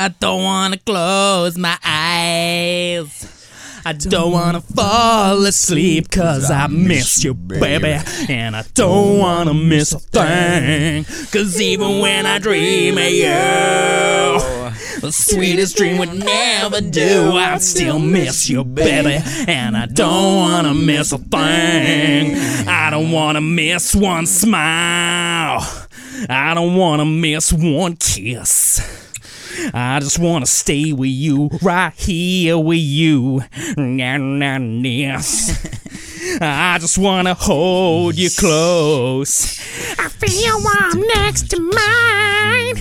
[0.00, 3.34] I don't wanna close my eyes.
[3.84, 7.98] I don't wanna fall asleep cause I miss you, baby.
[8.28, 11.04] And I don't wanna miss a thing.
[11.32, 17.32] Cause even when I dream of you, the sweetest dream would never do.
[17.32, 19.20] I still miss you, baby.
[19.48, 22.36] And I don't wanna miss a thing.
[22.68, 25.66] I don't wanna miss one smile.
[26.28, 29.07] I don't wanna miss one kiss.
[29.74, 33.42] I just wanna stay with you, right here with you.
[36.40, 39.58] I just wanna hold you close.
[39.98, 42.76] I feel warm next to mine.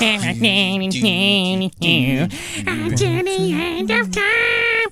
[0.00, 2.28] And I need you
[2.66, 4.90] until the end of time.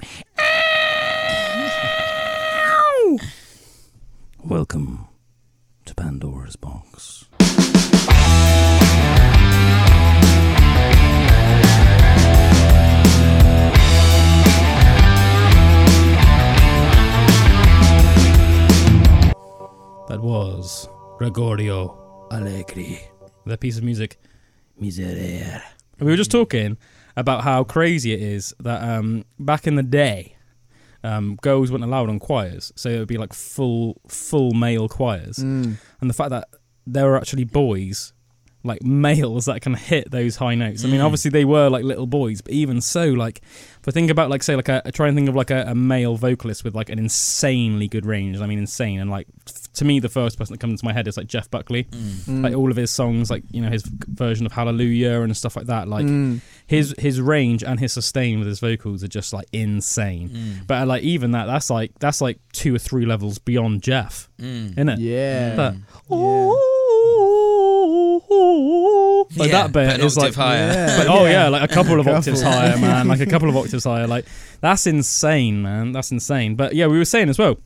[4.44, 5.06] Welcome
[5.86, 7.16] to Pandora's Box.
[20.08, 23.00] That was Gregorio Allegri.
[23.46, 24.18] That piece of music,
[24.80, 25.62] Miserere.
[25.98, 26.76] We were just talking
[27.16, 30.36] about how crazy it is that um, back in the day,
[31.02, 35.38] um, girls weren't allowed on choirs, so it would be like full, full male choirs,
[35.38, 35.77] Mm.
[36.00, 36.48] and the fact that
[36.86, 38.12] there were actually boys,
[38.64, 40.84] like males, that can hit those high notes.
[40.84, 41.04] I mean, Mm.
[41.04, 43.40] obviously they were like little boys, but even so, like
[43.89, 46.17] I think about like say like a try and think of like a, a male
[46.17, 48.41] vocalist with like an insanely good range.
[48.41, 49.29] I mean, insane, and like
[49.75, 51.84] to me, the first person that comes to my head is like Jeff Buckley.
[51.84, 52.42] Mm.
[52.42, 55.67] Like all of his songs, like you know his version of Hallelujah and stuff like
[55.67, 55.87] that.
[55.87, 56.41] Like Mm.
[56.67, 60.31] his his range and his sustain with his vocals are just like insane.
[60.31, 60.67] Mm.
[60.67, 64.73] But like even that, that's like that's like two or three levels beyond Jeff, Mm.
[64.73, 64.98] isn't it?
[64.98, 65.55] Yeah.
[65.57, 65.75] But-
[66.11, 66.57] Mm.
[69.36, 70.69] Like Yeah, that bit is like higher.
[70.72, 70.96] Yeah.
[70.98, 73.08] But, oh yeah, like a couple of octaves higher, man.
[73.08, 74.06] Like a couple of octaves higher.
[74.06, 74.27] Like
[74.60, 75.92] that's insane, man.
[75.92, 76.55] That's insane.
[76.55, 77.58] But yeah, we were saying as well.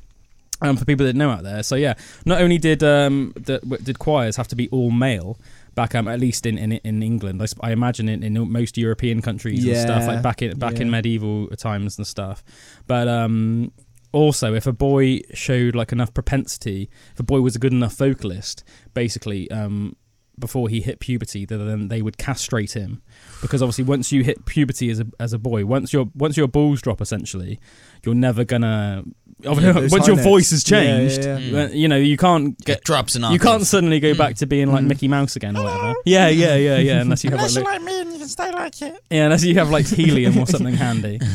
[0.62, 1.94] Um, for people that know out there, so yeah,
[2.26, 5.38] not only did um the, did choirs have to be all male
[5.74, 9.22] back um at least in in, in England, I, I imagine in, in most European
[9.22, 12.44] countries and stuff like back in back in medieval times and stuff.
[12.86, 13.72] But um
[14.12, 17.94] also if a boy showed like enough propensity, if a boy was a good enough
[17.96, 18.62] vocalist,
[18.92, 19.96] basically um
[20.40, 23.02] before he hit puberty, th- then they would castrate him
[23.42, 26.48] because obviously once you hit puberty as a as a boy, once your once your
[26.48, 27.60] balls drop, essentially,
[28.04, 29.04] you're never gonna.
[29.42, 29.50] Yeah,
[29.90, 30.22] once your notes.
[30.28, 31.38] voice has Yeah, yeah, changed, yeah.
[31.38, 31.74] Mm.
[31.74, 32.84] you know you can't It get.
[32.84, 34.18] drops and You can't suddenly go Mm.
[34.18, 34.88] back to being like Mm.
[34.88, 35.94] Mickey Mouse again or whatever.
[36.04, 37.00] Yeah, yeah, yeah, yeah.
[37.00, 39.00] Unless you have like, li- like me and you can stay like it.
[39.10, 41.20] yeah, unless you have like helium or something handy.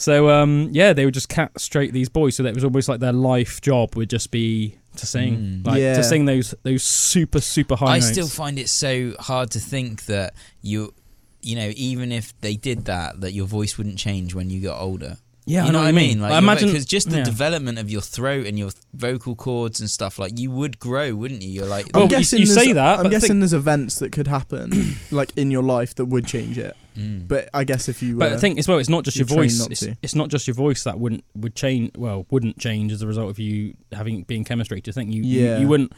[0.00, 3.00] So um, yeah, they would just castrate these boys, so that it was almost like
[3.00, 5.66] their life job would just be to sing, Mm.
[5.66, 5.94] like Yeah.
[5.94, 8.10] to sing those those super super high I notes.
[8.12, 10.94] still find it so hard to think that you,
[11.42, 14.80] you know, even if they did that, that your voice wouldn't change when you got
[14.80, 15.18] older.
[15.46, 16.20] yeah, you know what I mean?
[16.20, 17.24] Like, I imagine because just the yeah.
[17.24, 21.42] development of your throat and your vocal cords and stuff, like you would grow, wouldn't
[21.42, 21.50] you?
[21.50, 23.98] You're like, Oh, I'm you- guessing you there's- say that, I'm guessing think- there's events
[23.98, 26.76] that could happen, like in your life, that would change it.
[26.96, 27.28] Mm.
[27.28, 29.26] But I guess if you, But uh, I think as well, it's not just your
[29.26, 29.58] voice.
[29.58, 31.92] not It's, it's not just your voice that wouldn't would change.
[31.96, 34.82] Well, wouldn't change as a result of you having being chemistry.
[34.86, 35.58] I think you, you- Yeah.
[35.58, 35.92] you wouldn't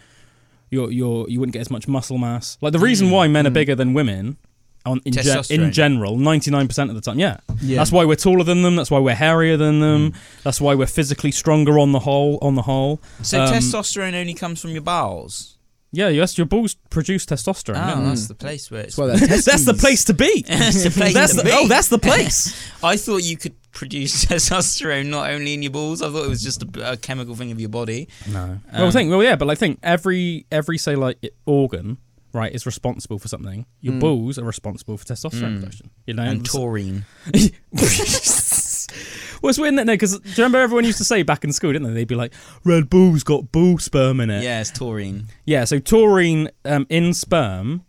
[0.71, 2.59] your your you wouldn't get as much muscle mass.
[2.61, 3.13] Like the reason Mm.
[3.13, 3.55] why men are Mm.
[3.55, 4.37] bigger than women.
[4.85, 7.37] On, in, gen- in general, ninety nine percent of the time, yeah.
[7.61, 7.77] yeah.
[7.77, 8.75] That's why we're taller than them.
[8.75, 10.11] That's why we're hairier than them.
[10.11, 10.15] Mm.
[10.43, 12.37] That's why we're physically stronger on the whole.
[12.43, 15.57] On the whole, So Um, testosterone only comes from your bowels.
[15.93, 16.09] Yeah.
[16.09, 17.77] Yes, your balls produce testosterone.
[17.93, 18.97] Oh, don't that's the place where it's.
[18.97, 20.43] That's that's the place to be.
[20.49, 21.51] That's the place That's to the, be.
[21.53, 22.55] oh, that's the place.
[22.83, 26.03] I thought you could produce testosterone not only in your balls.
[26.03, 28.09] I thought it was just a, a chemical thing of your body.
[28.29, 28.41] No.
[28.43, 29.11] Um, well, think.
[29.11, 31.99] Well, yeah, but like, think every every say like organ,
[32.33, 33.67] right, is responsible for something.
[33.81, 34.01] Your Mm.
[34.01, 35.61] balls are responsible for testosterone Mm.
[35.61, 35.91] production.
[36.07, 36.23] You know.
[36.25, 37.05] And taurine.
[39.43, 39.93] Well, it's weird, isn't it?
[39.93, 41.95] Because do you remember everyone used to say back in school, didn't they?
[41.95, 42.33] They'd be like,
[42.65, 45.27] "Red Bull's got bull sperm in it." Yeah, it's taurine.
[45.45, 45.65] Yeah.
[45.65, 47.85] So taurine um, in sperm.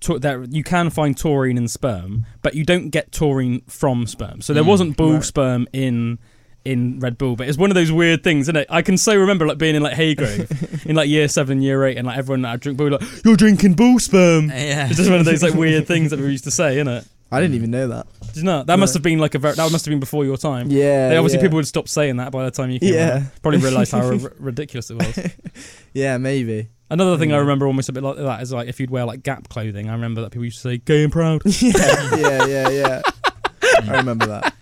[0.00, 4.40] ta- that you can find taurine in sperm, but you don't get taurine from sperm.
[4.42, 5.24] So there Mm, wasn't bull right.
[5.24, 6.18] sperm in
[6.64, 8.68] in Red Bull, but it's one of those weird things, isn't it?
[8.70, 11.96] I can so remember like being in like Haygrove in like year seven, year eight,
[11.98, 14.86] and like everyone that I drink bull like, "You're drinking bull sperm." Yeah.
[14.86, 17.04] It's just one of those like weird things that we used to say, isn't it?
[17.32, 18.06] I didn't even know that.
[18.28, 18.62] Did you know?
[18.62, 20.70] That must have been like a very, that must have been before your time.
[20.70, 21.08] Yeah.
[21.08, 21.42] They- obviously, yeah.
[21.44, 23.10] people would stop saying that by the time you came Yeah.
[23.12, 23.30] around.
[23.42, 25.18] Probably realised how r- ridiculous it was.
[25.94, 26.68] Yeah, maybe.
[26.90, 29.22] Another thing I remember almost a bit like that is like if you'd wear like
[29.22, 29.88] Gap clothing.
[29.88, 33.02] I remember that people used to say "gay and proud." yeah, yeah, yeah, yeah.
[33.88, 34.54] I remember that.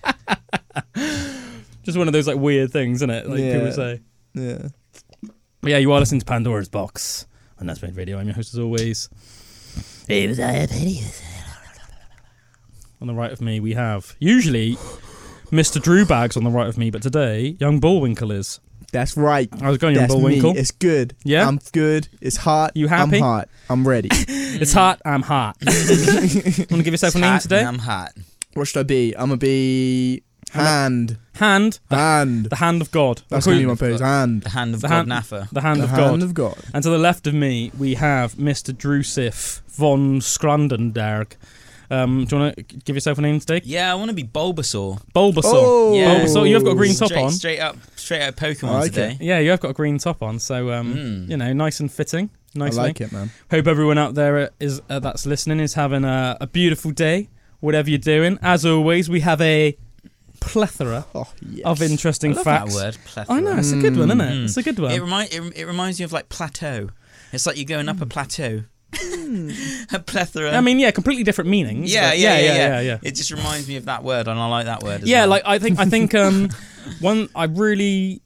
[1.83, 3.27] Just one of those like weird things, isn't it?
[3.29, 3.71] Like people Yeah.
[3.73, 4.01] say.
[4.35, 4.69] Yeah.
[5.61, 7.27] But yeah, you are listening to Pandora's Box
[7.59, 8.19] on That's Made Radio.
[8.19, 9.09] I'm your host as always.
[13.01, 14.77] On the right of me, we have usually
[15.51, 15.81] Mr.
[15.83, 18.61] Drew Bags on the right of me, but today, young Bullwinkle is.
[18.93, 19.49] That's right.
[19.63, 20.21] I was going young That's me.
[20.21, 20.57] Bullwinkle.
[20.57, 21.15] It's good.
[21.25, 21.47] Yeah?
[21.47, 22.09] I'm good.
[22.21, 22.77] It's hot.
[22.77, 23.17] You happy?
[23.17, 23.49] I'm hot.
[23.69, 24.09] I'm ready.
[24.53, 25.01] It's hot.
[25.07, 25.57] I'm hot.
[25.65, 27.61] Want to give yourself It's a name hot today?
[27.61, 28.13] and I'm hot.
[28.55, 29.15] what should I be?
[29.17, 31.17] I'm gonna be hand.
[31.37, 31.79] Hand.
[31.89, 32.47] Hand.
[32.51, 33.23] The hand of God.
[33.29, 34.01] That's I'll gonna call be my pose.
[34.01, 34.43] Hand.
[34.43, 35.49] The hand of The God hand- Naffa.
[35.51, 36.23] the hand the of hand God.
[36.25, 36.59] of God.
[36.75, 38.75] And to the left of me, we have Mr.
[38.75, 41.37] Drusif von Skrandenberg.
[41.91, 43.61] Um, do you want to give yourself a name today?
[43.65, 45.03] Yeah, I want to be Bulbasaur.
[45.15, 45.43] Bulbasaur.
[45.45, 46.21] Oh, Yeah.
[46.21, 46.49] Bulbasaur.
[46.49, 47.33] You have got a green top straight, on.
[47.33, 49.19] Straight up, straight up Pokemon I like today.
[49.21, 51.31] Yeah, you have got a green top on, so um, Mm.
[51.31, 52.31] you know, nice and fitting.
[52.55, 52.79] Nicely.
[52.81, 53.31] I like it, man.
[53.51, 57.29] Hope everyone out there is uh, that's listening is having a, a beautiful day,
[57.61, 58.39] whatever you're doing.
[58.43, 59.77] As always, we have a
[60.41, 61.65] plethora Oh yes.
[61.67, 62.75] of interesting I love facts.
[62.77, 62.99] that word.
[63.05, 63.37] Plethora.
[63.37, 64.33] I know it's a good one, isn't it?
[64.33, 64.45] Mm.
[64.45, 64.91] It's a good one.
[64.93, 66.89] It, remind, it, it reminds me of like plateau.
[67.33, 68.65] It's like you're going up a plateau.
[69.93, 70.53] a plethora.
[70.57, 71.93] I mean, yeah, completely different meanings.
[71.93, 72.99] yeah, but yeah, yeah, yeah, yeah, yeah.
[73.03, 75.03] It just reminds me of that word, and I like that word.
[75.03, 75.29] As Yeah, well.
[75.31, 76.49] like I think I think um
[77.01, 78.23] one I really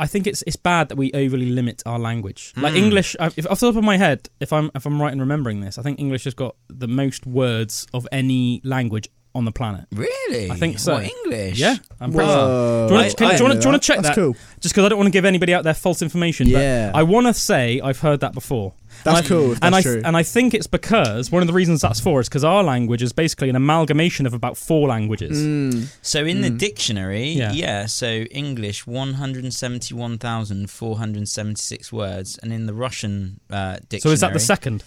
[0.00, 2.52] I think it's it's bad that we overly limit our language.
[2.56, 2.78] Like Mm.
[2.84, 5.20] English, I- if, off the top of my head, if I'm if I'm right in
[5.20, 9.08] remembering this, I think English has got the most words of any language
[9.38, 9.86] on the planet.
[9.92, 10.50] really.
[10.50, 10.94] I think so.
[10.94, 11.58] What, English.
[11.58, 12.36] Yeah, I'm pretty sure.
[12.36, 12.86] Whoa.
[12.88, 13.82] Do you wanna- I- I do you wanna- know do you wanna that.
[13.82, 14.14] check That's that?
[14.14, 14.36] cool.
[14.60, 16.46] Just because I don't want to give anybody out there false information.
[16.48, 16.90] Yeah.
[16.92, 18.74] But I want to say I've heard that before.
[19.04, 19.52] That's and I- cool.
[19.52, 20.02] If and I true.
[20.04, 23.02] and I think it's because one of the reasons that's for is because our language
[23.02, 25.38] is basically an amalgamation of about four languages.
[25.38, 25.86] Mm.
[26.02, 26.58] So in the Mm.
[26.58, 27.52] dictionary, Yeah.
[27.52, 27.86] yeah.
[27.86, 33.76] So English, one hundred seventy-one thousand four hundred seventy-six words, and in the Russian uh,
[33.88, 34.00] dictionary.
[34.00, 34.82] So is that the second?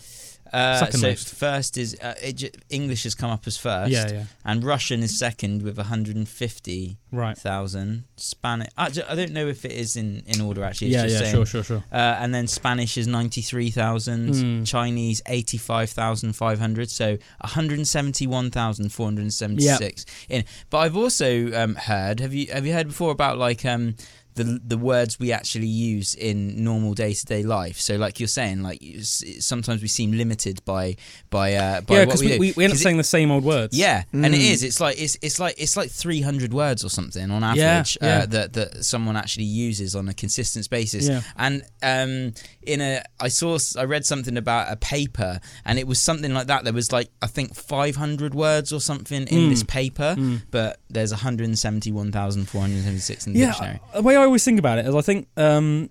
[0.53, 1.33] Uh, so most?
[1.36, 3.92] first is uh, it, English has come up as first.
[3.92, 4.24] Yeah, yeah.
[4.44, 7.38] And Russian is second with one hundred and fifty Right.
[7.38, 8.03] thousand.
[8.18, 8.69] Spanish.
[8.77, 10.88] I, I don't know if it is in, in order actually.
[10.88, 11.36] It's Yeah, just yeah, saying.
[11.36, 11.83] sure, sure, sure.
[11.92, 14.30] Uh, and then Spanish is ninety three thousand.
[14.33, 14.68] Mm.
[14.68, 16.89] Chinese eighty five thousand five hundred.
[16.89, 20.06] So one hundred seventy one thousand four hundred seventy six.
[20.30, 20.44] In.
[20.69, 22.19] But I've also um, heard.
[22.19, 23.95] Have you have you heard before about like um.
[24.35, 27.79] The, the words we actually use in normal day to day life.
[27.79, 30.95] So, like you're saying, like you sometimes we seem limited by
[31.29, 32.39] by uh, by Yeah, what because we, we, do.
[32.39, 33.77] we, we end up 'Cause it- saying the same old words.
[33.77, 34.51] yeah, and it Mm.
[34.51, 34.63] is.
[34.63, 37.47] It's like it's it's like it's like three hundred words or something on Yeah,
[37.79, 38.19] average yeah.
[38.19, 41.07] Uh, that that someone actually uses on a consistent basis.
[41.07, 41.21] Yeah.
[41.37, 45.99] And um, in a, I saw, I read something about a paper, and it was
[45.99, 46.63] something like that.
[46.63, 49.49] There was like I think five hundred words or something in Mm.
[49.49, 50.41] this paper, Mm.
[50.51, 53.79] but there's one hundred seventy-one thousand four hundred seventy-six in the Yeah, dictionary.
[53.93, 55.89] the way I always think about it is I think, um,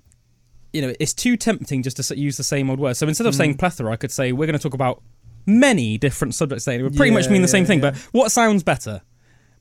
[0.72, 2.96] you know, it's too tempting just to use the same old word.
[2.96, 3.38] So instead of Mm.
[3.38, 5.02] saying plethora, I could say we're going to talk about
[5.46, 6.78] many different subjects today.
[6.78, 7.90] It would pretty much Yeah, mean the same yeah, thing, yeah.
[7.90, 9.00] but what sounds better?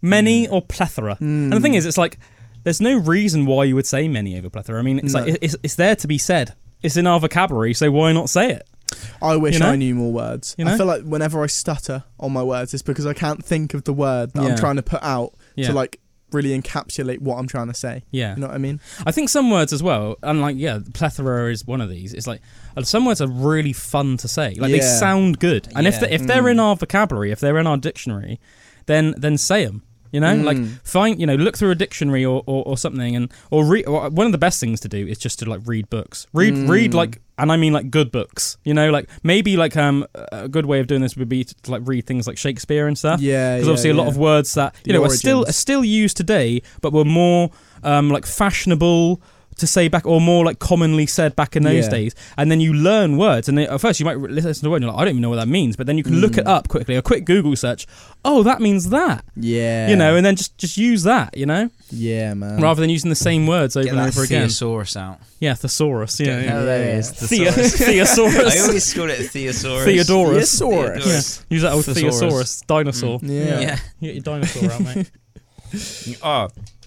[0.02, 1.18] Many or plethora?
[1.20, 1.78] And the thing Mm.
[1.78, 2.20] is, it's like
[2.64, 4.80] there's no reason why you would say many over plethora.
[4.80, 5.22] I mean, it's No.
[5.24, 6.54] like it's, it's there to be said.
[6.84, 8.68] It's in our vocabulary, so why not say it?
[9.22, 9.70] I wish You know?
[9.72, 10.56] I knew more words.
[10.58, 10.74] You know?
[10.74, 13.84] I feel like whenever I stutter on my words, it's because I can't think of
[13.84, 14.50] the word that Yeah.
[14.50, 16.00] I'm trying to put out Yeah, to like
[16.32, 18.04] really encapsulate what I'm trying to say.
[18.12, 18.36] yeah.
[18.36, 18.80] You know what I mean?
[19.06, 22.14] I think some words as well, and like yeah, plethora is one of these.
[22.14, 22.42] It's like
[22.78, 24.54] uh, some words are really fun to say.
[24.56, 26.52] Like they sound good, and if they, if they're Mm.
[26.52, 28.40] in our vocabulary, if they're in our dictionary,
[28.86, 29.84] then then say them.
[30.12, 30.80] You know, like Mm.
[30.84, 33.88] find you know look through a dictionary or, or, or something, and or read.
[33.88, 36.26] One of the best things to do is just to like read books.
[36.34, 36.96] Read read Mm.
[36.96, 38.58] like, and I mean like good books.
[38.64, 41.56] You know, like maybe like um a good way of doing this would be to,
[41.64, 44.10] to like read things like Shakespeare and stuff Yeah, because yeah, obviously a lot yeah.
[44.10, 47.52] of words that you The know are still are still used today, but were more
[47.84, 49.22] um, like fashionable
[49.60, 51.92] to say back, or more like commonly said back in those Yeah.
[51.92, 52.16] days.
[52.38, 54.78] And then you learn words, and then at first you might listen to the word,
[54.78, 55.76] and you're like, I don't even know what that means.
[55.76, 56.40] But then you can look Mm.
[56.40, 57.86] it up quickly, a quick Google search.
[58.26, 61.70] Oh, that means that, yeah, you know, and then just just use that, you know,
[61.92, 62.60] yeah, man.
[62.62, 64.48] rather than using the same words over Get and over again.
[64.48, 65.20] thesaurus out.
[65.40, 66.20] Yeah, thesaurus.
[66.20, 66.58] Yeah, Get- yeah.
[66.60, 66.98] Oh, there it Yeah.
[66.98, 67.12] is.
[67.12, 68.56] Thea- Thesaurus.
[68.56, 69.86] I always called it a thesaurus.
[69.86, 70.52] Theodorus.
[70.52, 71.04] Thesaurus.
[71.04, 71.46] Theodorus.
[71.50, 72.20] Use that old Thesaurus.
[72.20, 73.20] thesaurus dinosaur.
[73.20, 73.30] Mm.
[73.30, 73.60] Yeah.
[73.62, 73.78] Yeah.
[74.02, 75.12] You get your dinosaur out, mate.
[76.22, 76.48] Oh,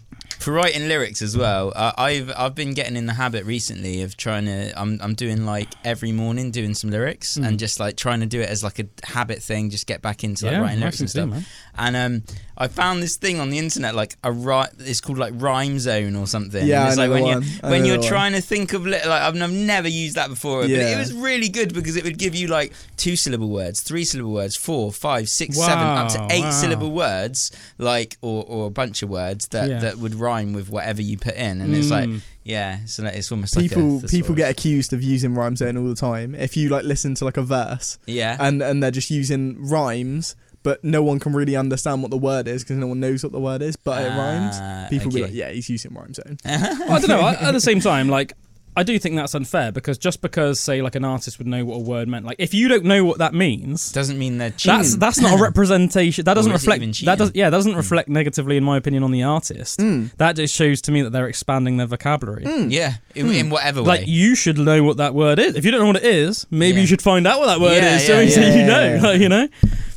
[0.42, 1.72] for writing lyrics as well.
[1.74, 4.72] Uh, I've I've been getting in the habit recently of trying to.
[4.80, 7.46] I'm I'm doing like every morning doing some lyrics Mm.
[7.46, 9.70] and just like trying to do it as like a habit thing.
[9.70, 11.48] Just get back into like yeah, writing lyrics and do, stuff.
[11.78, 12.22] And um,
[12.58, 16.16] I found this thing on the internet like a ri- It's called like Rhyme Zone
[16.16, 16.66] or something.
[16.66, 17.42] Yeah, And it's I like when one.
[17.42, 18.08] you I when you're the one.
[18.08, 21.12] trying to think of li- like I've, I've never used that before, but it was
[21.14, 24.92] really good because it would give you like two syllable words, three syllable words, four,
[24.92, 26.50] five, six, seven, up to eight wow.
[26.50, 29.78] syllable words, like or, or a bunch of words that, Yeah.
[29.80, 32.20] that would rhyme with whatever you put in, and it's like Mm.
[32.44, 35.88] yeah, so it's almost People like a people get accused of using rhyme zone all
[35.88, 36.34] the time.
[36.34, 38.36] If you like listen to like a verse yeah.
[38.40, 42.46] and and they're just using rhymes, but no one can really understand what the word
[42.48, 44.56] is because no one knows what the word is, but it rhymes.
[44.58, 46.38] Ah, People be like, yeah, he's using rhyme zone.
[46.44, 47.26] Well, I don't know.
[47.28, 48.32] At the same time, like
[48.74, 51.76] I do think that's unfair because just because say like an artist would know what
[51.76, 54.78] a word meant, like if you don't know what that means, Doesn't mean they're cheating.
[54.78, 56.24] that's that's not a representation.
[56.24, 56.82] That doesn't Or is it reflect.
[56.82, 57.40] even That does cheating?
[57.40, 57.76] yeah, that doesn't hmm.
[57.78, 59.78] reflect negatively in my opinion on the artist.
[59.78, 60.14] Mm.
[60.16, 62.44] That just shows to me that they're expanding their vocabulary.
[62.44, 63.32] Hmm, yeah, in, hmm.
[63.32, 63.86] in whatever way.
[63.88, 65.54] Like you should know what that word is.
[65.54, 66.80] If you don't know what it is, maybe Yeah.
[66.82, 68.94] you should find out what that word Yeah, is, so, yeah, so yeah, you know,
[68.94, 69.02] yeah.
[69.02, 69.48] like, you know,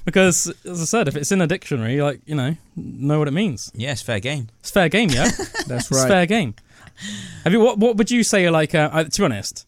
[0.04, 3.32] because as I said, if it's in a dictionary, like you know, know what it
[3.32, 3.72] means.
[3.74, 4.50] yeah, it's fair game.
[4.60, 5.30] It's fair game, yeah.
[5.68, 6.08] That's It's right.
[6.08, 6.56] fair game.
[7.44, 7.60] Have you?
[7.60, 8.50] What What would you say?
[8.50, 9.66] Like, uh, to be honest,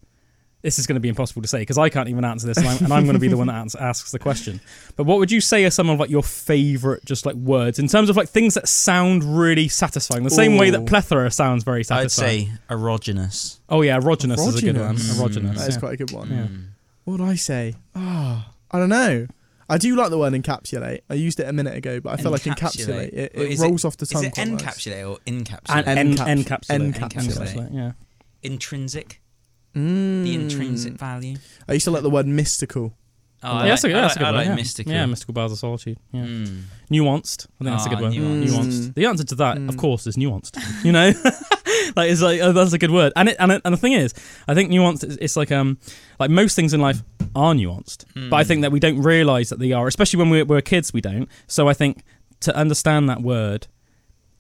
[0.62, 2.68] this is going to be impossible to say because I can't even answer this, and
[2.68, 4.60] I'm, and I'm going to be the one that ans- asks the question.
[4.96, 7.88] But what would you say are some of like your favorite, just like words in
[7.88, 10.24] terms of like things that sound really satisfying?
[10.24, 12.30] The same way that plethora sounds very satisfying.
[12.30, 13.60] I'd say erogenous.
[13.70, 14.96] Oh yeah, erogenous, is a good one.
[14.96, 15.20] Erogenous.
[15.20, 15.58] Erogenous.
[15.58, 15.80] That is yeah.
[15.80, 16.30] quite a good one.
[16.30, 16.48] Yeah.
[16.48, 16.66] Mm.
[17.06, 17.76] What would I say?
[17.96, 19.28] Oh, I don't know.
[19.70, 21.00] I do like the word encapsulate.
[21.10, 23.12] I used it a minute ago, but I feel like Encapsulate.
[23.12, 23.14] encapsulate.
[23.14, 24.24] It, Well, it is rolls off the tongue.
[24.26, 24.48] Is tongue.
[24.48, 24.78] it quite nice.
[24.78, 25.84] encapsulate or encapsulate?
[25.88, 26.94] And en- Encaps- encapsulate.
[26.94, 27.54] encapsulate.
[27.54, 27.92] Encapsulate, Yeah.
[28.44, 29.22] intrinsic.
[29.76, 30.24] Mm.
[30.24, 31.36] The intrinsic value.
[31.68, 32.94] I used to like the word mystical.
[33.44, 34.36] Oh, yeah, I that's a, like, yeah, I that's a like, good I one.
[34.38, 34.56] like yeah.
[34.56, 34.92] mystical.
[34.94, 36.00] Yeah, mystical bowels of solitude.
[36.12, 36.24] Yeah.
[36.26, 36.62] Mm.
[36.92, 37.46] Nuanced.
[37.62, 38.14] I think that's a Ah, good word.
[38.14, 38.48] nuanced.
[38.50, 38.94] Nuanced.
[38.96, 39.78] The answer to that, of Mm.
[39.78, 40.58] course, is nuanced.
[40.84, 41.10] You know,
[41.96, 43.14] like it's like oh, that's a good word.
[43.16, 44.14] And it, and it, and the thing is,
[44.48, 45.04] I think nuanced.
[45.04, 45.78] Is, it's like um
[46.20, 47.04] like most things in life
[47.36, 50.46] are nuanced, but I think that we don't realize that they are, especially when we're,
[50.46, 50.94] we're kids.
[50.94, 51.30] We don't.
[51.48, 52.04] So I think
[52.42, 53.68] to understand that word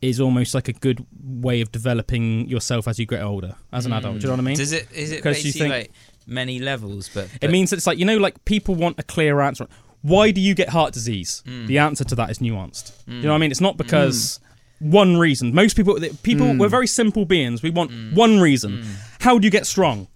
[0.01, 3.93] is almost like a good way of developing yourself as you get older, as an
[3.93, 4.15] adult.
[4.19, 4.57] Do you know what I mean?
[4.57, 4.87] Does it?
[4.93, 5.91] Is it Because you basically think- like
[6.27, 7.09] many levels?
[7.13, 9.67] But, It means it's like you know, like people want a clear answer.
[10.03, 11.41] Why do you get heart disease?
[11.47, 11.65] Mm.
[11.67, 12.91] The answer to that is nuanced.
[13.07, 13.49] You know what I mean?
[13.51, 14.39] It's not because
[14.79, 15.55] one reason.
[15.55, 16.59] Most people, people, Mm.
[16.59, 17.63] we're very simple beings.
[17.63, 18.13] We want Mm.
[18.13, 18.85] one reason.
[19.21, 20.07] How do you get strong?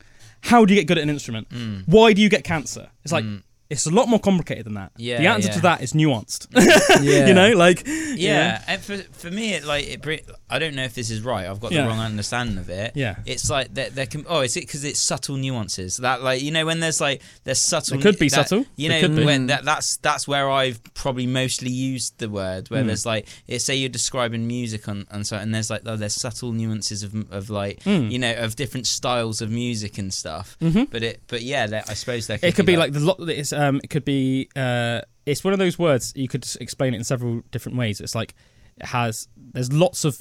[0.43, 1.49] How do you get good at an instrument?
[1.49, 1.83] Mm.
[1.85, 2.89] Why do you get cancer?
[3.03, 3.43] It's like Mm.
[3.71, 4.91] It's a lot more complicated than that.
[4.97, 5.53] Yeah, the answer yeah.
[5.55, 6.47] to that is nuanced.
[7.01, 7.25] Yeah.
[7.29, 7.83] you know, like
[8.15, 10.29] yeah, and for for me, it like it.
[10.49, 11.47] I don't know if this is right.
[11.47, 11.83] I've got Yeah.
[11.83, 12.91] the wrong understanding of it.
[12.95, 13.15] yeah.
[13.25, 14.25] It's like there, there can.
[14.27, 17.59] Oh, is it because it's subtle nuances that like you know when there's like there's
[17.59, 17.97] subtle.
[17.97, 18.65] It could be that- subtle.
[18.75, 19.25] You know could be.
[19.25, 22.87] when that that's that's where I've probably mostly used the word where Mm.
[22.87, 26.13] there's like it say you're describing music on and so and there's like oh, there's
[26.15, 28.11] subtle nuances of of like Mm.
[28.11, 30.57] you know of different styles of music and stuff.
[30.61, 30.89] Mhm.
[30.91, 33.17] But it but yeah, there, I suppose there could It could be like the lot.
[33.29, 33.81] It's um.
[33.83, 35.01] It could be uh.
[35.25, 38.01] It's one of those words you could explain it in several different ways.
[38.01, 38.33] It's like
[38.77, 39.27] it has.
[39.37, 40.17] There's lots of.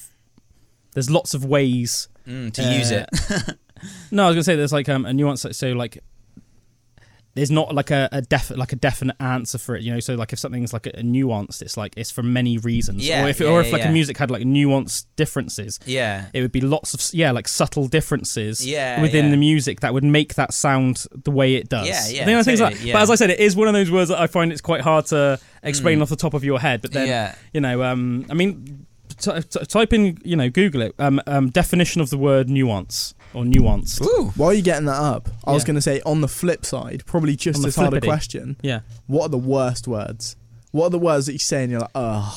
[0.92, 3.56] There's lots of ways mm, to use uh, it.
[4.10, 5.46] No, I was gonna say there's like um, a nuance.
[5.52, 6.02] So like,
[7.34, 9.82] there's not like a, a def like a definite answer for it.
[9.82, 12.58] You know, so like if something's like a, a nuanced, it's like it's for many
[12.58, 13.06] reasons.
[13.06, 13.88] Yeah, or if yeah, or if yeah, like yeah.
[13.90, 16.26] a music had like nuanced differences, Yeah.
[16.32, 20.04] it would be lots of yeah like subtle differences Yeah, within the music that would
[20.04, 21.86] make that sound the way it does.
[21.86, 23.68] Yeah, yeah, I think that's things like- totally, But as I said, it is one
[23.68, 26.02] of those words that I find it's quite hard to explain Mm.
[26.02, 26.82] off the top of your head.
[26.82, 27.34] But then yeah.
[27.54, 28.86] you know, um, I mean,
[29.18, 33.14] t- t- type in you know Google it um, um, definition of the word nuance
[33.34, 34.02] or nuanced.
[34.04, 34.32] Ooh.
[34.36, 35.66] While you're getting that up, I was Yeah.
[35.68, 38.06] going to say on the flip side, probably just the as hard a flippity.
[38.08, 38.56] question.
[38.62, 38.80] Yeah.
[39.06, 40.36] What are the worst words?
[40.72, 42.34] What are the words that you say and you're like, ugh?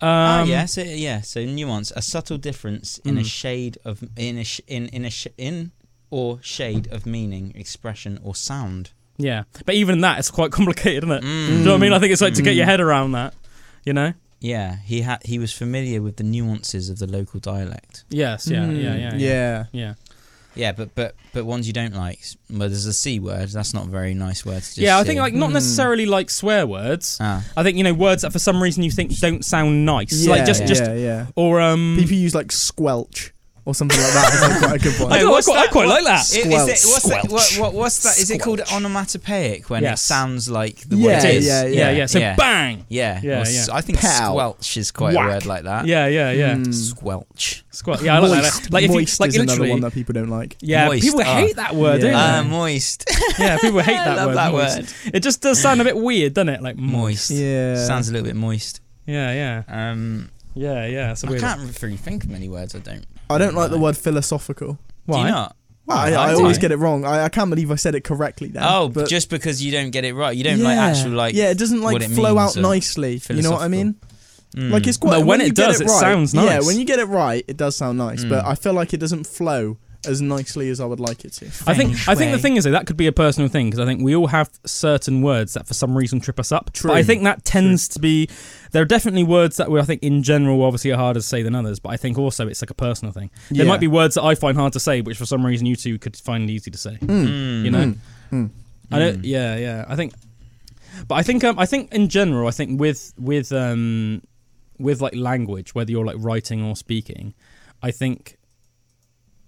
[0.00, 3.26] Um, Ah, yeah, so yeah, so nuance, a subtle difference in a Mm.
[3.26, 5.70] shade of in a sh- in in a sh- in
[6.10, 8.90] or shade of meaning, expression, or sound.
[9.18, 11.22] Yeah, but even that, it's quite complicated, isn't it?
[11.22, 11.46] Mm.
[11.48, 11.92] Do you know what I mean?
[11.92, 13.34] I think it's like to get your head around that.
[13.84, 14.14] You know?
[14.40, 18.04] Yeah, he had he was familiar with the nuances of the local dialect.
[18.10, 18.46] Yes.
[18.46, 18.58] Yeah.
[18.66, 18.94] Mm, Yeah.
[18.96, 19.14] Yeah.
[19.14, 19.16] Yeah.
[19.16, 19.64] yeah.
[19.72, 19.94] Yeah.
[20.56, 22.20] Yeah, but but but ones you don't like.
[22.48, 23.48] Well, there's a c word.
[23.48, 25.08] That's not a very nice word to just yeah, I say.
[25.08, 25.54] think like not Hmm.
[25.54, 27.18] necessarily like swear words.
[27.20, 30.12] ah, I think you know words that for some reason you think don't sound nice,
[30.24, 31.26] Yeah, like just yeah, just yeah.
[31.34, 31.96] or um.
[31.98, 33.32] People use like squelch
[33.66, 34.32] or something like that.
[34.52, 35.12] Is quite a good one.
[35.14, 36.36] I, don't I what's quite, I quite What- like that.
[36.36, 36.92] i- is it, Squelch.
[36.92, 37.32] what's that?
[37.32, 38.18] What, what, what's that?
[38.18, 40.00] Is it called onomatopoeic when Yes.
[40.00, 41.44] it sounds like the Yeah, word It is?
[41.44, 41.48] is.
[41.48, 42.06] yeah, yeah, yeah.
[42.06, 42.36] So yeah.
[42.36, 42.84] bang.
[42.88, 43.66] Yeah, Yeah, Or yeah.
[43.72, 44.30] I think Pow.
[44.32, 45.24] squelch is quite Whack.
[45.24, 45.86] a word like that.
[45.86, 46.54] Yeah, yeah, yeah.
[46.54, 46.74] Mm.
[46.74, 47.64] Squelch.
[47.70, 48.02] Squat.
[48.02, 48.62] Yeah, I like moist.
[48.64, 48.72] that.
[48.72, 50.56] Like if moist you like is another one that people don't like.
[50.60, 51.34] yeah, Moist, people ah.
[51.36, 52.10] hate that word, Yeah.
[52.10, 52.48] don't Ah, they?
[52.48, 53.04] moist.
[53.38, 54.28] yeah, people hate that word.
[54.30, 54.68] I that love word.
[54.68, 55.14] that word.
[55.14, 56.62] It just does sound a bit weird, doesn't it?
[56.62, 56.94] Like moist.
[56.94, 57.30] Moist.
[57.32, 57.84] Yeah.
[57.86, 58.80] Sounds a little bit moist.
[59.06, 61.10] Yeah, yeah, Um, yeah, yeah.
[61.12, 61.42] It's a I weird.
[61.42, 63.04] can't really think of many words I don't.
[63.30, 64.74] I don't like the word philosophical.
[64.74, 65.18] Do Why?
[65.26, 65.56] you not?
[65.88, 66.38] I, I I do.
[66.38, 67.04] always get it wrong.
[67.04, 68.62] I, I can't believe I said it correctly then.
[68.64, 70.34] Oh, but just because you don't get it right.
[70.34, 71.34] You don't like actual like.
[71.34, 73.20] yeah, it doesn't like it flow out nicely.
[73.28, 73.96] You know what I mean?
[74.56, 74.70] Mm.
[74.70, 75.18] Like it's quite.
[75.18, 77.44] No, when you it get does, it right, sounds Yeah, when you get it right,
[77.48, 78.24] it does sound nice.
[78.24, 78.48] But Mm.
[78.48, 81.46] I feel like it doesn't flow as nicely as I would like it to.
[81.66, 83.66] I think Feng I think the thing is though, that could be a personal thing
[83.70, 86.72] because I think we all have certain words that for some reason trip us up.
[86.72, 86.90] True.
[86.90, 88.28] But I think that tends to be
[88.72, 91.42] there are definitely words that we I think in general obviously are harder to say
[91.42, 91.78] than others.
[91.80, 93.30] But I think also it's like a personal thing.
[93.50, 93.70] There Yeah.
[93.70, 95.98] might be words that I find hard to say, which for some reason you two
[95.98, 96.98] could find easy to say.
[97.00, 97.64] Mm.
[97.64, 97.98] You know, Mm.
[98.32, 98.50] Mm.
[98.90, 99.18] I don't.
[99.22, 99.24] Mm.
[99.24, 99.84] Yeah, yeah.
[99.88, 100.12] I think,
[101.08, 104.22] but I think um, I think in general, I think with with um
[104.78, 107.34] with like language, whether you're like writing or speaking,
[107.82, 108.36] I think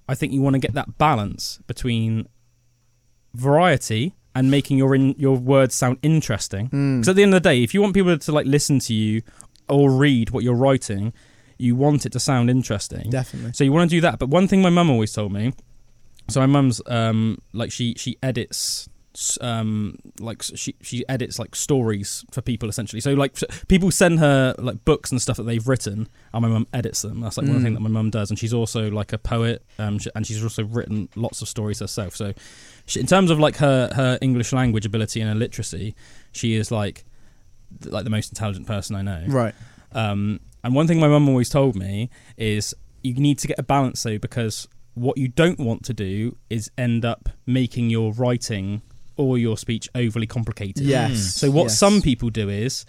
[0.08, 2.28] I think you want to get that balance between
[3.34, 6.68] variety and making your in, your words sound interesting.
[6.68, 6.98] Mm.
[6.98, 8.94] Because at the end of the day, if you want people to like listen to
[8.94, 9.22] you
[9.68, 11.12] or read what you're writing,
[11.58, 13.10] you want it to sound interesting.
[13.10, 13.52] Definitely.
[13.54, 14.18] So you want to do that.
[14.18, 15.54] But one thing my mum always told me,
[16.28, 18.88] so my mum's um like she she edits
[19.40, 23.00] um like she she edits like stories for people essentially.
[23.00, 23.37] So like
[23.68, 27.20] people send her like books and stuff that they've written, and my mum edits them.
[27.20, 27.75] That's like one of the Mm.
[27.75, 30.64] that my mum does, and she's also like a poet, um, sh- and she's also
[30.64, 32.14] written lots of stories herself.
[32.14, 32.32] So
[32.87, 35.94] she, in terms of like her her English language ability and her literacy,
[36.32, 37.04] she is like
[37.85, 39.25] like the most intelligent person I know.
[39.28, 39.54] Right.
[39.92, 43.62] Um, and one thing my mum always told me is you need to get a
[43.62, 48.80] balance though, because what you don't want to do is end up making your writing
[49.16, 50.85] or your speech overly complicated.
[50.85, 51.35] Yes.
[51.35, 51.78] So what yes.
[51.78, 52.85] some people do is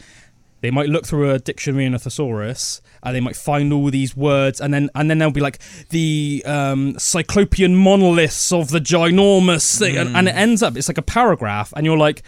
[0.61, 4.17] they might look through a dictionary and a thesaurus and they might find all these
[4.17, 9.77] words and then and then they'll be like the um, cyclopean monoliths of the ginormous
[9.77, 12.23] thing and, and it ends up it's like a paragraph and you're like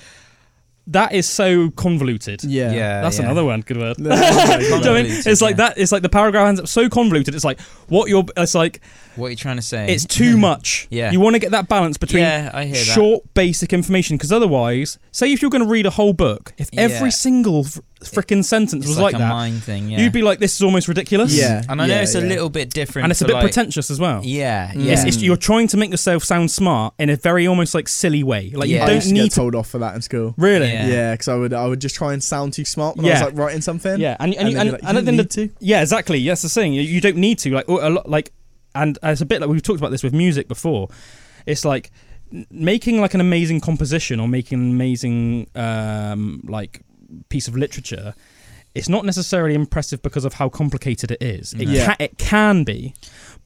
[0.89, 2.43] that is so convoluted.
[2.43, 2.71] Yeah.
[2.71, 3.25] Yeah, That's yeah.
[3.25, 3.61] another one.
[3.61, 3.99] Good word.
[3.99, 5.05] No, Do you know what I mean?
[5.07, 5.67] It's like yeah.
[5.67, 5.77] that.
[5.77, 7.35] It's like the paragraph ends up so convoluted.
[7.35, 8.25] It's like what you're.
[8.35, 8.81] It's like
[9.19, 9.87] What are you trying to say?
[9.93, 10.41] it's too hmm.
[10.41, 10.87] much.
[10.89, 11.11] Yeah.
[11.11, 12.85] You want to get that balance between yeah, I hear that.
[12.85, 16.69] short, basic information because otherwise, say if you're going to read a whole book, if
[16.71, 16.81] Yeah.
[16.81, 19.89] every single fr- freaking sentence It's was like, like, a that, mind thing.
[19.89, 21.63] Yeah, you'd be like, "This is almost ridiculous." Yeah.
[21.67, 22.27] and I know yeah, it's a yeah.
[22.27, 24.21] little bit different, and it's a for, bit like, pretentious as well.
[24.23, 24.93] Yeah, yeah.
[24.93, 28.23] It's, it's, you're trying to make yourself sound smart in a very almost like silly
[28.23, 28.51] way.
[28.51, 28.85] Like Yeah.
[28.85, 30.33] I you used don't to need get to told off for that in school.
[30.37, 30.67] really.
[30.71, 30.87] Yeah.
[30.87, 33.13] Yeah, because I would I would just try and sound too smart when I Yeah.
[33.15, 33.99] was like writing something.
[33.99, 35.37] Yeah, and and, And you- then and, you're like, and you at the end don't
[35.37, 36.19] of- need yeah, exactly.
[36.19, 36.73] Yes, the thing.
[36.73, 38.31] You, you don't need to like a lot like,
[38.83, 40.89] and it's a bit like we've talked about this with music before.
[41.45, 41.91] It's like
[42.51, 46.81] making like an amazing composition or making an amazing um, like
[47.29, 48.13] piece of literature.
[48.75, 51.53] It's not necessarily impressive because of how complicated it is.
[51.53, 51.85] It, Yeah.
[51.87, 52.93] ca- it can be,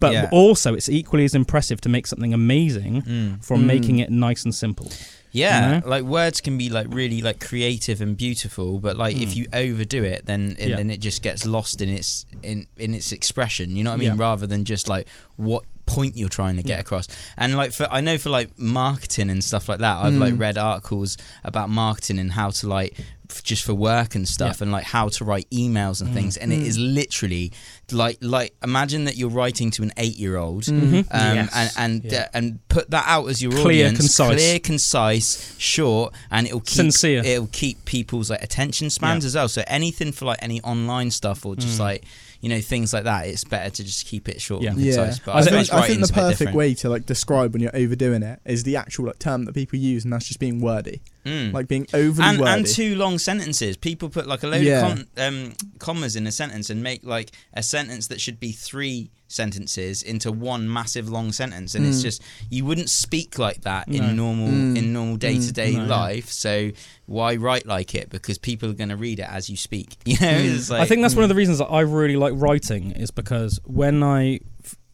[0.02, 0.30] but Yeah.
[0.34, 3.44] also it's equally as impressive to make something amazing Mm.
[3.44, 3.66] from Mm.
[3.68, 4.92] making it nice and simple.
[5.36, 5.88] Yeah, You know?
[5.90, 9.36] like words can be like really like creative and beautiful, but like if Mm.
[9.36, 10.76] you overdo it, then it, Yeah.
[10.78, 13.76] then it just gets lost in its in in its expression.
[13.76, 14.16] You know what I mean?
[14.18, 14.28] Yeah.
[14.30, 16.80] Rather than just like what point you're trying to get Yeah.
[16.80, 17.08] across.
[17.38, 20.40] And like for I know for like marketing and stuff like that, I've like Mm.
[20.40, 22.96] read articles about marketing and how to like
[23.30, 26.14] f- just for work and stuff and like how to write emails and Mm.
[26.14, 26.66] things and it Mm.
[26.68, 27.52] is literally
[27.92, 30.82] like like imagine that you're writing to an 8-year-old Mm.
[30.82, 30.98] Mhm.
[31.12, 31.50] um, Yes.
[31.54, 31.72] and
[32.04, 32.20] and Yeah.
[32.20, 34.36] uh, and put that out as your Clear, audience, concise.
[34.36, 37.24] clear, concise, short, and it'll keep Sincere.
[37.26, 39.28] it'll keep people's like attention spans Yeah.
[39.28, 39.50] as well.
[39.50, 41.82] So anything for like any online stuff or just Mm.
[41.82, 42.04] like
[42.44, 44.72] you know things like that, it's better to just keep it short Yeah.
[44.72, 45.20] and Yeah, concise.
[45.20, 48.22] But I I, think- I think the perfect way to like describe when you're overdoing
[48.22, 51.54] it is the actual like term that people use, and that's just being wordy, Mm.
[51.54, 52.52] like being overly and, wordy.
[52.52, 53.78] and two long sentences.
[53.78, 54.86] People put like a load Yeah.
[54.86, 58.52] of com- um, commas in a sentence and make like a sentence that should be
[58.52, 62.04] three sentences into one massive long sentence, and it's Mm.
[62.04, 63.98] just you wouldn't speak like that No.
[64.04, 64.78] in normal Mm.
[64.78, 65.86] in normal day to day No.
[65.86, 66.32] life.
[66.32, 66.72] So
[67.06, 68.10] why write like it?
[68.10, 69.98] Because people are going to read it as you speak.
[70.06, 70.56] You know, Mm.
[70.56, 73.12] it's like, I think that's one of the reasons that I really like writing is
[73.12, 74.40] because when I,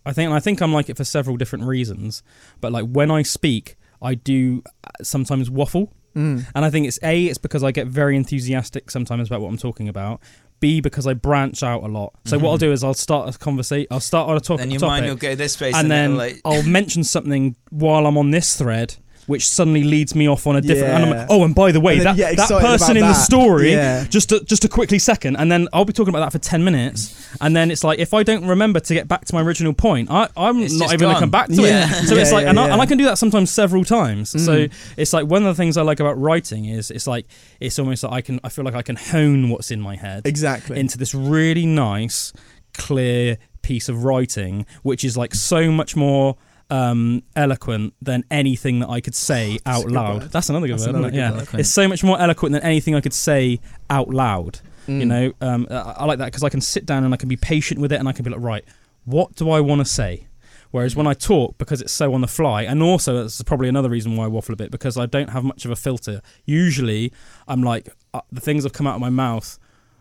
[0.05, 2.23] I think I think I'm like it for several different reasons,
[2.61, 6.43] but like when I speak, I do uh, sometimes waffle, Mm.
[6.55, 9.57] and I think it's a it's because I get very enthusiastic sometimes about what I'm
[9.57, 10.21] talking about.
[10.59, 12.13] B because I branch out a lot.
[12.25, 12.51] So what Mhm.
[12.51, 13.87] I'll do is I'll start a conversation.
[13.91, 15.91] I'll start on a talk, then your topic, mind will go this space, and and,
[15.91, 18.95] then like I'll mention something while I'm on this thread.
[19.29, 20.91] Which suddenly leads me off on a different.
[20.93, 23.03] And I'm like, oh, and by the way, then that, you get that person about
[23.03, 24.05] in the story Yeah.
[24.09, 26.63] just to, just a quickly second, and then I'll be talking about that for ten
[26.63, 26.99] minutes,
[27.39, 30.09] and then it's like if I don't remember to get back to my original point,
[30.09, 31.87] I, I'm It's not just even going to come back to Yeah.
[31.87, 32.07] it.
[32.07, 32.73] So it's Yeah, like, yeah, and, I, yeah.
[32.73, 34.31] and I can do that sometimes several times.
[34.31, 34.71] So Mm.
[34.97, 37.27] it's like one of the things I like about writing is it's like
[37.59, 40.25] it's almost like I can I feel like I can hone what's in my head
[40.25, 40.79] Exactly.
[40.79, 42.33] into this really nice,
[42.73, 46.35] clear piece of writing, which is like so much more
[46.69, 50.23] um, eloquent than anything that I could say a out loud.
[50.23, 50.31] word.
[50.31, 51.17] That's another good That's word, another good
[51.53, 54.59] Yeah, it's so much more eloquent than anything I could say out loud.
[54.87, 54.99] Mm.
[54.99, 57.29] You know, um, I, I like that because I can sit down and I can
[57.29, 58.65] be patient with it, and I can be like, right,
[59.05, 60.27] what do I want to say?
[60.71, 63.89] Whereas when I talk, because it's so on the fly, and also that's probably another
[63.89, 66.21] reason why I waffle a bit because I don't have much of a filter.
[66.45, 67.11] Usually,
[67.47, 69.57] I'm like uh, the things have come out of my mouth,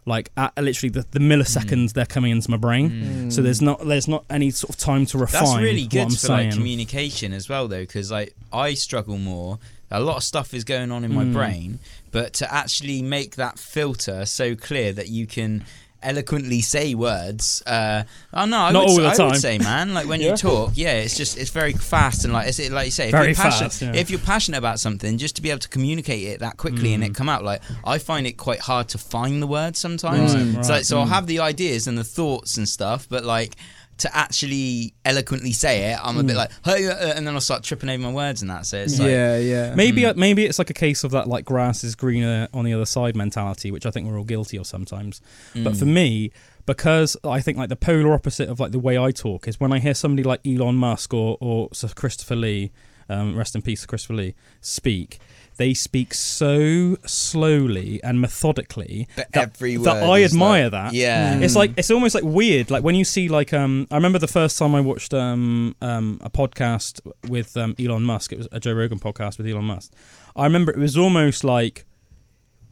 [0.08, 2.90] like at literally the, the milliseconds they're coming into my brain.
[2.90, 3.32] Mm.
[3.32, 5.44] So there's not there's not any sort of time to refine.
[5.44, 6.48] That's really what good I'm for saying.
[6.50, 9.58] like communication as well, though, because like I struggle more.
[9.90, 11.32] A lot of stuff is going on in my Mm.
[11.32, 11.78] brain,
[12.10, 15.64] but to actually make that filter so clear that you can
[16.02, 17.62] eloquently say words.
[17.66, 19.30] Uh, oh no, I, Not would, all the I time.
[19.32, 20.30] would say, man, like when Yeah.
[20.30, 23.06] you talk, yeah, it's just it's very fast and like it's it like you say,
[23.06, 23.92] if Very you're passionate, fast, yeah.
[23.94, 27.02] if you're passionate about something, just to be able to communicate it that quickly and
[27.02, 27.06] Mm.
[27.08, 30.34] it come out, like I find it quite hard to find the words sometimes.
[30.34, 31.10] Right, So, like, so I'll Mm.
[31.10, 33.56] have the ideas and the thoughts and stuff, but like
[33.98, 37.40] to actually eloquently say it, I'm a bit like, hey, uh, uh," and then I'll
[37.40, 38.66] start tripping over my words and that.
[38.66, 39.74] So it's like, yeah, yeah.
[39.74, 42.72] Maybe uh, maybe it's like a case of that like grass is greener on the
[42.72, 45.20] other side mentality, which I think we're all guilty of sometimes.
[45.54, 46.32] But for me,
[46.66, 49.72] because I think like the polar opposite of like the way I talk is when
[49.72, 52.72] I hear somebody like Elon Musk or or Sir Christopher Lee,
[53.08, 55.18] um, rest in peace, Christopher Lee, speak.
[55.58, 60.92] They speak so slowly and methodically But that, every that I admire like- that.
[60.94, 61.38] Yeah.
[61.40, 62.70] It's like it's almost like weird.
[62.70, 66.20] Like when you see like um I remember the first time I watched um um
[66.22, 68.32] a podcast with um Elon Musk.
[68.32, 69.92] It was a Joe Rogan podcast with Elon Musk.
[70.34, 71.84] I remember it was almost like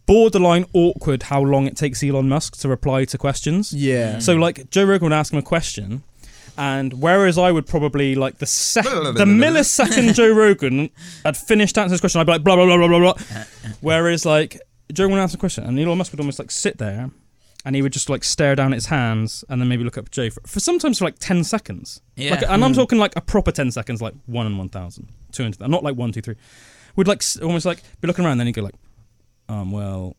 [0.07, 3.73] borderline awkward how long it takes Elon Musk to reply to questions.
[3.73, 4.19] yeah.
[4.21, 6.05] So like Joe Rogan would ask him a question,
[6.59, 10.91] and whereas I would probably like the sec- the millisecond Joe Rogan
[11.25, 13.45] had finished answering his question, I'd be like blah blah blah blah blah blah.
[13.81, 14.61] Whereas like
[14.93, 17.11] Joe would answer a question, and Elon Musk would almost like sit there,
[17.65, 20.07] and he would just like stare down at his hands, and then maybe look up
[20.07, 22.01] at Joe for, for sometimes for like ten seconds.
[22.15, 22.33] Yeah.
[22.33, 25.45] Like, and I'm talking like a proper ten seconds, like one and one thousand, two
[25.45, 26.37] and not like one two three.
[26.97, 28.75] Would like almost like be looking around, then he'd go like,
[29.49, 30.17] um, well,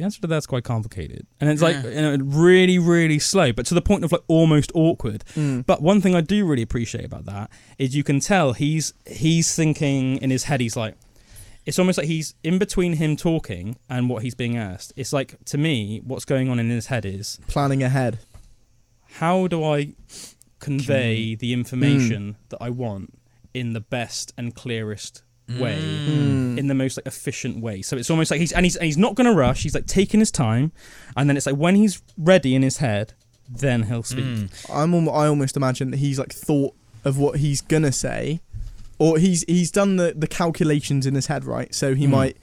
[0.00, 1.90] the answer to that's quite complicated, and it's like Yeah.
[1.90, 5.24] you know, really, really slow, but to the point of like almost awkward.
[5.36, 5.66] Mm.
[5.66, 9.54] But one thing I do really appreciate about that is you can tell he's he's
[9.54, 10.60] thinking in his head.
[10.60, 10.96] He's like,
[11.66, 14.92] it's almost like he's in between him talking and what he's being asked.
[14.96, 18.18] It's like to me, what's going on in his head is planning ahead.
[19.20, 19.92] how do I
[20.60, 23.14] convey the information that I want
[23.52, 25.22] in the best and clearest
[25.58, 26.58] way Mm.
[26.58, 27.82] in the most like efficient way.
[27.82, 29.62] So it's almost like he's and he's and he's not going to rush.
[29.62, 30.72] He's like taking his time,
[31.16, 33.14] and then it's like when he's ready in his head,
[33.48, 34.24] then he'll speak.
[34.24, 34.70] Mm.
[34.72, 38.40] I'm al- I almost imagine that he's like thought of what he's gonna say,
[38.98, 41.74] or he's he's done the the calculations in his head, right?
[41.74, 42.10] So he Mm.
[42.10, 42.36] might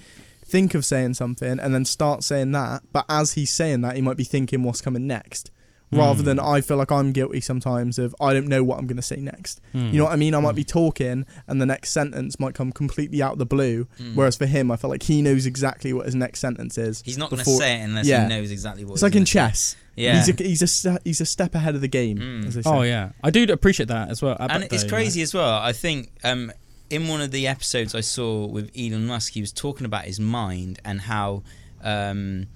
[0.46, 4.02] think of saying something and then start saying that, but as he's saying that, he
[4.02, 5.52] might be thinking what's coming next.
[5.90, 6.26] Rather Mm.
[6.26, 9.16] than I feel like I'm guilty sometimes of I don't know what I'm gonna say
[9.18, 9.62] next.
[9.74, 9.94] Mm.
[9.94, 10.36] You know what I mean?
[10.36, 13.88] I might be talking and the next sentence might come completely out of the blue.
[13.98, 14.16] Mm.
[14.16, 17.02] Whereas for him, I feel like he knows exactly what his next sentence is.
[17.06, 18.24] He's not going to before- say it unless yeah.
[18.24, 19.32] he knows exactly what It's he's like in gonna say.
[19.32, 19.76] chess.
[19.96, 20.18] Yeah.
[20.18, 22.18] He's a, he's a he's a step ahead of the game.
[22.18, 22.48] Mm.
[22.48, 22.70] As they say.
[22.70, 24.36] Oh yeah, I do appreciate that as well.
[24.40, 25.54] I and bet it's though, crazy as well.
[25.58, 26.52] I think um,
[26.90, 30.20] in one of the episodes I saw with Elon Musk, he was talking about his
[30.20, 31.44] mind and how
[31.82, 32.48] um,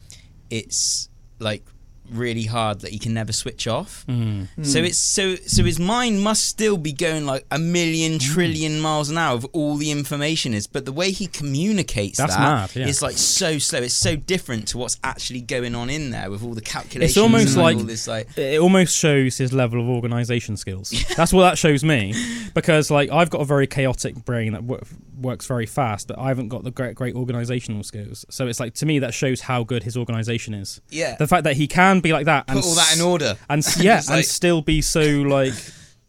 [0.50, 1.64] it's like
[2.12, 4.04] really hard that he can never switch off.
[4.08, 4.48] you know.
[4.58, 4.66] Mm.
[4.66, 9.10] So it's so so his mind must still be going like a million trillion miles
[9.10, 12.76] an hour of all the information is, but the way he communicates That's that mad,
[12.76, 12.88] yeah.
[12.88, 13.80] is like so slow.
[13.80, 17.12] It's so different to what's actually going on in there with all the calculations.
[17.12, 20.92] It's almost and like- all this like it almost shows his level of organization skills.
[21.16, 22.14] That's what that shows me,
[22.54, 24.82] because like I've got a very chaotic brain that wo-
[25.20, 28.26] works very fast, but I haven't got the great great organizational skills.
[28.30, 30.82] So it's like to me that shows how good his organization is.
[30.90, 33.38] yeah, The fact that he can be like that and put all that in order.
[33.50, 35.54] and yeah, and like- still be so like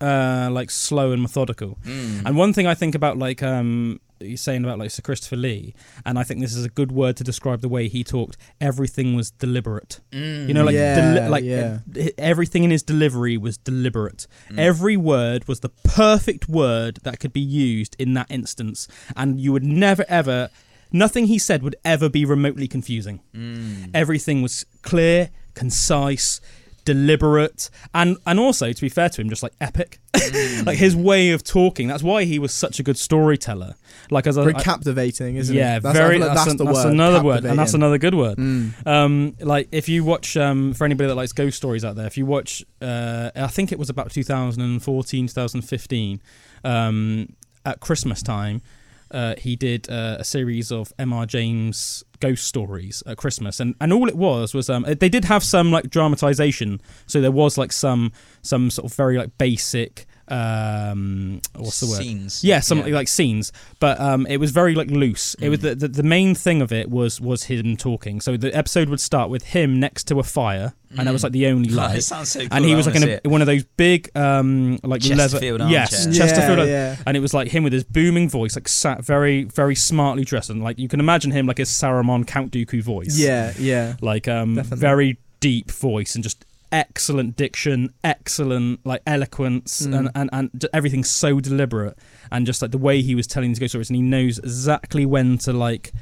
[0.01, 1.79] uh like slow and methodical.
[1.85, 2.27] Mm.
[2.27, 5.75] And one thing I think about like um you're saying about like Sir Christopher Lee,
[6.07, 8.37] and I think this is a good word to describe the way he talked.
[8.61, 9.99] Everything was deliberate.
[10.13, 10.47] Mm.
[10.47, 11.79] You know, like Yeah, deli- like yeah.
[12.19, 14.29] everything in his delivery was deliberate.
[14.51, 14.59] Mm.
[14.59, 19.53] Every word was the perfect word that could be used in that instance, and you
[19.53, 20.51] would never ever.
[20.95, 23.23] Nothing he said would ever be remotely confusing.
[23.35, 23.91] Mm.
[23.95, 26.41] Everything was clear, concise,
[26.85, 29.99] deliberate, and and also to be fair to him, just like epic.
[30.15, 30.67] Mm.
[30.67, 31.89] like his way of talking.
[31.89, 33.75] That's why he was such a good storyteller.
[34.11, 35.83] Like as a Very I- captivating, isn't yeah, it?
[35.83, 36.19] That's, I very.
[36.19, 36.93] like that's, that's, an- the that's word.
[36.93, 38.39] another word, and that's another good word.
[38.39, 38.87] Mm.
[38.87, 42.17] Um, like if you watch, um, for anybody that likes ghost stories out there, if
[42.17, 46.23] you watch, uh, I think it was about 2014, 2015,
[46.65, 47.29] um,
[47.65, 48.63] at Christmas time,
[49.11, 51.27] uh, he did uh, a series of M.R.
[51.27, 55.43] James ghost stories at Christmas, and, and all it was was um, they did have
[55.43, 60.07] some like dramatization, so there was like some some sort of very like basic.
[60.33, 61.97] Um, what's the word?
[62.03, 62.43] Scenes.
[62.45, 65.35] Yeah, something like scenes, but um, it was very like loose.
[65.41, 65.63] It was Mm.
[65.63, 68.21] the, the the main thing of it was was him talking.
[68.21, 71.25] So the episode would start with him next to a fire, and that was Mm.
[71.25, 71.99] like the only Oh, light.
[71.99, 72.49] it sounds so cool.
[72.53, 76.07] and he was like in a, one of those big um like Chesterfield leather yes
[76.07, 76.27] armchair.
[76.27, 76.97] Chesterfield Yeah, yeah.
[77.07, 80.51] and it was like him with his booming voice like sat very very smartly dressed
[80.51, 83.95] and like you can imagine him like his Saruman Count Dooku voice Yeah, yeah.
[84.01, 84.79] like um Definitely.
[84.81, 89.99] very deep voice and just excellent diction excellent like eloquence Mm.
[89.99, 91.97] and, and and everything's so deliberate
[92.31, 95.05] and just like the way he was telling these ghost stories and he knows exactly
[95.07, 95.93] when to like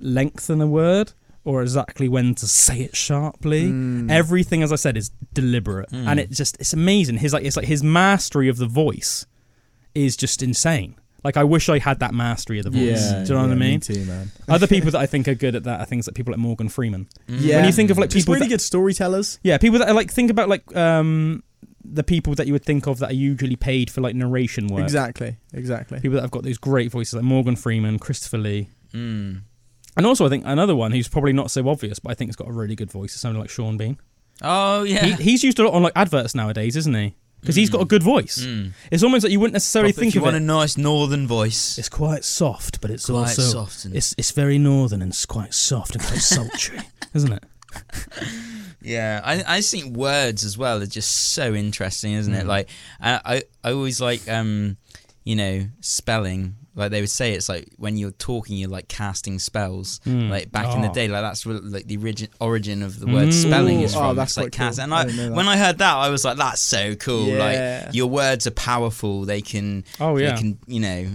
[0.00, 1.12] lengthen a word
[1.44, 4.10] or exactly when to say it sharply Mm.
[4.10, 6.06] everything as i said is deliberate Mm.
[6.08, 9.26] and it just it's amazing his like it's like his mastery of the voice
[9.94, 12.80] is just insane like i wish i had that mastery of the voice
[13.12, 14.30] yeah, do you know what i mean Me too, man.
[14.48, 16.68] other people that i think are good at that are things like people like morgan
[16.68, 17.38] freeman Mm.
[17.40, 17.56] Yeah.
[17.56, 19.38] when you think of like Just people really that, good storytellers.
[19.42, 21.42] yeah people that are like think about like um
[21.88, 24.82] the people that you would think of that are usually paid for like narration work.
[24.82, 25.36] Exactly.
[25.52, 26.00] Exactly.
[26.00, 28.70] People that have got those great voices like Morgan Freeman, Christopher Lee.
[28.92, 29.42] Mm.
[29.96, 32.34] And also, I think another one who's probably not so obvious, but I think has
[32.34, 33.98] got a really good voice is someone like Sean Bean.
[34.42, 35.04] Oh yeah.
[35.06, 37.14] He, he's used a lot on like adverts nowadays, isn't he?
[37.46, 38.38] Because he's got a good voice.
[38.44, 38.72] Mm.
[38.90, 40.42] It's almost like you wouldn't necessarily Proper- think if you of want it.
[40.42, 41.78] a nice northern voice.
[41.78, 45.24] It's quite soft, but it's quite also soft and it's it's very northern and it's
[45.26, 46.80] quite soft and quite sultry,
[47.14, 47.44] isn't it?
[48.82, 52.44] Yeah, I I just think words as well are just so interesting, isn't it?
[52.44, 52.48] Mm.
[52.48, 52.68] Like
[53.00, 54.76] I, I I always like um
[55.24, 56.56] you know spelling.
[56.76, 59.98] Like they would say, it's like when you're talking, you're like casting spells.
[60.06, 60.28] Mm.
[60.30, 60.92] Like back in the Oh.
[60.92, 63.32] day, like that's where, like the origin origin of the word Mm.
[63.46, 64.16] spelling is Ooh, oh, from.
[64.16, 64.66] that's it's like quite cool.
[64.66, 64.78] cast.
[64.78, 65.34] And I I, didn't know that.
[65.36, 67.28] when I heard that, I was like, that's so cool.
[67.28, 67.84] Yeah.
[67.86, 69.24] Like your words are powerful.
[69.24, 69.84] They can.
[69.98, 70.58] Oh yeah, They can.
[70.66, 71.06] You know.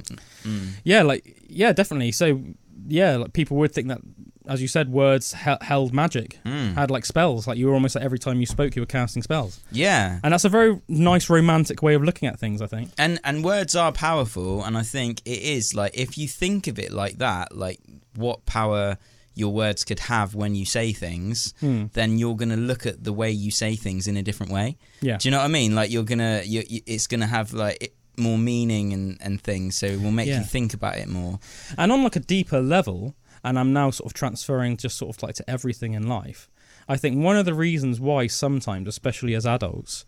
[0.43, 0.69] Mm.
[0.83, 2.11] yeah, like yeah, definitely.
[2.11, 2.41] So
[2.87, 4.01] yeah, like people would think that,
[4.51, 6.73] as you said, words he- held magic, Mm.
[6.75, 7.47] had like spells.
[7.47, 10.19] Like you were almost like every time you spoke, you were casting spells, Yeah.
[10.23, 12.61] and that's a very nice romantic way of looking at things.
[12.61, 12.91] I think.
[12.97, 16.77] and and words are powerful and i think it is like if you think of
[16.79, 17.79] it like that like
[18.15, 18.97] what power
[19.33, 21.85] your words could have when you say things Hmm.
[21.93, 24.77] then you're going to look at the way you say things in a different way
[25.01, 25.17] Yeah.
[25.17, 27.31] do you know what i mean like you're going to you, you, it's going to
[27.37, 30.39] have like it, more meaning and and things so it will make Yeah.
[30.39, 31.39] you think about it more
[31.77, 35.23] And on like a deeper level, and I'm now sort of transferring just sort of
[35.23, 36.49] like to everything in life.
[36.87, 40.05] I think one of the reasons why sometimes, especially as adults,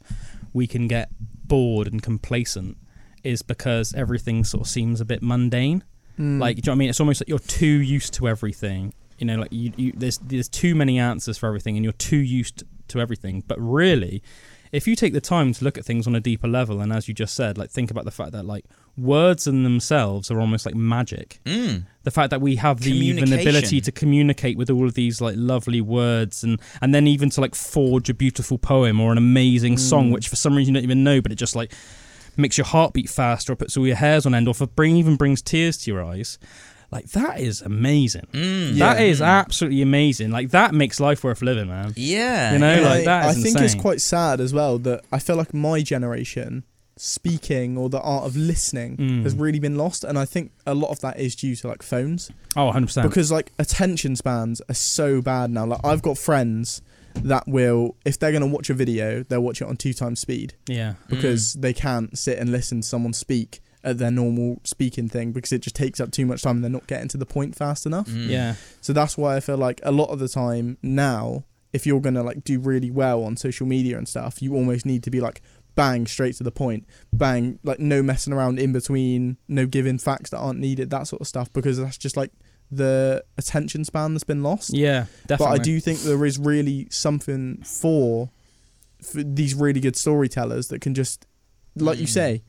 [0.54, 2.78] we can get bored and complacent
[3.24, 5.84] is because everything sort of seems a bit mundane.
[6.20, 6.40] Mm.
[6.40, 6.90] Like, do you know what I mean?
[6.90, 8.94] It's almost like you're too used to everything.
[9.18, 12.18] You know, like you, you there's there's too many answers for everything, and you're too
[12.18, 13.44] used to everything.
[13.48, 14.22] But really,
[14.74, 17.08] if you take the time to look at things on a deeper level, and as
[17.08, 18.66] you just said, like think about the fact that like
[18.98, 21.40] words in themselves are almost like magic.
[21.46, 21.86] mm.
[22.04, 25.36] The fact that we have the even ability to communicate with all of these like
[25.38, 29.78] lovely words, and and then even to like forge a beautiful poem or an amazing
[29.78, 30.14] song, Mm.
[30.14, 31.72] which for some reason you don't even know, but it just like
[32.36, 34.98] makes your heart beat faster, or puts all your hairs on end, or for bring
[34.98, 36.40] even brings tears to your eyes.
[36.94, 38.28] Like that is amazing.
[38.32, 38.78] Mm.
[38.78, 39.26] That is Mm.
[39.42, 40.30] absolutely amazing.
[40.32, 41.94] Like that makes life worth living, man.
[41.96, 44.78] yeah You know, And like, I, that I is think it's quite sad as well
[44.88, 46.64] that I feel like my generation
[46.96, 49.24] speaking or the art of listening Mm.
[49.24, 51.82] has really been lost and I think a lot of that is due to like
[51.84, 53.10] phones Oh, 100 percent.
[53.10, 56.82] because like attention spans are so bad now like I've got friends
[57.16, 60.20] that will if they're going to watch a video they'll watch it on two times
[60.20, 60.94] speed Yeah.
[61.10, 65.52] because they can't sit and listen to someone speak at their normal speaking thing because
[65.52, 67.86] it just takes up too much time and they're not getting to the point fast
[67.86, 68.30] enough Mm.
[68.30, 68.56] Yeah.
[68.82, 71.44] so that's why I feel like a lot of the time now,
[71.74, 75.04] if you're gonna like do really well on social media and stuff, you almost need
[75.04, 75.42] to be like
[75.76, 80.30] bang straight to the point, bang like no messing around in between, no giving facts
[80.30, 82.32] that aren't needed, that sort of stuff, because that's just like
[82.72, 84.74] the attention span that's been lost.
[84.74, 85.06] Yeah.
[85.28, 85.58] Definitely.
[85.58, 88.30] But I do think there is really something for,
[89.02, 91.26] for these really good storytellers that can just,
[91.76, 92.10] like you Mm.
[92.10, 92.44] say,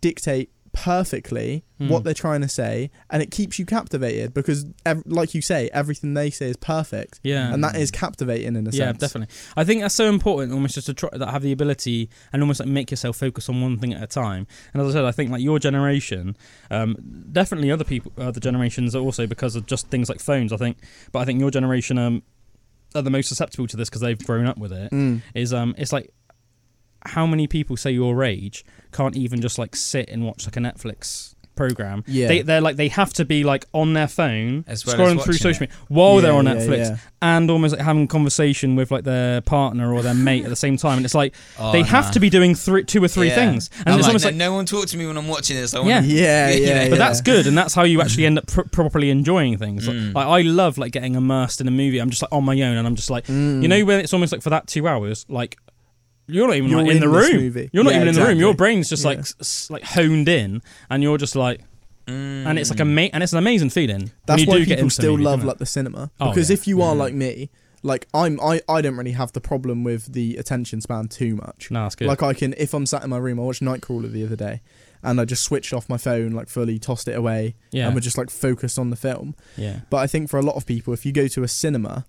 [0.00, 1.88] dictate perfectly Mm.
[1.88, 5.68] what they're trying to say, and it keeps you captivated because, ev- like you say,
[5.72, 7.52] everything they say is perfect, Yeah.
[7.52, 8.78] and that is captivating in a yeah, sense.
[8.78, 9.34] Yeah definitely.
[9.56, 12.60] I think that's so important, almost just to try that have the ability and almost
[12.60, 14.46] like make yourself focus on one thing at a time.
[14.72, 16.36] And as I said, I think like your generation,
[16.70, 16.96] um,
[17.32, 20.52] definitely other people, other generations are also because of just things like phones.
[20.52, 20.76] I think,
[21.10, 22.22] but I think your generation um,
[22.94, 24.92] are the most susceptible to this because they've grown up with it.
[24.92, 25.22] Mm.
[25.34, 26.12] Is um, it's like
[27.06, 30.60] how many people say your age can't even just like sit and watch like a
[30.60, 32.02] Netflix program.
[32.06, 32.28] Yeah.
[32.28, 35.22] They they're like they have to be like on their phone As well as scrolling
[35.22, 35.70] through watching social it.
[35.70, 36.96] media while they're Yeah, on yeah, Netflix yeah.
[37.20, 40.78] and almost like having conversation with like their partner or their mate at the same
[40.78, 43.34] time and it's like Oh, they have to be doing three two or three Yeah.
[43.34, 45.28] things and I'm it's like, almost no, like no one talk to me when I'm
[45.28, 45.74] watching this.
[45.74, 45.96] I Yeah.
[45.96, 48.46] wanna, Yeah, You yeah, know, but that's good and that's how you actually end up
[48.46, 50.14] pr- properly enjoying things Mm.
[50.14, 52.78] like I love like getting immersed in a movie I'm just like on my own
[52.78, 53.60] and I'm just like Mm.
[53.60, 55.58] you know when it's almost like for that two hours like
[56.32, 57.70] you're not even You're like, in, in the room movie.
[57.72, 59.24] you're not Yeah, even in the room your brain's just like Yeah.
[59.40, 61.60] s- like honed in and you're just like
[62.08, 62.46] Mm.
[62.46, 64.90] and it's like a ma- and it's an amazing feeling That's you why do people
[64.90, 66.54] still movie, love like the cinema Oh, because yeah.
[66.54, 66.98] if you are Mhm.
[66.98, 67.48] like me,
[67.84, 71.70] like I'm, I, I don't really have the problem with the attention span too much.
[71.70, 74.10] no that's good Like I can, if I'm sat in my room, I watched Nightcrawler
[74.10, 74.62] the other day,
[75.04, 78.00] and I just switched off my phone, like fully tossed it away, yeah and we're
[78.00, 79.36] just like focused on the film.
[79.56, 82.04] yeah But I think for a lot of people, if you go to a cinema,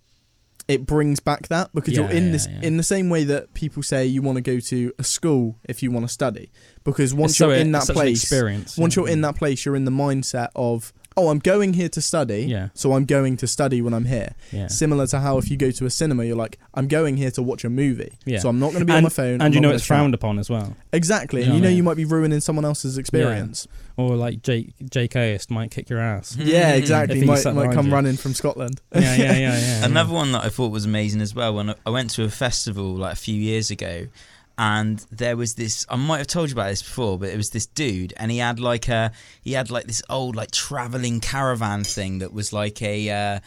[0.68, 2.62] it brings back that because you're in yeah, this yeah.
[2.62, 5.84] in the same way that people say you want to go to a school if
[5.84, 6.52] you want to study
[6.84, 9.04] because once so- you're in that place, experience once yeah.
[9.04, 12.44] you're in that place, you're in the mindset of oh, I'm going here to study,
[12.44, 12.70] Yeah.
[12.74, 14.34] so I'm going to study when I'm here.
[14.52, 17.32] yeah Similar to how if you go to a cinema, you're like, I'm going here
[17.32, 18.40] to watch a movie, Yeah.
[18.40, 19.34] so I'm not going to be on And- my phone.
[19.36, 21.68] and I'm you know it's frowned upon as well Exactly, You and know you know
[21.68, 21.78] I mean?
[21.78, 23.68] you might be ruining someone else's experience.
[23.98, 26.42] or like Jake Jake Aist might kick your ass hmm.
[26.44, 27.20] Yeah, exactly.
[27.20, 27.94] He might might come you.
[27.94, 28.82] running from Scotland.
[28.94, 31.76] yeah yeah yeah yeah Another one that I thought was amazing as well when I-
[31.86, 34.08] I went to a festival like a few years ago,
[34.58, 35.86] and there was this.
[35.90, 38.38] I might have told you about this before, but it was this dude, and he
[38.38, 39.12] had like a
[39.42, 43.40] he had like this old like traveling caravan thing that was like a uh,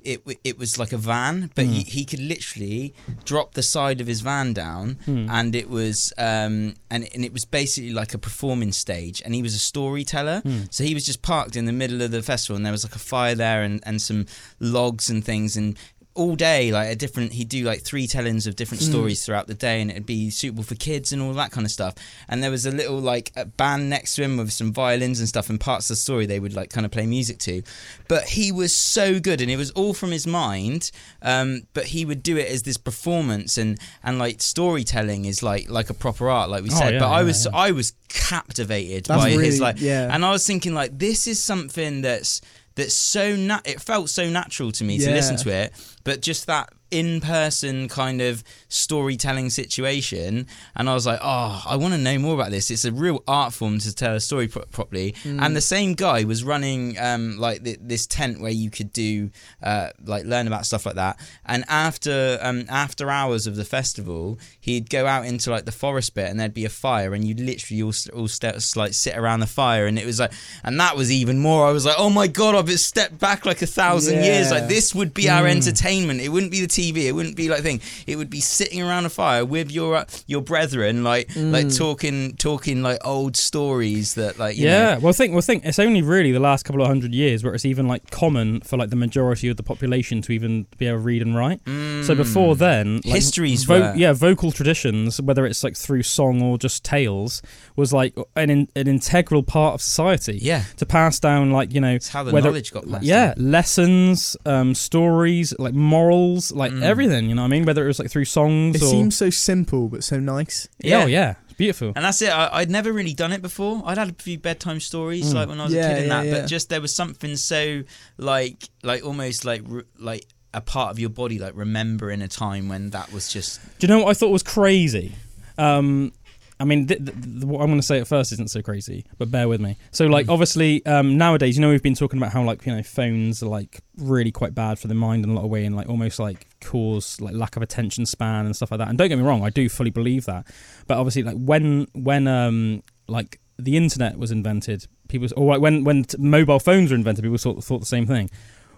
[0.00, 2.94] it it was like a van, but he, he could literally
[3.24, 7.44] drop the side of his van down, and it was um and and it was
[7.44, 10.42] basically like a performing stage, and he was a storyteller.
[10.70, 12.94] So he was just parked in the middle of the festival, and there was like
[12.96, 14.26] a fire there, and and some
[14.60, 15.76] logs and things, and
[16.18, 19.54] all day like a different he'd do like three tellings of different stories throughout the
[19.54, 21.94] day and it'd be suitable for kids and all that kind of stuff
[22.28, 25.28] and there was a little like a band next to him with some violins and
[25.28, 27.62] stuff and parts of the story they would like kind of play music to
[28.08, 30.90] but he was so good and it was all from his mind
[31.22, 35.70] um, but he would do it as this performance and and like storytelling is like
[35.70, 37.52] like a proper art like we Oh, said yeah, but i was yeah.
[37.54, 40.08] i was captivated That's by his like yeah.
[40.12, 42.40] and i was thinking like this is something that's
[42.78, 45.72] that's so nat- it felt so natural to me to listen to it
[46.04, 50.46] but just that in-person kind of storytelling situation
[50.76, 52.70] and i was like oh i want to know more about this.
[52.70, 55.12] It's a real art form to tell a story pro- properly.
[55.24, 55.40] Mm.
[55.42, 59.30] and the same guy was running um, like th- this tent where you could do
[59.62, 61.18] uh, like learn about stuff like that.
[61.44, 66.14] And after um, after hours of the festival he'd go out into like the forest
[66.14, 69.40] bit and there'd be a fire and you'd literally all, all st- like sit around
[69.40, 70.32] the fire and it was like
[70.64, 73.62] and that was even more i was like oh my god i've stepped back like
[73.62, 74.50] a thousand years.
[74.50, 76.20] Like this would be our entertainment.
[76.20, 79.04] It wouldn't be the tv it wouldn't be like thing it would be sitting around
[79.04, 84.38] a fire with your uh, your brethren like like talking talking like old stories that
[84.38, 86.88] like you yeah, know, well, think well, think it's only really the last couple of
[86.88, 90.32] hundred years where it's even like common for like the majority of the population to
[90.32, 91.60] even be able to read and write.
[92.06, 96.58] So before then, like, Histories were- yeah, vocal traditions, whether it's like through song or
[96.58, 97.42] just tales,
[97.76, 100.38] was like an in, an integral part of society.
[100.40, 103.34] yeah to pass down like you know it's how the whether- knowledge got passed yeah
[103.36, 103.50] on.
[103.50, 106.82] lessons um stories like morals like Mm.
[106.82, 109.16] everything you know what i mean whether it was like through songs It or seems
[109.16, 110.68] so simple but so nice.
[110.80, 111.04] yeah Yeah.
[111.04, 112.30] oh, yeah it's beautiful And that's it.
[112.30, 113.82] I, I'd never really done it before.
[113.84, 115.34] I'd had a few bedtime stories Mm.
[115.34, 116.40] like when I was Yeah, a kid and yeah, that, yeah.
[116.42, 117.82] but just there was something so
[118.18, 119.62] like like almost like
[119.98, 123.86] like a part of your body like remembering a time when that was just do
[123.86, 125.14] you know what i thought was crazy
[125.58, 126.12] um
[126.60, 129.04] I mean, th- th- th- what I'm going to say at first isn't so crazy,
[129.16, 129.76] but bear with me.
[129.92, 130.32] So, like, Mm.
[130.32, 133.46] obviously, um, nowadays, you know, we've been talking about how, like, you know, phones are
[133.46, 136.18] like really quite bad for the mind in a lot of way, and like almost
[136.18, 138.88] like cause like lack of attention span and stuff like that.
[138.88, 140.46] And don't get me wrong, I do fully believe that.
[140.86, 145.84] But obviously, like when when um like the internet was invented, people or like when
[145.84, 148.30] when t- mobile phones were invented, people thought thought the same thing.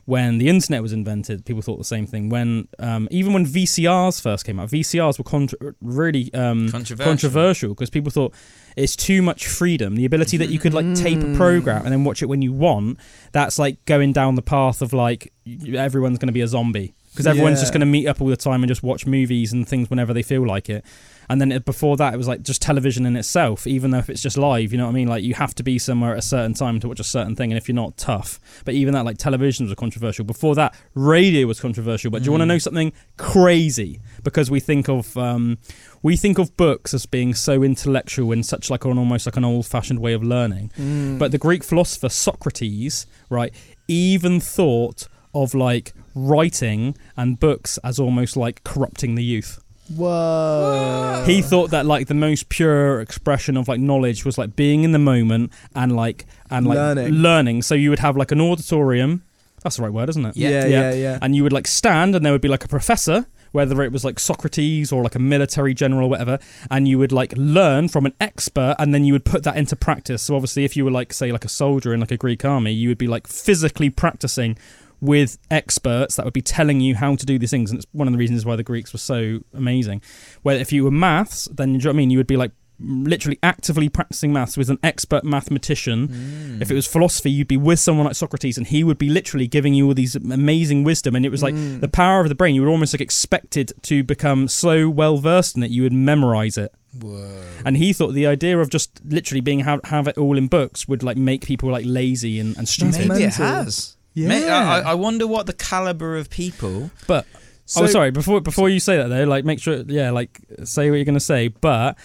[0.07, 2.31] When the internet was invented, people thought the same thing.
[2.31, 7.11] When um, even when VCRs first came out, VCRs were contra- really um, controversial.
[7.11, 8.35] controversial because people thought
[8.77, 9.95] it's too much freedom.
[9.95, 12.53] The ability that you could like tape a program and then watch it when you
[12.53, 12.99] want,
[13.33, 15.33] that's like going down the path of like
[15.75, 17.63] everyone's going to be a zombie because everyone's Yeah.
[17.63, 20.13] just going to meet up all the time and just watch movies and things whenever
[20.15, 20.85] they feel like it.
[21.29, 24.11] And then it, before that, it was like just television in itself, even though if
[24.11, 25.07] it's just live, you know what I mean?
[25.07, 27.53] Like you have to be somewhere at a certain time to watch a certain thing,
[27.53, 28.41] and if you're not, tough.
[28.65, 30.25] But even that, like television was controversial.
[30.25, 32.11] Before that, radio was controversial.
[32.11, 34.01] But do you want to know something crazy?
[34.25, 35.59] Because we think of um,
[36.03, 39.45] we think of books as being so intellectual and such like an almost like an
[39.45, 40.73] old-fashioned way of learning.
[40.77, 41.19] Mm.
[41.21, 43.55] But the Greek philosopher Socrates, right,
[43.87, 49.63] even thought of like writing and books as almost like corrupting the youth.
[49.97, 51.25] Whoa.
[51.27, 54.93] He thought that like the most pure expression of like knowledge was like being in
[54.93, 57.09] the moment and like and like Learning.
[57.15, 57.63] learning.
[57.63, 59.23] So you would have like an auditorium.
[59.63, 60.37] That's the right word, isn't it?
[60.37, 60.65] yeah, Yeah.
[60.67, 60.93] yeah, Yeah.
[60.95, 61.19] yeah.
[61.21, 64.05] And you would like stand and there would be like a professor, whether it was
[64.05, 66.39] like Socrates or like a military general or whatever,
[66.71, 69.77] and you would like learn from an expert and then you would put that into
[69.77, 70.23] practice.
[70.23, 72.73] So obviously if you were like say like a soldier in like a Greek army,
[72.73, 74.57] you would be like physically practicing
[75.01, 78.07] with experts that would be telling you how to do these things and it's one
[78.09, 80.03] of the reasons why the Greeks were so amazing.
[80.43, 82.53] Where if you were maths, then you know what I mean, you would be like
[82.83, 86.63] literally actively practicing maths with an expert mathematician Mm.
[86.63, 89.47] if it was philosophy, you'd be with someone like Socrates, and he would be literally
[89.47, 91.15] giving you all these amazing wisdom.
[91.15, 91.81] And it was like Mm.
[91.83, 92.55] the power of the brain.
[92.55, 96.57] You were almost like expected to become so well versed in it, you would memorize
[96.57, 96.73] it.
[96.99, 97.43] Whoa.
[97.67, 100.89] And he thought the idea of just literally being have, have it all in books
[100.89, 103.09] would like make people like lazy and, and stupid.
[103.09, 103.97] Maybe it has.
[104.15, 104.29] Yeah.
[104.69, 106.91] I, I- I wonder what the caliber of people.
[107.07, 107.27] But
[107.67, 108.11] So- oh, sorry.
[108.11, 111.21] Before before you say that though, like make sure, yeah, like say what you're gonna
[111.21, 111.49] say.
[111.49, 111.97] But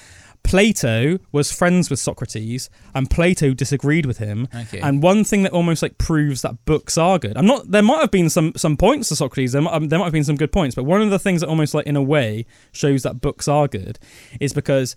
[0.43, 4.47] Plato was friends with Socrates, and Plato disagreed with him.
[4.53, 4.79] Okay.
[4.79, 7.35] And one thing that almost like proves that books are good.
[7.35, 7.71] I'm not.
[7.71, 9.53] There might have been some some points to Socrates.
[9.53, 11.41] There might, um, there might have been some good points, but one of the things
[11.41, 13.97] that almost like in a way shows that books are good
[14.39, 14.95] is because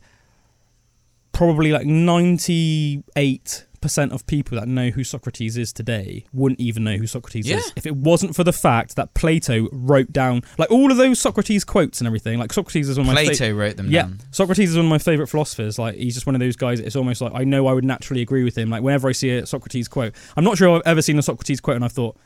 [1.33, 6.97] probably like 98 percent of people that know who Socrates is today wouldn't even know
[6.97, 7.57] who Socrates Yeah.
[7.57, 11.19] is if it wasn't for the fact that Plato wrote down like all of those
[11.19, 12.39] Socrates quotes and everything.
[12.39, 14.19] Like Socrates is one of my Plato fa- wrote them yeah, down.
[14.31, 15.79] Socrates is one of my favorite philosophers.
[15.79, 16.81] Like he's just one of those guys.
[16.81, 18.71] It's almost like I know I would naturally agree with him.
[18.71, 21.61] Like whenever I see a Socrates quote, I'm not sure I've ever seen a Socrates
[21.61, 22.17] quote and I've thought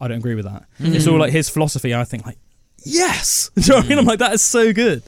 [0.00, 0.64] I don't agree with that.
[0.78, 1.12] It's mm.
[1.12, 1.92] all like his philosophy.
[1.92, 2.38] And I think like
[2.84, 3.98] yes, Do you know what I mean?
[3.98, 4.00] Mm.
[4.00, 5.02] I'm like that is so good.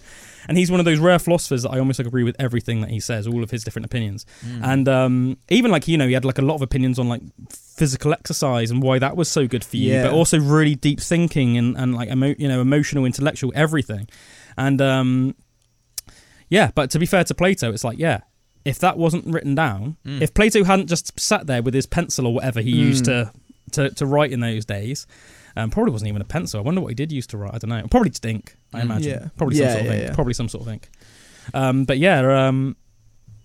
[0.48, 2.88] And he's one of those rare philosophers that I almost like agree with everything that
[2.90, 4.24] he says, all of his different opinions.
[4.62, 7.20] And um, even like you know, he had like a lot of opinions on like
[7.50, 10.04] physical exercise and why that was so good for you, Yeah.
[10.04, 14.08] but also really deep thinking and and like emo- you know emotional, intellectual, everything.
[14.56, 15.34] And um,
[16.48, 18.20] yeah, but to be fair to Plato, it's like yeah,
[18.64, 20.20] if that wasn't written down, Mm.
[20.22, 23.06] if Plato hadn't just sat there with his pencil or whatever he used Mm.
[23.06, 23.32] to,
[23.72, 25.06] to to write in those days.
[25.56, 26.60] Um, probably wasn't even a pencil.
[26.60, 27.52] I wonder what he did use to write.
[27.54, 27.84] I don't know.
[27.90, 28.56] Probably just ink.
[28.74, 29.10] I imagine.
[29.10, 29.28] Yeah.
[29.36, 30.08] Probably Yeah, some sort of yeah, ink.
[30.08, 30.14] yeah.
[30.14, 30.88] Probably some sort of ink.
[31.54, 32.76] Um, but yeah, um,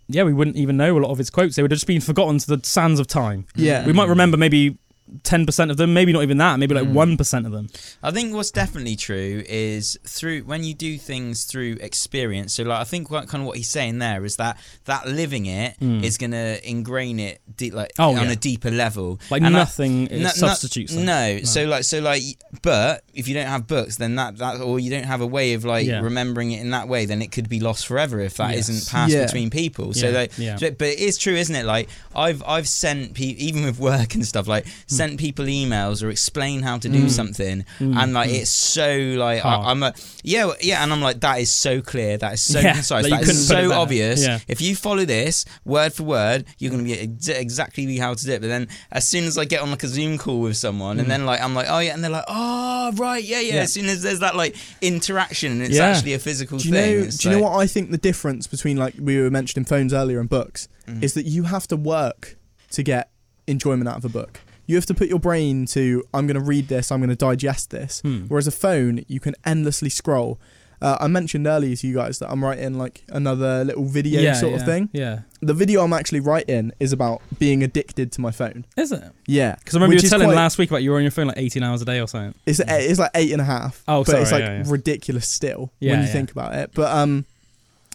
[0.07, 1.55] yeah, we wouldn't even know a lot of his quotes.
[1.55, 3.45] They would have just been forgotten to the sands of time.
[3.55, 3.86] Yeah.
[3.86, 4.78] We might remember maybe
[5.24, 6.58] ten percent of them, maybe not even that.
[6.60, 6.93] Maybe like Mm.
[6.93, 7.68] one percent of them.
[8.01, 12.54] I think what's definitely true is through when you do things through experience.
[12.54, 15.45] So, like, I think what, kind of what he's saying there is that that living
[15.45, 16.20] it is Mm.
[16.20, 18.32] going to ingrain it de- like Oh, on yeah.
[18.32, 19.20] a deeper level.
[19.30, 20.93] Like And I- nothing No- no- substitutes.
[20.93, 21.06] them.
[21.06, 22.24] No, so like, so like,
[22.62, 25.54] but if you don't have books, then that that or you don't have a way
[25.54, 25.99] of like Yeah.
[26.01, 28.70] remembering it in that way, then it could be lost forever if that Yes.
[28.70, 29.26] not passed Yeah.
[29.26, 29.93] between people.
[29.93, 30.56] So Yeah, like, yeah.
[30.58, 31.66] so- but it is true, isn't it?
[31.66, 34.66] Like I've I've sent pe- even with work and stuff like
[34.98, 37.10] sent people emails or explain how to do Mm.
[37.10, 38.39] something, Mm, and like mm.
[38.41, 42.18] it's so like I, i'm a yeah yeah, and I'm like that is so clear,
[42.18, 44.24] that is so Yeah, concise, like that is couldn't put it so obvious.
[44.26, 44.39] Yeah.
[44.48, 48.32] If you follow this word for word, you're gonna be ex- exactly how to do
[48.34, 48.41] it.
[48.41, 51.10] But then as soon as I get on like a Zoom call with someone, and
[51.10, 53.56] then like I'm like, oh yeah, and they're like, oh right, yeah, yeah.
[53.56, 53.62] Yeah.
[53.62, 57.00] As soon as there's that like interaction, and it's actually a physical Do you thing.
[57.02, 57.10] know?
[57.10, 60.20] Do you know what I think the difference between like we were mentioning phones earlier
[60.20, 61.02] and books Mm.
[61.02, 62.36] is that you have to work
[62.72, 63.10] to get
[63.48, 64.41] enjoyment out of a book.
[64.66, 67.16] You have to put your brain to I'm going to read this, I'm going to
[67.16, 68.01] digest this.
[68.01, 68.26] Hmm.
[68.28, 70.39] Whereas a phone, you can endlessly scroll.
[70.82, 74.34] Uh, I mentioned earlier to you guys that I'm writing like another little video yeah,
[74.34, 74.89] sort yeah, of thing.
[74.91, 75.20] Yeah.
[75.41, 78.66] The video I'm actually writing is about being addicted to my phone.
[78.76, 79.01] Is it?
[79.26, 81.11] Yeah, Because I remember you were telling quite- last week about you were on your
[81.11, 82.34] phone like 18 hours a day or something.
[82.45, 83.82] It's it's like eight and a half.
[83.88, 84.64] Oh, but sorry, it's like yeah, yeah.
[84.68, 86.11] ridiculous still Yeah, when you yeah.
[86.11, 86.72] think about it.
[86.74, 87.26] But um,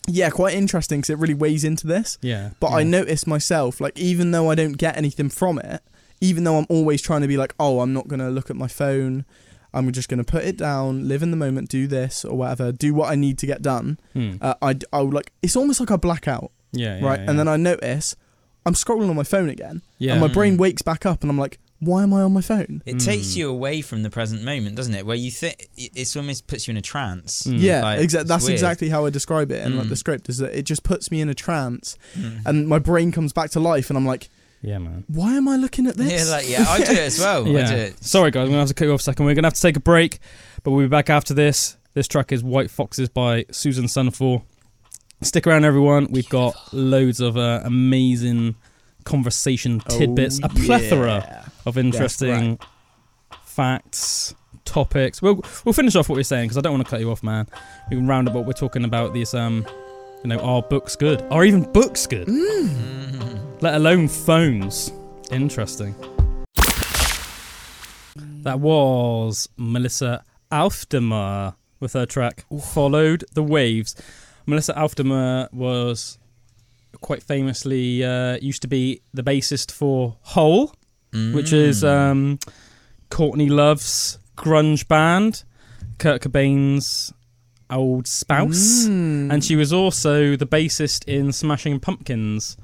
[0.06, 2.16] yeah, quite interesting because it really weighs into this.
[2.22, 2.50] Yeah.
[2.58, 2.88] But I yeah.
[2.88, 5.82] notice myself, like, even though I don't get anything from it,
[6.20, 8.56] even though I'm always trying to be like, oh, I'm not going to look at
[8.56, 9.24] my phone,
[9.74, 12.72] I'm just going to put it down, live in the moment, do this or whatever,
[12.72, 13.98] do what I need to get done.
[14.14, 14.36] Hmm.
[14.40, 17.20] Uh, I, I would like, it's almost like a blackout, Yeah, yeah, right?
[17.20, 17.30] yeah.
[17.30, 18.16] And then I notice
[18.66, 20.12] I'm scrolling on my phone again, yeah.
[20.12, 20.32] and my Mm.
[20.34, 22.82] brain wakes back up, and I'm like, why am I on my phone?
[22.86, 23.36] It takes Mm.
[23.36, 25.06] you away from the present moment, doesn't it?
[25.06, 27.44] Where you think it's almost puts you in a trance.
[27.44, 27.60] Mm.
[27.60, 28.54] Yeah, Like, exa- it's that's weird.
[28.54, 29.90] exactly how I describe it in like Mm.
[29.90, 30.28] the script.
[30.28, 32.40] Is that it just puts me in a trance, Mm.
[32.46, 34.28] and my brain comes back to life, and I'm like,
[34.62, 35.04] Yeah, man.
[35.06, 36.26] why am I looking at this?
[36.28, 37.42] Yeah, like yeah, I do it as well.
[37.42, 37.70] I do Yeah.
[37.70, 38.04] it.
[38.04, 38.42] Sorry, guys.
[38.42, 39.24] I'm gonna have to cut you off a second.
[39.26, 40.18] We're gonna have to take a break,
[40.64, 41.76] but we'll be back after this.
[41.94, 44.42] This track is White Foxes by Susan Sunfall.
[45.22, 46.08] Stick around, everyone.
[46.10, 48.54] We've got loads of uh, amazing
[49.04, 51.44] conversation tidbits, Oh, a plethora yeah.
[51.66, 52.58] of interesting
[53.44, 54.34] facts,
[54.64, 55.22] topics.
[55.22, 57.22] We'll we'll finish off what we're saying because I don't want to cut you off,
[57.22, 57.46] man.
[57.90, 59.12] We can round up what we're talking about.
[59.14, 59.66] These um,
[60.22, 61.22] you know, are books good?
[61.30, 62.28] Are even books good?
[62.28, 63.47] Mm.
[63.60, 64.92] Let alone phones.
[65.32, 65.94] Interesting.
[68.42, 73.94] That was Melissa Auf der Maur with her track Followed the Waves.
[74.46, 76.18] Melissa Auf der Maur was
[77.00, 80.72] quite famously uh, used to be the bassist for Hole,
[81.12, 81.88] which is Mm.
[82.10, 82.38] um,
[83.10, 85.42] Courtney Love's grunge band,
[85.98, 87.12] Kurt Cobain's
[87.70, 88.86] old spouse.
[88.86, 89.32] Mm.
[89.32, 92.56] And she was also the bassist in Smashing Pumpkins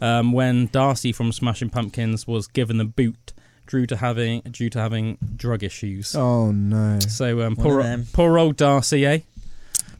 [0.00, 3.32] um, when Darcy from Smashing Pumpkins was given the boot
[3.68, 6.14] due to having due to having drug issues.
[6.14, 6.98] Oh no.
[7.00, 9.20] So um, poor of poor old Darcy, eh?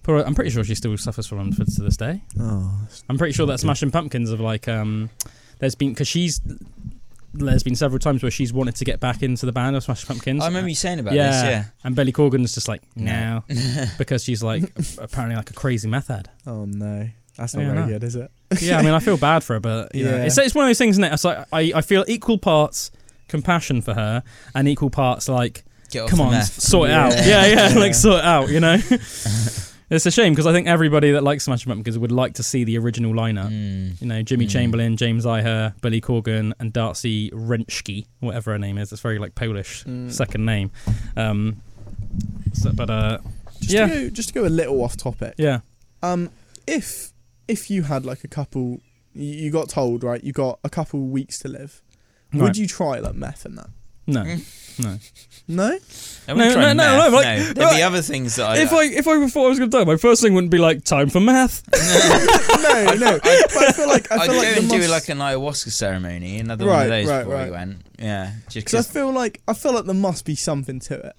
[0.03, 2.23] Poor, I'm pretty sure she still suffers from them to this day.
[2.41, 2.89] Oh.
[3.11, 5.11] I'm pretty sure that Smashing Pumpkins have like um,
[5.59, 6.41] there's been because she's
[7.35, 10.07] there's been several times where she's wanted to get back into the band of Smashing
[10.07, 10.43] Pumpkins.
[10.43, 11.43] I remember you saying about yeah, this.
[11.43, 11.65] Yeah.
[11.85, 13.45] and Billy Corgan's just like No.
[13.49, 14.65] no, because she's like
[14.99, 16.31] apparently like a crazy meth head.
[16.47, 17.09] Oh no.
[17.39, 17.87] That's not Yeah, very no.
[17.93, 18.31] good, is it?
[18.61, 20.25] yeah, I mean, I feel bad for her, but you know, Yeah.
[20.25, 21.13] it's it's one of those things, isn't it?
[21.13, 22.91] It's like I, I feel equal parts
[23.29, 24.23] compassion for her
[24.55, 26.61] and equal parts like, come on, meth.
[26.61, 27.13] sort it out.
[27.13, 27.47] Yeah.
[27.47, 28.49] Yeah, yeah, like sort it out.
[28.51, 28.75] You know,
[29.91, 32.65] it's a shame because I think everybody that likes Smashing Pumpkins would like to see
[32.65, 33.51] the original lineup.
[33.51, 34.01] Mm.
[34.01, 34.51] You know, Jimmy Mm.
[34.51, 38.93] Chamberlin, James Iha, Billy Corgan, and Darcy Renschke, whatever her name is.
[38.93, 40.11] It's very like Polish Mm.
[40.13, 40.71] second name.
[41.17, 41.63] Um,
[42.53, 43.19] so, but uh,
[43.61, 43.87] Just Yeah.
[43.89, 45.35] to go, just to go a little off topic.
[45.39, 45.61] yeah,
[46.03, 46.31] Um,
[46.67, 47.13] if
[47.49, 48.81] if you had like a couple,
[49.15, 51.83] you, you got told right, you got a couple weeks to live.
[52.33, 52.43] Right.
[52.43, 53.71] Would you try like meth and that?
[54.07, 54.79] No, Mm.
[54.85, 54.99] no.
[55.49, 55.65] No.
[56.29, 58.59] I No, no, no, meth, no, like- There'd be other things that I.
[58.59, 60.85] if I if I thought I was gonna die, my first thing wouldn't be like
[60.85, 61.63] time for math.
[61.73, 63.19] no, no.
[63.23, 63.27] But
[63.69, 66.39] I feel like I I'd feel go like and there do like an ayahuasca ceremony,
[66.39, 67.45] another Right, one of those right, before right.
[67.47, 67.77] we went.
[67.99, 71.17] Yeah, Because I feel like I feel like there must be something to it.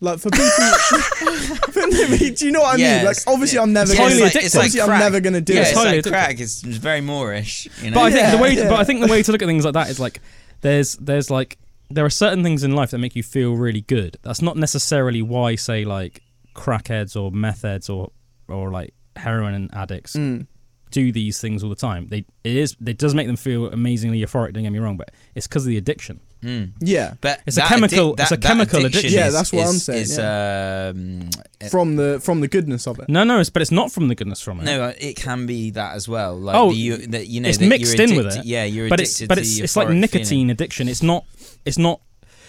[0.00, 0.46] Like for people,
[1.72, 2.98] for, no, do you know what I Yes.
[2.98, 3.06] mean?
[3.06, 3.92] Like obviously, I'm never.
[3.92, 5.62] Yeah, gonna, it's like- it's like obviously, I'm never gonna do yeah, it.
[5.68, 6.40] it's highly like crack.
[6.40, 7.94] It's, it's very moreish, you know.
[7.96, 8.68] But I think the way, yeah.
[8.68, 10.20] but I think the way to look at things like that is like
[10.60, 11.58] there's there's like
[11.90, 14.16] there are certain things in life that make you feel really good.
[14.22, 16.22] That's not necessarily why say like
[16.54, 18.10] crackheads or meth heads or
[18.48, 20.46] or like heroin addicts Mm.
[20.90, 22.08] do these things all the time.
[22.08, 24.52] They it is it does make them feel amazingly euphoric.
[24.54, 26.20] Don't get me wrong, but it's because of the addiction.
[26.44, 26.72] Mm.
[26.80, 29.12] Yeah, But It's a that chemical- addic- it's a that- that chemical addiction.
[29.12, 31.30] Yeah, that's what I'm saying, Is, um,
[31.70, 33.08] from the from the goodness of it.
[33.08, 34.64] No, no, it's, but it's not from the goodness from it.
[34.64, 36.36] no, uh, it can be that as well.
[36.38, 38.44] Like Oh, the, you, that you know, it's mixed you're in with it.
[38.44, 40.50] Yeah, you're but addicted it's but to it's it's like nicotine feeling.
[40.50, 40.88] addiction.
[40.88, 41.24] It's not
[41.64, 42.00] it's not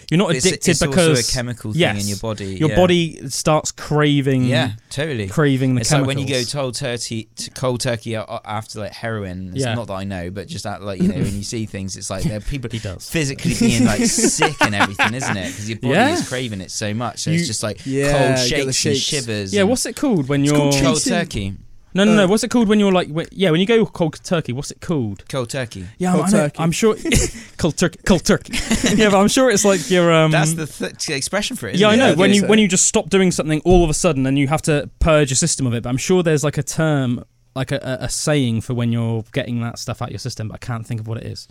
[0.10, 2.56] you're not But it's- addicted it's, because also a chemical thing yes, in your body.
[2.56, 2.76] your yeah.
[2.76, 5.28] body starts craving Yeah, totally.
[5.28, 6.08] craving the It's chemicals.
[6.08, 9.50] like when you go cold turkey, to cold turkey after like heroin.
[9.56, 9.76] It's Yeah.
[9.76, 12.10] not that I know, but just that like you know when you see things, it's
[12.10, 13.10] like there are people he does.
[13.10, 15.48] physically being like sick and everything, isn't it?
[15.48, 16.14] Because your body Yeah.
[16.14, 18.86] is craving it so much, so You- it's just like Yeah, cold get the shakes,
[18.86, 19.54] and shivers.
[19.54, 21.54] Yeah, and what's it called when It's you're called cold turkey?
[21.96, 22.24] No, no, no.
[22.26, 24.70] uh, What's it called when you're like when, yeah, when you go cold turkey, what's
[24.70, 25.24] it called?
[25.30, 25.88] Cold turkey.
[25.98, 26.60] Yeah, Cold I know, turkey.
[26.60, 26.96] I'm sure
[27.58, 28.54] cold turkey, cold turkey.
[28.96, 31.76] yeah, but I'm sure it's like your um That's the th- expression for it.
[31.76, 32.10] Yeah, I know.
[32.12, 32.18] it?
[32.18, 34.48] when you so- when you just stop doing something all of a sudden and you
[34.50, 35.84] have to purge your system of it.
[35.84, 37.24] But I'm sure there's like a term,
[37.56, 40.50] like a, a, a saying for when you're getting that stuff out of your system,
[40.50, 41.48] but I can't think of what it is.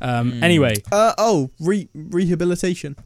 [0.00, 0.42] Um, Hmm.
[0.44, 2.96] Anyway, Uh, oh, re- rehabilitation.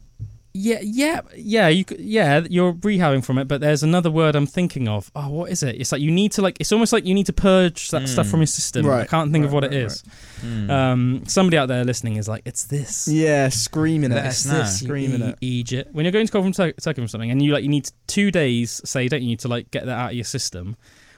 [0.53, 1.67] Yeah, yeah, yeah.
[1.67, 5.11] You could, yeah, you're rehabbing from it, but there's another word I'm thinking of.
[5.15, 5.75] Oh, what is it?
[5.79, 6.57] It's like you need to like.
[6.59, 8.31] It's almost like you need to purge that stuff Mm.
[8.31, 8.85] from your system.
[8.85, 9.01] Right.
[9.01, 10.03] I can't think of right, what it right, is.
[10.41, 10.69] Mm.
[10.69, 13.07] Um, somebody out there listening is like, it's this.
[13.07, 14.27] Yeah, screaming Let it.
[14.29, 15.37] It's this, you Screaming it.
[15.41, 15.93] Egypt.
[15.93, 18.31] When you're going to go from Turkey from something, and you like, you need two
[18.31, 20.75] days, say, don't you, need to like get that out of your system.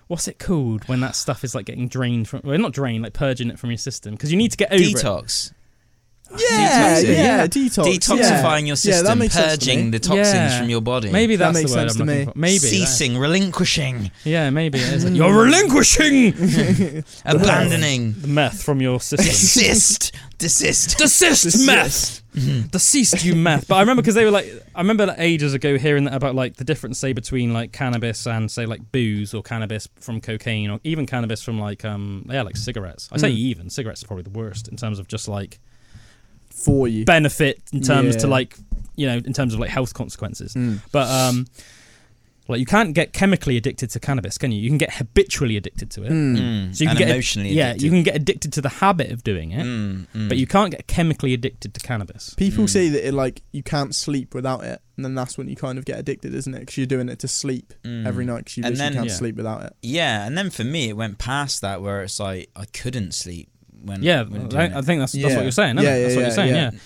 [0.08, 2.42] What's it called when that stuff is like getting drained from?
[2.44, 4.82] Well, not drained, like purging it from your system, because you need to get over
[4.84, 5.54] it.
[6.34, 6.42] Detox.
[6.50, 7.16] Yeah, Detoxing.
[7.18, 7.98] yeah, detox.
[7.98, 10.60] Detoxifying your system, that makes to purging the toxins Yeah.
[10.60, 11.12] from your body.
[11.12, 12.32] Maybe That that's makes the word sense I'm to looking me.
[12.34, 12.40] for.
[12.40, 12.58] Maybe.
[12.60, 15.06] that- ceasing, relinquishing, Yeah, maybe it is.
[15.12, 16.34] You're relinquishing
[17.26, 19.26] abandoning, the meth from your system.
[19.28, 20.98] desist, desist.
[20.98, 21.66] Desist, Desist.
[21.66, 22.20] meth.
[22.72, 23.68] Deceased, you meth.
[23.68, 26.34] But I remember because they were like, I remember like ages ago hearing that about
[26.34, 30.72] like the difference, say, between like cannabis and say like booze or cannabis from cocaine
[30.72, 33.08] or even cannabis from like um yeah like cigarettes.
[33.12, 33.36] I say Mm.
[33.38, 35.60] even cigarettes are probably the worst in terms of just like
[36.54, 37.06] For you.
[37.06, 38.56] benefit in terms to like
[38.96, 40.54] you know in terms of like health consequences.
[40.54, 40.80] Mm.
[40.92, 41.48] But um.
[42.50, 44.60] Like you can't get chemically addicted to cannabis, can you?
[44.60, 46.12] You can get habitually addicted to it.
[46.12, 46.36] Mm.
[46.38, 46.76] Mm.
[46.76, 47.84] So you can and get emotionally yeah, addicted.
[47.86, 50.28] you can get addicted to the habit of doing it, Mm, mm.
[50.28, 52.34] but you can't get chemically addicted to cannabis.
[52.34, 52.70] People Mm.
[52.70, 55.78] say that it like you can't sleep without it, and then that's when you kind
[55.80, 56.60] of get addicted, isn't it?
[56.60, 58.06] Because you're doing it to sleep Mm.
[58.06, 58.40] every night.
[58.40, 59.14] Because you And then- can't Yeah.
[59.16, 59.74] sleep without it.
[59.82, 63.48] Yeah, and then for me, it went past that where it's like I couldn't sleep
[63.84, 64.02] when.
[64.04, 64.86] Yeah, when I, doing I it.
[64.86, 65.36] think that's that's Yeah.
[65.36, 65.78] what you're saying.
[65.78, 66.02] Isn't Yeah, it?
[66.04, 66.56] That's yeah, what you're yeah, saying.
[66.56, 66.72] yeah.
[66.74, 66.80] Yeah.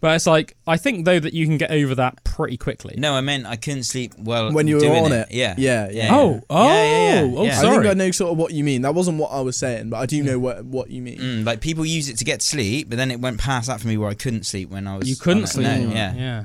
[0.00, 2.94] But it's like I think though that you can get over that pretty quickly.
[2.98, 5.28] No, I meant I couldn't sleep well When you were doing on it.
[5.30, 5.34] it.
[5.34, 5.54] Yeah.
[5.56, 6.04] Yeah, yeah.
[6.04, 6.14] Yeah.
[6.14, 7.50] Oh, oh, Yeah, yeah, yeah, oh, yeah.
[7.52, 7.76] I sorry.
[7.84, 8.82] think I know sort of what you mean.
[8.82, 11.18] That wasn't what I was saying, but I do know what what you mean.
[11.18, 13.88] Mm, like people use it to get sleep, but then it went past that for
[13.88, 15.08] me where I couldn't sleep when I was.
[15.08, 15.66] you couldn't sleep.
[15.68, 16.44] No, yeah, yeah.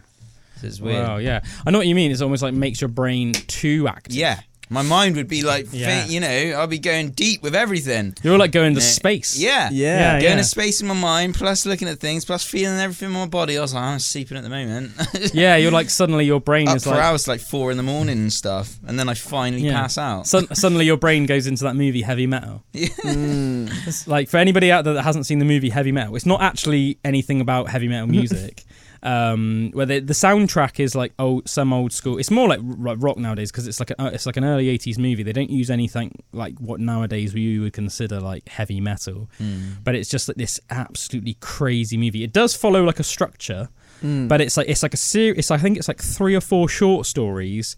[0.62, 1.06] So it's weird.
[1.06, 1.42] Wow, yeah.
[1.66, 2.12] I know what you mean.
[2.12, 4.16] It's almost like makes your brain too active.
[4.16, 6.05] Yeah, my mind would be like, Yeah.
[6.05, 6.28] you know,
[6.59, 8.15] I'll be going deep with everything.
[8.24, 9.38] You're like going to space.
[9.38, 9.70] Yeah.
[9.72, 10.17] Yeah.
[10.17, 13.13] Yeah, Going to space in my mind, plus looking at things, plus feeling everything in
[13.13, 13.57] my body.
[13.57, 14.91] I was like, I'm sleeping at the moment.
[15.34, 17.84] Yeah, you're like suddenly your brain Up is for like hours, like four in the
[17.84, 19.74] morning and stuff, and then I finally Yeah.
[19.82, 20.28] pass out.
[20.28, 22.63] Sud- suddenly your brain goes into that movie Heavy Metal.
[22.74, 24.07] Mm.
[24.07, 26.99] Like for anybody out there that hasn't seen the movie Heavy Metal, it's not actually
[27.03, 28.63] anything about heavy metal music.
[29.04, 32.18] um, where the, the soundtrack is like old, some old school.
[32.18, 34.97] It's more like rock nowadays because it's like a, uh, it's like an early '80s
[34.97, 35.24] movie.
[35.24, 39.84] They don't use anything like what nowadays we would consider like heavy metal, Mm.
[39.84, 42.24] but it's just like this absolutely crazy movie.
[42.24, 43.70] It does follow like a structure,
[44.04, 44.28] Mm.
[44.28, 45.50] but it's like it's like a series.
[45.52, 47.76] I think it's like three or four short stories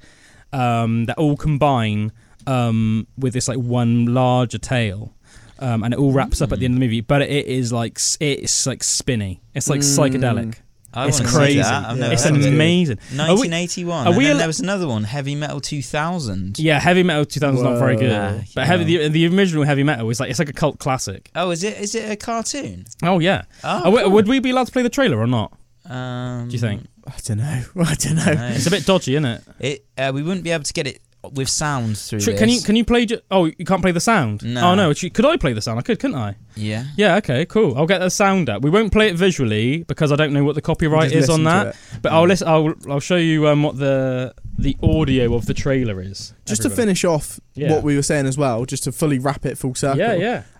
[0.53, 2.11] um, that all combine
[2.47, 5.13] um, with this like one larger tale.
[5.59, 7.71] Um, and it all wraps up at the end of the movie, but it is
[7.71, 9.41] like it's like spinny.
[9.53, 10.09] It's like Mm.
[10.19, 10.55] psychedelic.
[10.93, 11.59] I It's wanna see crazy.
[11.61, 11.85] that.
[11.89, 12.53] I've never it's heard of it.
[12.53, 12.97] amazing.
[13.13, 14.05] Are we- 1981.
[14.05, 16.59] are and we then al- there was another one, Heavy Metal 2000.
[16.59, 18.41] Yeah, heavy metal 2000 is not very good, Whoa.
[18.55, 21.29] but Ah, heavy the, the original heavy metal is like it's like a cult classic.
[21.35, 21.77] Oh, is it?
[21.79, 22.85] Is it a cartoon?
[23.03, 23.43] Oh yeah.
[23.63, 24.11] Oh, cool.
[24.11, 25.53] Would we be allowed to play the trailer or not?
[25.89, 26.85] Um, Do you think?
[27.07, 27.61] I don't know.
[27.85, 28.33] I don't know.
[28.33, 28.47] no.
[28.49, 29.43] It's a bit dodgy, isn't it?
[29.59, 30.99] It, uh, we wouldn't be able to get it
[31.33, 32.39] with sound through Tr- this.
[32.39, 33.05] Can you can you play?
[33.05, 34.43] Ju- oh, you can't play the sound.
[34.43, 34.71] No.
[34.71, 34.89] Oh no.
[34.89, 35.77] Actually, Could I play the sound?
[35.79, 36.35] I could, couldn't I?
[36.55, 36.85] Yeah.
[36.97, 37.17] Yeah.
[37.17, 37.45] Okay.
[37.45, 37.77] Cool.
[37.77, 38.63] I'll get the sound up.
[38.63, 41.43] We won't play it visually because I don't know what the copyright Just is on
[41.43, 41.75] listen to that.
[41.95, 42.01] it.
[42.01, 42.47] But I'll listen.
[42.47, 46.33] I'll I'll show you um, what the the audio of the trailer is.
[46.45, 46.75] Just to everybody.
[46.87, 47.71] finish off Yeah.
[47.71, 49.99] what we were saying as well, just to fully wrap it full circle.
[49.99, 50.13] Yeah.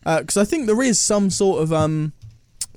[0.04, 0.20] Yeah.
[0.20, 2.14] Because I think there is some sort of um,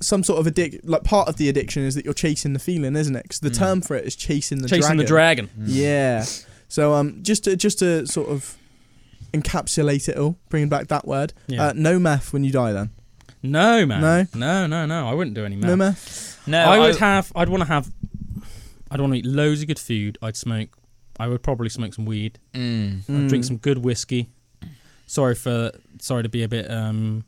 [0.01, 0.85] some sort of addict.
[0.87, 3.23] Like part of the addiction is that you're chasing the feeling, isn't it?
[3.23, 3.57] Because the Mm.
[3.59, 4.97] term for it is chasing the Chasing dragon.
[4.97, 5.49] the dragon.
[5.67, 6.25] Yeah.
[6.67, 8.57] So um, just to just to sort of
[9.33, 11.33] encapsulate it all, bringing back that word.
[11.47, 11.67] Yeah.
[11.67, 12.73] Uh, no meth when you die.
[12.73, 12.89] Then
[13.43, 14.01] no man.
[14.01, 14.25] No?
[14.33, 14.67] No.
[14.67, 14.85] No.
[14.85, 15.07] No.
[15.07, 15.67] I wouldn't do any meth.
[15.69, 16.47] no meth.
[16.47, 17.31] No, I would have.
[17.35, 17.91] I'd want to have.
[18.91, 20.17] I'd want to eat loads of good food.
[20.21, 20.69] I'd smoke.
[21.19, 22.39] I would probably smoke some weed.
[22.53, 22.99] Mm.
[23.09, 23.47] I'd drink Mm.
[23.47, 24.29] some good whiskey.
[25.07, 25.71] Sorry for.
[26.01, 26.69] Sorry to be a bit.
[26.69, 27.23] Um,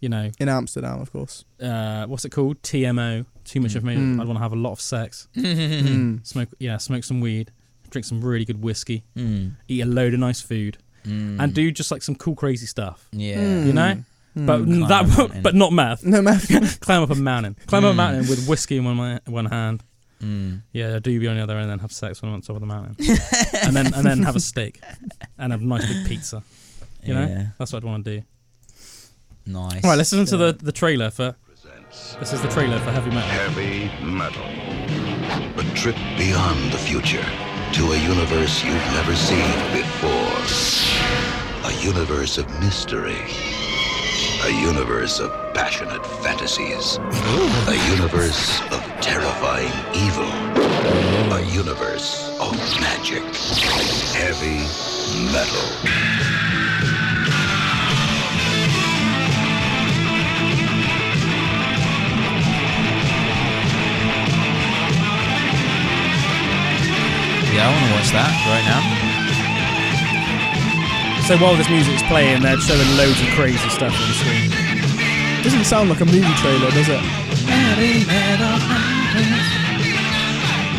[0.00, 1.44] you know, in Amsterdam, of course.
[1.60, 2.62] uh, what's it called?
[2.62, 3.26] TMO.
[3.44, 3.76] Too much Mm.
[3.76, 4.16] information.
[4.16, 4.20] Mm.
[4.22, 5.28] I'd want to have a lot of sex.
[5.36, 6.26] Mm.
[6.26, 6.48] Smoke.
[6.58, 7.50] Yeah, smoke some weed.
[7.90, 9.04] Drink some really good whiskey.
[9.16, 9.52] Mm.
[9.68, 10.78] Eat a load of nice food.
[11.04, 11.40] Mm.
[11.40, 13.08] And do just like some cool, crazy stuff.
[13.12, 13.36] Yeah.
[13.38, 13.66] Mm.
[13.66, 13.94] You know?
[14.36, 14.46] Mm.
[14.46, 15.40] But Climb that.
[15.42, 16.04] But not meth.
[16.04, 16.80] no meth.
[16.80, 17.56] Climb up a mountain.
[17.66, 17.96] Climb up a Mm.
[17.96, 19.82] mountain with whiskey in one my, one hand.
[20.22, 20.62] Mm.
[20.72, 22.56] Yeah, a doobie on the other, end and then have sex when I'm on top
[22.56, 22.94] of the mountain,
[23.62, 24.78] and then and then have a steak,
[25.38, 26.42] and a nice big pizza.
[27.02, 27.26] You know?
[27.26, 27.46] Yeah.
[27.58, 28.26] That's what I'd want to do.
[29.46, 29.82] Nice.
[29.82, 31.34] All right, let's listen to the the trailer for.
[32.20, 33.30] This is the trailer for Heavy Metal.
[33.30, 34.44] Heavy Metal.
[35.58, 37.24] A trip beyond the future
[37.72, 40.10] to a universe you've never seen before.
[41.70, 43.20] A universe of mystery.
[44.44, 46.98] A universe of passionate fantasies.
[47.68, 50.30] A universe of terrifying evil.
[51.32, 53.22] A universe of magic.
[54.14, 54.66] Heavy
[55.32, 56.59] Metal.
[67.60, 68.80] Yeah, I want to watch that right now.
[71.28, 74.48] So while this music's playing, they're showing loads of crazy stuff on the screen.
[75.44, 77.00] Doesn't sound like a movie trailer, does it?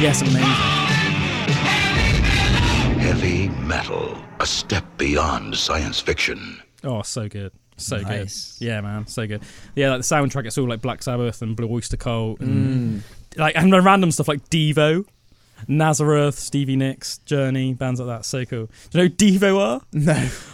[0.01, 0.41] Yes, amazing.
[2.99, 4.17] Heavy Metal.
[4.39, 6.59] A step beyond science fiction.
[6.84, 8.57] Oh, so good, so Nice.
[8.57, 8.65] good.
[8.65, 9.43] Yeah, man, so good.
[9.75, 12.45] Yeah, like the soundtrack, it's all like Black Sabbath and Blue Oyster Cult, Mm.
[12.45, 13.03] and
[13.38, 15.05] like and random stuff like Devo,
[15.68, 18.26] Nazareth, Stevie Nicks, Journey, bands like that.
[18.26, 18.70] So cool.
[18.91, 19.82] Do you know Devo are?
[19.93, 20.14] No.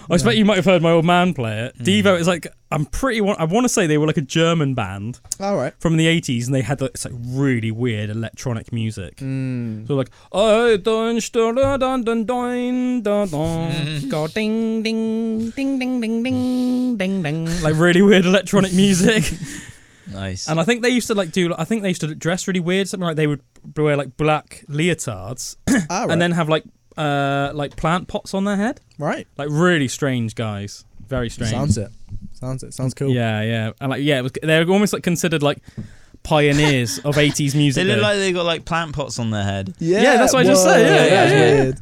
[0.10, 1.78] I expect you might have heard my old man play it.
[1.78, 1.86] Mm.
[1.86, 3.22] Devo is like I'm pretty.
[3.22, 5.74] I want to say they were like a German band All right.
[5.80, 9.18] from the 80s, and they had like, it's like really weird electronic music.
[9.18, 9.88] Mm.
[9.88, 14.10] So like, oh, dun, dun, dun, dun, dun, dun, dun.
[14.10, 19.24] go ding, ding, ding, ding, ding, ding, ding, ding, like really weird electronic music.
[20.12, 20.48] Nice.
[20.48, 21.54] and I think they used to like do.
[21.58, 22.88] I think they used to dress really weird.
[22.88, 23.42] Something like they would
[23.76, 25.58] wear like black leotards
[25.90, 26.12] All right.
[26.12, 26.64] and then have like
[26.98, 28.82] uh like plant pots on their head.
[28.98, 29.28] right.
[29.38, 30.86] Like really strange guys.
[31.08, 31.52] Very strange.
[31.52, 31.92] Sounds it.
[32.34, 32.74] Sounds it.
[32.74, 33.10] Sounds cool.
[33.10, 35.60] Yeah, yeah, and like yeah, it was, they were almost like considered like
[36.24, 37.84] pioneers of 80s music.
[37.86, 38.02] they look though.
[38.04, 39.74] like they got like plant pots on their head.
[39.80, 40.80] Yeah, Yeah, that's what I just said.
[40.82, 41.64] Yeah, yeah, that's yeah.
[41.64, 41.78] weird.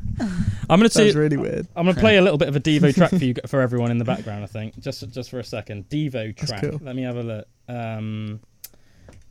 [0.68, 1.12] I'm gonna That's see.
[1.12, 1.68] really weird.
[1.76, 4.00] I'm gonna play a little bit of a Devo track for you for everyone in
[4.00, 4.44] the background.
[4.44, 5.88] I think just just for a second.
[5.90, 6.62] Devo That's track.
[6.64, 6.80] cool.
[6.82, 7.48] Let me have a look.
[7.70, 8.40] Um,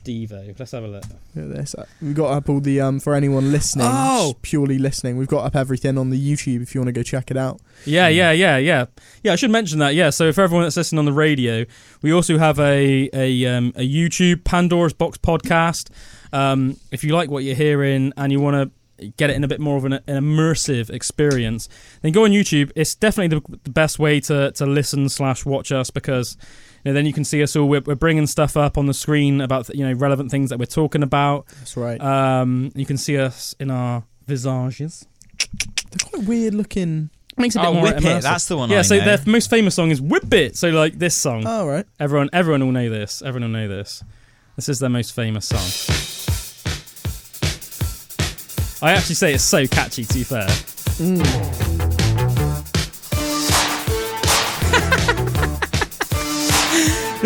[0.04, 0.54] Devo.
[0.58, 1.04] Let's have a look.
[1.34, 1.74] Look at this.
[1.74, 4.36] Uh, We've got up all the um for anyone listening, Oh!
[4.42, 5.16] purely listening.
[5.16, 7.60] We've got up everything on the YouTube if you want to go check it out.
[7.84, 8.86] Yeah, yeah, yeah, yeah,
[9.22, 9.32] yeah.
[9.32, 9.94] I should mention that.
[9.94, 10.10] Yeah.
[10.10, 11.64] So for everyone that's listening on the radio,
[12.02, 15.90] we also have a a um, a YouTube Pandora's Box podcast.
[16.32, 19.48] Um, if you like what you're hearing and you want to get it in a
[19.48, 21.68] bit more of an, an immersive experience,
[22.02, 22.70] then go on YouTube.
[22.76, 26.36] It's definitely the, the best way to to listen slash watch us because.
[26.84, 27.66] You know, then you can see us all.
[27.68, 30.66] We're, we're bringing stuff up on the screen about you know relevant things that we're
[30.66, 31.46] talking about.
[31.58, 32.00] That's right.
[32.00, 35.06] Um, you can see us in our visages.
[35.38, 37.10] They're quite weird looking.
[37.36, 39.04] Makes it a bit Oh, more Whip It, that's the one Yeah, I so know.
[39.06, 41.84] their most famous song is "Whip It." So like this song, Oh right.
[41.98, 43.22] everyone everyone will know this.
[43.22, 44.04] Everyone will know this.
[44.56, 45.64] This is their most famous song.
[48.86, 50.04] I actually say it's so catchy.
[50.04, 50.46] To be fair,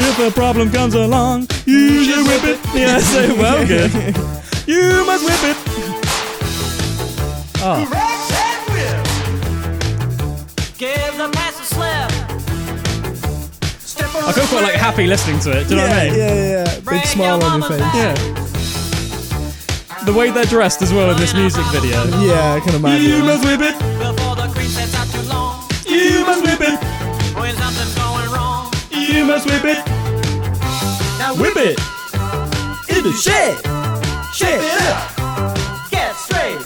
[0.00, 2.58] if a problem comes along, you should whip it.
[2.74, 3.92] Yeah, so well good.
[4.66, 5.56] You must whip it.
[7.60, 7.84] Oh,
[10.78, 12.10] Give the pass a slip.
[13.80, 15.64] Step I feel quite like happy listening to it.
[15.66, 16.18] Do you know yeah, what I mean?
[16.18, 16.80] yeah, yeah, yeah.
[16.88, 17.80] Big smile on your face.
[17.94, 18.14] Yeah.
[20.04, 22.04] The way they're dressed as well in this music video.
[22.20, 23.10] Yeah, I can imagine.
[23.10, 23.74] You must whip it.
[23.98, 24.94] Before the cream sets
[29.08, 29.78] You must whip it.
[31.18, 31.78] Now whip it.
[32.90, 33.56] It is shit.
[34.34, 35.90] Shape it up.
[35.90, 36.58] Get straight.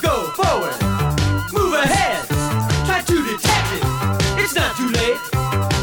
[0.00, 0.72] Go forward.
[1.52, 2.26] Move ahead.
[2.86, 3.82] Try to detect it.
[4.42, 5.18] It's not too late.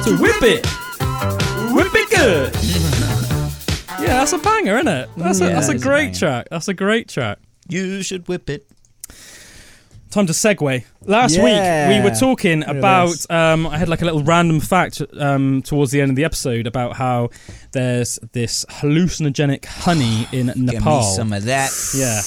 [0.05, 0.65] To whip it.
[1.71, 2.55] Whip it good.
[4.01, 5.09] yeah, that's a banger, isn't it?
[5.17, 6.47] That's, yeah, a, that's a great a track.
[6.49, 7.37] That's a great track.
[7.69, 8.65] You should whip it.
[10.15, 10.85] Time to segue.
[11.03, 11.89] Last Yeah.
[11.89, 13.17] week we were talking about.
[13.29, 16.67] Um, I had like a little random fact um, towards the end of the episode
[16.67, 17.31] about how
[17.73, 20.99] there's this hallucinogenic honey in Nepal.
[20.99, 21.69] me some of that.
[21.93, 22.21] Yeah.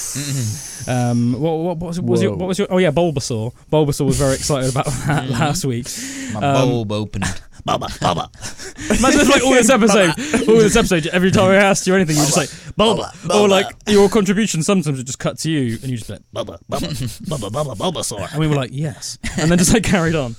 [0.87, 2.35] Um, what, what, what, was, was your?
[2.35, 2.67] What was your?
[2.69, 3.53] Oh yeah, Bulbasaur.
[3.71, 5.87] Bulbasaur was very excited about that last week.
[6.35, 7.41] My Um, bulb opened.
[7.67, 8.99] Bubba, Bubba.
[8.99, 10.09] Imagine it's like all this episode,
[10.49, 11.07] all this episode.
[11.07, 14.63] Every time I asked you anything, you're just like Bubba, or like your contribution.
[14.63, 16.89] Sometimes would just cut to you, and you just like Bubba, Bubba,
[17.27, 20.35] Bubba, Bubba, Bulbasaur, and we were like yes, and then just like carried on.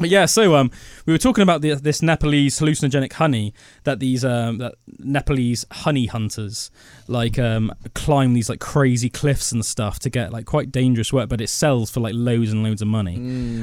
[0.00, 0.70] But yeah, so um,
[1.06, 6.06] we were talking about the, this Nepalese hallucinogenic honey that these um, that Nepalese honey
[6.06, 6.70] hunters
[7.08, 11.28] like um, climb these like crazy cliffs and stuff to get like quite dangerous work,
[11.28, 13.16] but it sells for like loads and loads of money.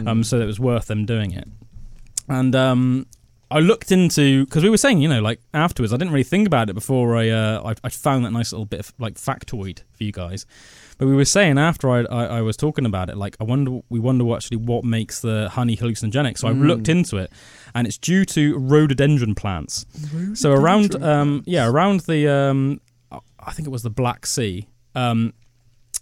[0.07, 1.47] Um, so it was worth them doing it.
[2.27, 3.05] And um,
[3.51, 6.47] I looked into because we were saying, you know, like afterwards, I didn't really think
[6.47, 9.81] about it before I uh, I, I found that nice little bit of like factoid
[9.93, 10.45] for you guys.
[10.97, 13.81] But we were saying after I, I, I was talking about it, like I wonder,
[13.89, 16.37] we wonder what actually what makes the honey hallucinogenic.
[16.37, 17.31] So I looked into it,
[17.73, 19.85] and it's due to rhododendron plants.
[20.35, 22.79] So around, um, yeah, around the, um,
[23.11, 25.33] I think it was the Black Sea, um,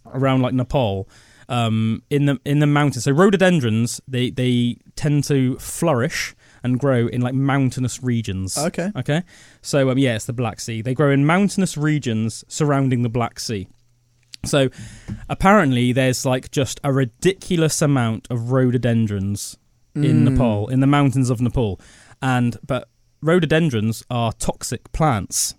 [0.05, 1.09] around like Nepal,
[1.50, 3.04] um, in the in the mountains.
[3.04, 8.58] So rhododendrons, they they tend to flourish and grow in like mountainous regions.
[8.58, 8.91] Okay.
[8.96, 9.24] Okay.
[9.62, 10.82] So um, yeah, it's the Black Sea.
[10.82, 13.68] They grow in mountainous regions surrounding the Black Sea.
[14.46, 14.70] So
[15.30, 19.58] apparently, there's like just a ridiculous amount of rhododendrons
[19.96, 21.80] in Nepal, in the mountains of Nepal,
[22.22, 22.89] and but
[23.22, 25.56] rhododendrons are toxic plants.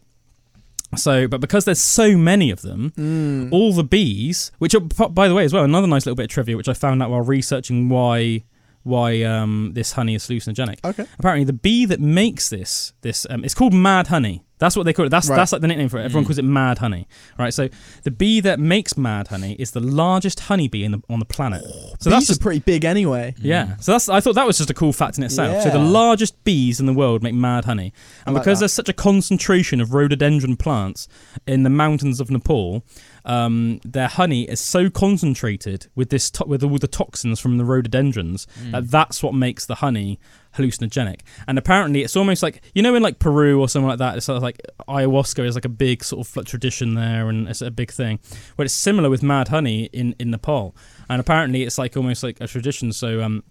[0.97, 3.53] So, but because there's so many of them, mm.
[3.53, 6.30] all the bees, which are, by the way, as well, another nice little bit of
[6.30, 8.45] trivia, which I found out while researching why
[8.85, 10.78] why um, this honey is hallucinogenic.
[10.85, 11.07] Okay.
[11.18, 14.45] Apparently, the bee that makes this this um, it's called mad honey.
[14.59, 15.09] That's what they call it.
[15.09, 15.37] That's Right.
[15.37, 16.05] that's like the nickname for it.
[16.05, 17.09] Everyone calls it mad honey.
[17.39, 17.53] Right.
[17.53, 17.68] So
[18.05, 21.62] the bee that makes mad honey is the largest honeybee in the on the planet.
[22.01, 23.35] So that's Bees just are pretty big anyway.
[23.39, 23.76] yeah.
[23.78, 25.53] So that's I thought that was just a cool fact in itself.
[25.55, 25.61] Yeah.
[25.64, 27.93] So the largest bees in the world make mad honey,
[28.26, 28.64] and like because that.
[28.64, 31.09] there's such a concentration of rhododendron plants
[31.47, 32.85] in the mountains of Nepal,
[33.24, 37.64] um, their honey is so concentrated with this to- with all the toxins from the
[37.64, 40.18] rhododendrons that that's what makes the honey
[40.56, 41.20] hallucinogenic.
[41.48, 44.16] And apparently, it's almost like you know in like Peru or somewhere like that.
[44.16, 47.62] It's sort of like ayahuasca is like a big sort of tradition there, and it's
[47.62, 48.18] a big thing.
[48.56, 50.76] But it's similar with mad honey in in Nepal,
[51.08, 52.92] and apparently it's like almost like a tradition.
[52.92, 53.42] So um,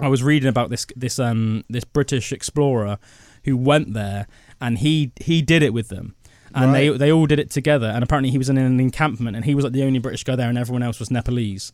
[0.00, 2.98] I was reading about this this um this British explorer
[3.44, 4.26] who went there
[4.60, 6.14] and he he did it with them.
[6.54, 7.86] And they they all did it together.
[7.88, 10.36] And apparently he was in an encampment and he was like the only British guy
[10.36, 11.72] there and everyone else was Nepalese.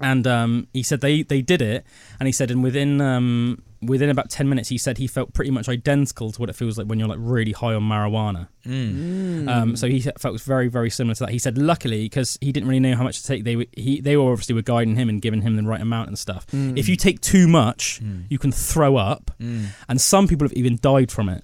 [0.00, 1.84] And um, he said they, they did it.
[2.18, 5.50] And he said and within um, within about 10 minutes he said he felt pretty
[5.50, 8.48] much identical to what it feels like when you're like really high on marijuana.
[8.64, 9.48] Mm.
[9.48, 11.30] Um, so he felt very, very similar to that.
[11.30, 14.00] He said, luckily, because he didn't really know how much to take, they were, he,
[14.00, 16.46] they were obviously were guiding him and giving him the right amount and stuff.
[16.48, 16.78] Mm.
[16.78, 18.24] If you take too much, mm.
[18.28, 21.42] you can throw up, and some people have even died from it.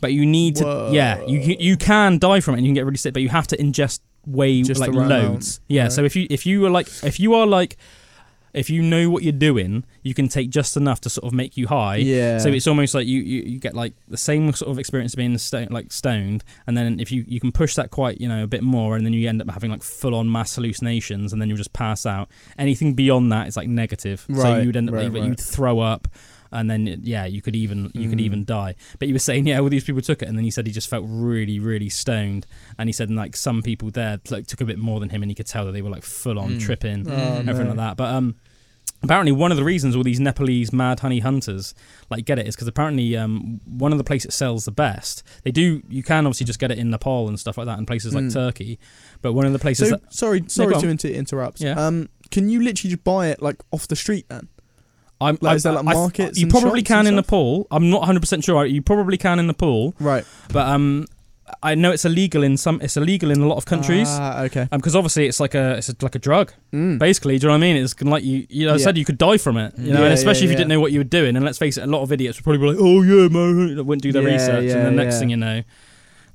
[0.00, 0.90] But you need to, Whoa.
[0.92, 3.22] yeah, you you- you can die from it and you can get really sick, but
[3.22, 5.58] you have to ingest way Just like right loads.
[5.58, 5.60] amount.
[5.68, 5.82] Yeah.
[5.84, 5.92] Right.
[5.92, 7.76] So if you if you are like if you are like
[8.56, 11.56] if you know what you're doing, you can take just enough to sort of make
[11.56, 11.96] you high.
[11.96, 12.38] Yeah.
[12.38, 15.18] So it's almost like you, you, you get like the same sort of experience of
[15.18, 18.42] being stone, like stoned, and then if you, you can push that quite you know
[18.42, 21.40] a bit more, and then you end up having like full on mass hallucinations, and
[21.40, 22.28] then you'll just pass out.
[22.58, 24.24] Anything beyond that is like negative.
[24.28, 26.08] so Right, you'd end up right, you'd throw up.
[26.52, 28.22] And then yeah, you could even you could Mm.
[28.22, 28.76] even die.
[29.00, 30.72] But you were saying yeah, all these people took it, and then he said he
[30.72, 32.46] just felt really really stoned,
[32.78, 35.30] and he said like some people there like took a bit more than him, and
[35.30, 36.60] he could tell that they were like full on Mm.
[36.60, 37.70] tripping, Oh, everything no.
[37.70, 37.96] like that.
[37.96, 38.36] But um,
[39.02, 41.74] apparently one of the reasons all these Nepalese mad honey hunters
[42.10, 45.22] like get it is because apparently um, one of the places that sells the best.
[45.44, 45.82] They do.
[45.88, 48.24] You can obviously just get it in Nepal and stuff like that, in places like
[48.24, 48.32] Mm.
[48.32, 48.78] Turkey.
[49.22, 51.60] But one of the places So that sorry, sorry go to inter- interrupt.
[51.60, 51.72] Yeah.
[51.74, 54.48] Um, can you literally just buy it like off the street then?
[55.18, 57.26] I'm Like, is there, like, markets you and probably shops can and in stuff?
[57.28, 57.66] Nepal.
[57.70, 58.66] I'm not 100 percent sure.
[58.66, 60.24] You probably can in Nepal, Right.
[60.52, 61.06] but um,
[61.62, 62.80] I know it's illegal in some.
[62.80, 64.08] It's illegal in a lot of countries.
[64.10, 64.68] Ah, okay.
[64.72, 66.98] Um, because obviously it's like a it's a, like a drug, Mm.
[66.98, 67.38] basically.
[67.38, 67.76] Do you know what I mean?
[67.76, 68.84] It's like you, you know, I Yeah.
[68.84, 70.68] said you could die from it, you know, Yeah, and especially yeah, if you didn't
[70.70, 71.36] know what you were doing.
[71.36, 73.86] And let's face it, a lot of idiots would probably be like, "Oh yeah, man,"
[73.86, 75.62] wouldn't do their research, and the next thing you know,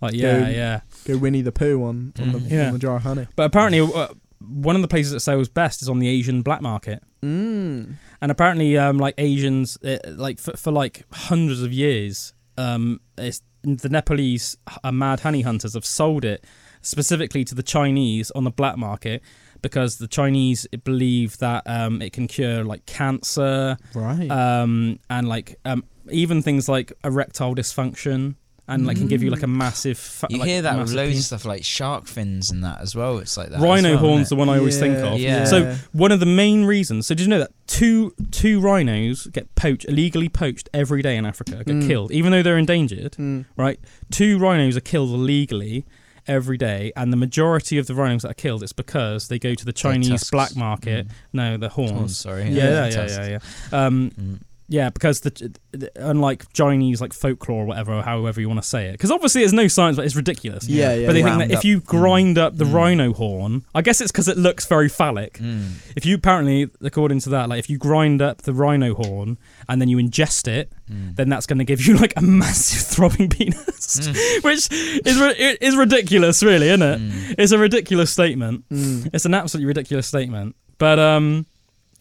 [0.01, 0.80] like yeah, Go- yeah.
[1.05, 2.51] Go Winnie the Pooh on, on, the, Mm.
[2.51, 2.68] Yeah.
[2.68, 3.28] on the jar of honey.
[3.36, 4.07] But apparently, uh,
[4.39, 7.03] one of the places that sells best is on the Asian black market.
[7.24, 7.95] Mm.
[8.22, 13.41] And apparently, um, like Asians, uh, like for, for like hundreds of years, um, it's,
[13.64, 16.43] the Nepalese uh, mad honey hunters have sold it
[16.82, 19.22] specifically to the Chinese on the black market
[19.62, 24.30] because the Chinese believe that um, it can cure like cancer Right.
[24.32, 28.36] um, and like um, even things like erectile dysfunction
[28.74, 29.97] and like can give you like a massive.
[29.97, 32.82] Fa- You like, hear that with massive loads of stuff like shark fins and that
[32.82, 33.19] as well.
[33.19, 33.57] It's like that.
[33.57, 35.19] as Rhino well, horns, isn't the one I always think of.
[35.19, 35.45] Yeah.
[35.45, 37.07] So one of the main reasons.
[37.07, 41.26] So did you know that two two rhinos get poached illegally poached every day in
[41.26, 41.88] Africa, get Mm.
[41.88, 43.13] killed, even though they're endangered.
[43.13, 43.45] Mm.
[43.55, 43.80] Right,
[44.11, 45.86] two rhinos are killed illegally
[46.28, 49.55] every day, and the majority of the rhinos that are killed it's because they go
[49.55, 50.30] to the Chinese tusks.
[50.30, 51.07] black market.
[51.07, 51.11] Mm.
[51.34, 51.91] No, the horns.
[51.91, 52.43] Horns, sorry.
[52.43, 53.17] Yeah, yeah, yeah, Tusks.
[53.17, 53.39] yeah,
[53.72, 53.86] yeah.
[53.86, 54.39] Um, Mm.
[54.72, 58.67] Yeah, because the, the unlike Chinese like folklore or whatever, or however you want to
[58.67, 60.65] say it, because obviously there's no science, but it's ridiculous.
[60.69, 61.07] Yeah, yeah.
[61.07, 62.74] but they think Round that if you grind up the Mm.
[62.74, 65.34] rhino horn, I guess it's because it looks very phallic.
[65.39, 65.72] Mm.
[65.97, 69.82] If you apparently, according to that, like if you grind up the rhino horn and
[69.82, 71.15] then you ingest it, Mm.
[71.17, 74.43] then that's going to give you like a massive throbbing penis, Mm.
[74.43, 76.99] which is ri- it is ridiculous, really, isn't it?
[77.01, 77.36] Mm.
[77.38, 78.63] It's a ridiculous statement.
[78.69, 79.09] Mm.
[79.13, 80.55] It's an absolutely ridiculous statement.
[80.78, 81.45] But um,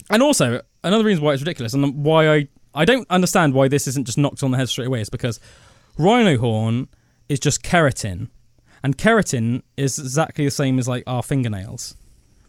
[0.09, 3.87] and also another reason why it's ridiculous and why I I don't understand why this
[3.89, 5.41] isn't just knocked on the head straight away It's because
[5.99, 6.89] rhino horn
[7.29, 8.29] is just keratin,
[8.83, 11.97] and keratin is exactly the same as like our fingernails.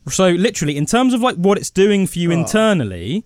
[0.09, 2.34] So literally, in terms of like what it's doing for you Oh.
[2.39, 3.24] internally,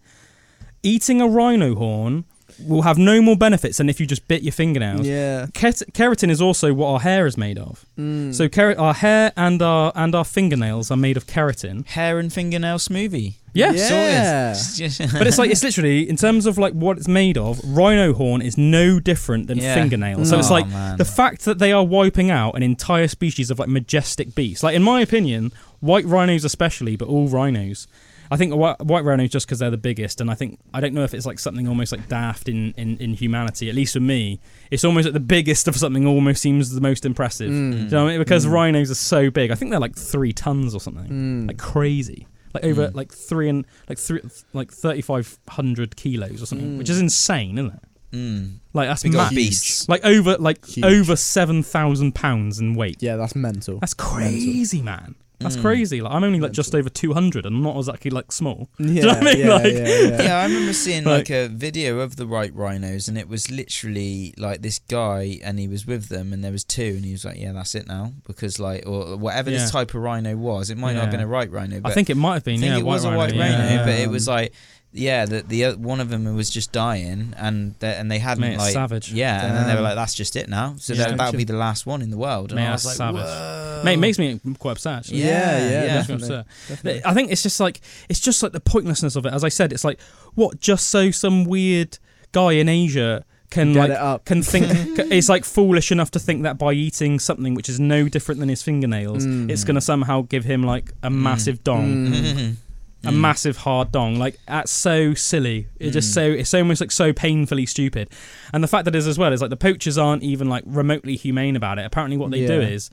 [0.84, 2.26] eating a rhino horn
[2.60, 5.06] will have no more benefits than if you just bit your fingernails.
[5.06, 5.48] Yeah.
[5.54, 7.86] Ket- keratin is also what our hair is made of.
[7.98, 8.34] Mm.
[8.34, 11.86] So our hair and our and our fingernails are made of keratin.
[11.88, 13.36] Hair and fingernail smoothie.
[13.56, 13.72] Yeah.
[13.72, 14.54] Yeah.
[14.54, 15.12] Sorted.
[15.14, 17.60] But it's like it's literally in terms of like what it's made of.
[17.64, 19.74] Rhino horn is no different than Yeah.
[19.74, 20.30] fingernails.
[20.30, 20.98] So it's like man.
[20.98, 24.62] the fact that they are wiping out an entire species of like majestic beasts.
[24.64, 27.88] Like in my opinion, white rhinos especially, but all rhinos.
[28.32, 30.96] I think white, white rhinos just because they're the biggest, and I think I don't
[30.96, 33.70] know if it's like something almost like daft in, in, in humanity.
[33.70, 34.40] At least for me,
[34.72, 37.52] it's almost like the biggest of something almost seems the most impressive.
[37.52, 37.72] Mm.
[37.72, 38.20] Do you know what I mean?
[38.20, 38.52] Because Mm.
[38.52, 39.52] rhinos are so big.
[39.52, 41.48] I think they're like three tons or something Mm.
[41.50, 42.26] like crazy
[42.56, 42.96] like over Mm.
[42.96, 44.22] like three and like three
[44.54, 46.78] like 3500 kilos or something Mm.
[46.80, 47.80] which is insane isn't it
[48.14, 48.60] Mm.
[48.74, 49.36] like that's mad.
[49.36, 49.90] beasts.
[49.90, 50.86] like over like Huge.
[50.86, 53.80] over 7000 pounds in weight yeah, that's mental.
[53.80, 55.62] that's crazy man that's Mm.
[55.62, 58.88] crazy like i'm only like just over 200 and i'm not exactly like small Yeah,
[58.88, 59.38] you know what I mean?
[59.46, 60.22] yeah, Like- yeah, yeah.
[60.24, 63.50] Yeah, I remember seeing Like- like a video of the white rhinos, and it was
[63.52, 67.12] literally like this guy, and he was with them, and there was two, and he
[67.12, 69.58] was like, "Yeah, that's it now," because like, or whatever Yeah.
[69.60, 71.26] this type of rhino was, it might not have been Yeah.
[71.26, 73.04] a white rhino, but i think it might have been I think yeah it was
[73.06, 73.86] a white rhino, rhino, yeah.
[73.86, 74.54] but it was like,
[74.96, 78.42] yeah, the the oth- one of them was just dying, and they, and they hadn't
[78.42, 79.12] Mate, like, savage.
[79.12, 81.08] yeah, and then they were like, that's just it now, so Yeah.
[81.10, 83.22] that that'll be the last one in the world, and Mate, I was like, savage.
[83.22, 83.82] Whoa.
[83.84, 85.20] Mate, it makes me quite upset actually.
[85.20, 85.96] Yeah, yeah, yeah.
[85.96, 86.36] Makes definitely.
[86.38, 86.46] upset.
[86.70, 87.02] definitely.
[87.06, 89.34] I think it's just like it's just like the pointlessness of it.
[89.34, 90.00] As I said, it's like
[90.34, 92.00] what just so some weird
[92.32, 94.26] guy in Asia can Get like it up.
[94.26, 94.66] can think
[95.12, 98.50] is like foolish enough to think that by eating something which is no different than
[98.50, 99.50] his fingernails, Mm.
[99.52, 102.08] it's gonna somehow give him like a massive dong.
[102.08, 102.56] Mm.
[103.08, 105.68] A massive hard dong, like that's so silly.
[105.80, 106.14] It's just Mm.
[106.14, 108.10] so it's almost like so painfully stupid,
[108.54, 110.64] and the fact that it is as well is like the poachers aren't even like
[110.66, 111.86] remotely humane about it.
[111.86, 112.90] Apparently, what they do is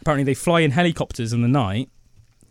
[0.00, 1.88] apparently they fly in helicopters in the night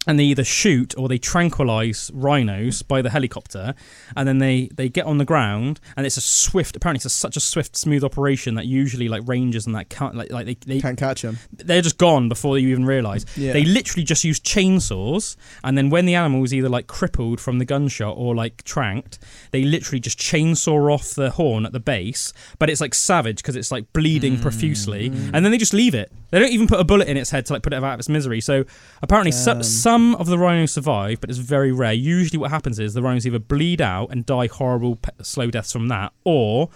[0.08, 3.76] and they either shoot or they tranquilize rhinos by the helicopter
[4.16, 7.10] and then they they get on the ground and it's a swift apparently it's a,
[7.10, 10.56] such a swift smooth operation that usually like rangers and that can't like, like they,
[10.66, 13.26] they Can't catch them they're just gone before you even realize.
[13.36, 13.54] Yeah.
[13.54, 17.60] they literally just use chainsaws and then when the animal is either like crippled from
[17.60, 19.20] the gunshot or like tranked
[19.52, 23.56] they literally just chainsaw off the horn at the base but it's like savage because
[23.56, 24.42] it's like bleeding mm.
[24.42, 26.12] profusely and then they just leave it.
[26.32, 28.00] They don't even put a bullet in its head to like put it out of
[28.00, 28.42] its misery.
[28.42, 28.66] So
[29.02, 29.64] apparently so, Damn.
[29.98, 33.26] Some of the rhinos survive but it's very rare usually what happens is the rhinos
[33.26, 36.70] either bleed out and die horrible pe- slow deaths from that or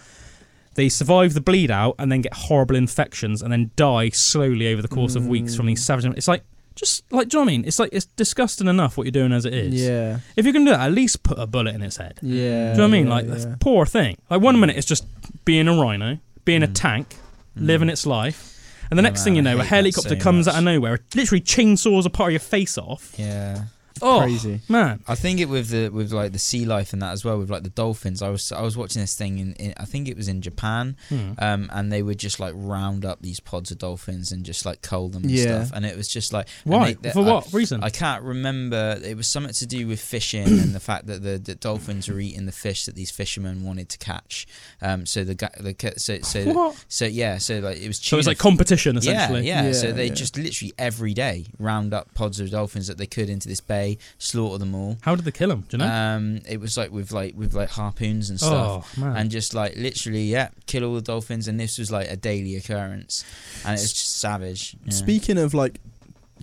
[0.76, 4.82] they survive the bleed out and then get horrible infections and then die slowly over
[4.82, 5.84] the course of weeks from these hmm.
[5.84, 6.06] savage.
[6.18, 6.44] It's like
[6.76, 7.66] just like do you know what I mean?
[7.66, 9.74] It's like it's disgusting enough what you're doing as it is.
[9.74, 10.20] Yeah.
[10.36, 12.20] If you can do that, at least put a bullet in its head.
[12.22, 12.34] Yeah.
[12.34, 13.08] Do you know what I mean?
[13.08, 13.56] yeah, like yeah.
[13.60, 14.18] poor thing.
[14.30, 14.62] Like one hmm.
[14.62, 15.06] minute it's just
[15.44, 16.76] being a rhino, being a Mm.
[16.76, 17.16] tank,
[17.58, 17.66] hmm.
[17.66, 18.51] living its life.
[18.92, 22.10] And the next thing you know, a helicopter comes out of nowhere, literally chainsaws a
[22.10, 23.16] part of your face off.
[23.18, 23.64] Yeah.
[24.02, 24.62] Oh, Crazy.
[24.70, 25.04] man.
[25.08, 27.50] I think it with the with like the sea life and that as well with
[27.50, 28.22] like the dolphins.
[28.22, 30.96] I was I was watching this thing in, in I think it was in Japan,
[31.10, 31.32] Hmm.
[31.40, 34.82] um, and they would just like round up these pods of dolphins and just like
[34.82, 35.64] cull them and Yeah.
[35.64, 35.72] stuff.
[35.76, 36.94] And it was just like Why?
[36.94, 37.84] they- they- For I- what reason?
[37.84, 39.00] I can't remember.
[39.04, 42.20] It was something to do with fishing and the fact that the, the dolphins were
[42.20, 44.48] eating the fish that these fishermen wanted to catch.
[44.82, 46.86] Um, so the gu- the so so what?
[46.88, 47.38] so yeah.
[47.38, 47.98] So like it was.
[47.98, 49.48] So it's tuna like competition yeah, essentially.
[49.48, 50.14] yeah, Yeah, So they yeah.
[50.14, 53.91] just literally every day round up pods of dolphins that they could into this bay,
[54.18, 54.98] slaughter them all.
[55.02, 55.62] How did they kill them?
[55.70, 55.88] Do you know?
[55.92, 59.16] Um, it was like with like with like harpoons and stuff, oh man.
[59.18, 61.48] and just like literally, yeah, kill all the dolphins.
[61.48, 63.24] And this was like a daily occurrence,
[63.66, 64.76] and it was just savage.
[64.86, 64.92] Yeah.
[64.94, 65.80] Speaking of like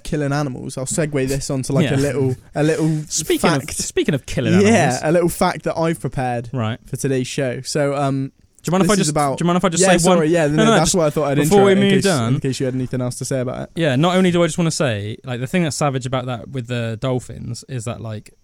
[0.04, 1.96] killing animals, I'll segue this onto like Yeah.
[1.96, 3.70] a little a little Speaking fact.
[3.70, 6.78] of speaking of killing yeah, a little fact that I've prepared right?
[6.86, 7.60] for today's show.
[7.62, 8.32] So um
[8.62, 9.10] Do you mind if This I just?
[9.10, 10.30] about- do you mind if I just yeah, say sorry, one?
[10.30, 11.80] yeah, no, No, no, that's just why I thought I'd before intro we it in
[11.94, 13.70] move case, on- in case you had anything else to say about it.
[13.76, 16.26] Yeah, not only do I just want to say, like, the thing that's savage about
[16.26, 18.34] that with the dolphins is that, like,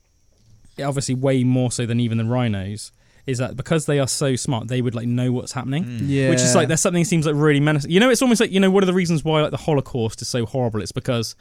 [0.76, 2.92] it obviously way more so than even the rhinos,
[3.26, 5.84] is that because they are so smart, they would like know what's happening.
[5.84, 6.00] Mm.
[6.06, 7.90] Yeah, Which is like there's something that seems like really menacing.
[7.90, 10.20] You know, it's almost like you know one of the reasons why like the Holocaust
[10.20, 10.82] is so horrible.
[10.82, 11.34] It's because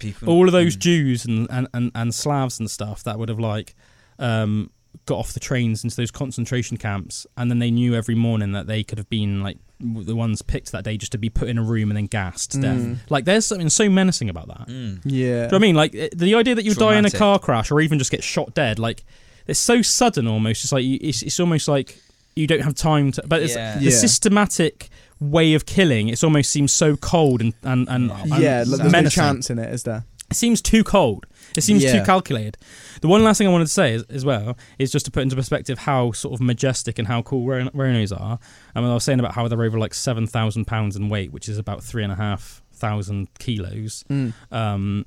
[0.00, 0.80] People, all of those Mm.
[0.80, 3.74] Jews and, and, and, and Slavs and stuff that would have like
[4.18, 4.70] um,
[5.06, 8.66] got off the trains into those concentration camps, and then they knew every morning that
[8.66, 11.56] they could have been like the ones picked that day just to be put in
[11.56, 12.78] a room and then gassed to death.
[12.78, 12.98] Mm.
[13.08, 14.66] Like there's something so menacing about that.
[14.68, 15.00] Mm.
[15.04, 15.74] Yeah, Do you know what I mean?
[15.76, 18.54] Like the idea that you die in a car crash or even just get shot
[18.54, 19.04] dead, like
[19.46, 20.64] it's so sudden almost.
[20.64, 21.96] It's like you, it's, it's almost like
[22.34, 23.22] you don't have time to.
[23.26, 23.78] But it's Yeah.
[23.78, 23.90] the Yeah.
[23.92, 24.88] systematic
[25.20, 26.08] way of killing.
[26.08, 28.22] It almost seems so cold and and and, Yeah.
[28.22, 30.04] and yeah, like, there's no chance in it, is there?
[30.30, 31.24] It seems too cold.
[31.56, 31.98] It seems Yeah.
[32.00, 32.58] too calculated.
[33.00, 35.22] The one last thing I wanted to say is, as well is just to put
[35.22, 38.38] into perspective how sort of majestic and how cool rhin- rhinos are.
[38.74, 41.32] I mean, I was saying about how they're over like seven thousand pounds in weight,
[41.32, 44.32] which is about three and a half thousand kilos Mm.
[44.52, 45.06] um,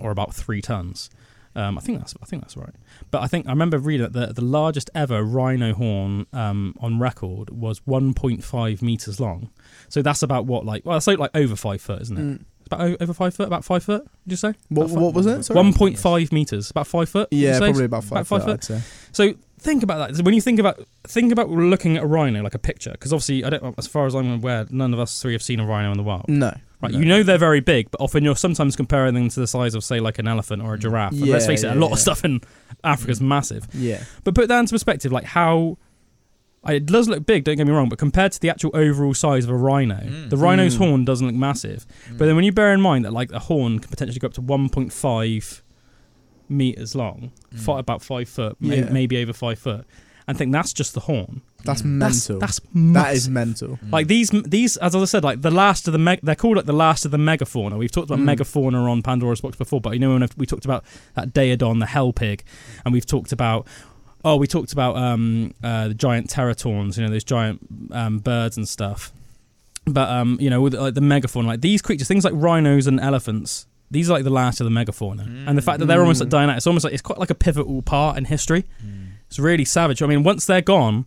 [0.00, 1.08] or about three tons.
[1.54, 2.74] Um, I think that's I think that's right.
[3.10, 6.98] But I think I remember reading that the the largest ever rhino horn um, on
[6.98, 9.50] record was 1.5 meters long.
[9.88, 12.22] So that's about what like well, it's like, like over five foot, isn't it?
[12.40, 12.44] Mm.
[12.72, 14.04] About over five foot, about five foot.
[14.26, 14.54] Did you say?
[14.68, 15.42] What, About what was it?
[15.44, 15.60] Sorry?
[15.60, 17.28] 1.5 meters, about five foot.
[17.30, 18.82] Yeah, probably about five, About five foot, foot.
[19.12, 20.16] So think about that.
[20.16, 23.12] So when you think about think about looking at a rhino like a picture, because
[23.12, 25.66] obviously I don't, as far as I'm aware, none of us three have seen a
[25.66, 26.28] rhino in the wild.
[26.28, 26.98] No, Right, no.
[26.98, 29.84] you know they're very big, but often you're sometimes comparing them to the size of,
[29.84, 31.12] say, like an elephant or a giraffe.
[31.12, 32.40] And let's Yeah, face it, yeah, a lot of stuff in
[32.82, 33.68] Africa's massive.
[33.72, 35.78] Yeah, But put that into perspective, like how
[36.68, 37.44] it does look big.
[37.44, 40.30] Don't get me wrong, but compared to the actual overall size of a rhino, Mm.
[40.30, 40.78] the rhino's Mm.
[40.78, 41.86] horn doesn't look massive.
[42.16, 44.34] But then when you bear in mind that like a horn can potentially go up
[44.34, 45.62] to 1.5
[46.48, 47.58] meters long, Mm.
[47.58, 48.90] fi- about five foot, may- Yeah.
[48.90, 49.84] maybe over five foot,
[50.28, 51.40] and think that's just the horn.
[51.64, 52.00] that's Mm.
[52.00, 52.40] That's mental.
[52.40, 53.32] that's that massive.
[53.32, 53.68] mental.
[53.86, 53.92] Mm.
[53.92, 56.66] Like these, these, as I said, like the last of the meg- they're called like
[56.66, 57.78] the last of the megafauna.
[57.78, 58.34] We've talked about Mm.
[58.36, 60.84] megafauna on Pandora's box before, but you know when we talked about
[61.14, 62.42] that Daeodon, the hell pig,
[62.84, 63.66] and we've talked about.
[64.24, 67.60] Oh, we talked about um, uh, the giant teratorns, you know, those giant
[67.90, 69.12] um, birds and stuff.
[69.84, 73.00] But um, you know, with like the megafauna, like these creatures, things like rhinos and
[73.00, 75.48] elephants, these are like the last of the megafauna.
[75.48, 76.30] And the fact that they're almost like Mm.
[76.30, 78.64] dying out, it's almost like it's quite like a pivotal part in history.
[78.84, 79.08] Mm.
[79.26, 80.00] It's really savage.
[80.02, 81.06] I mean, once they're gone,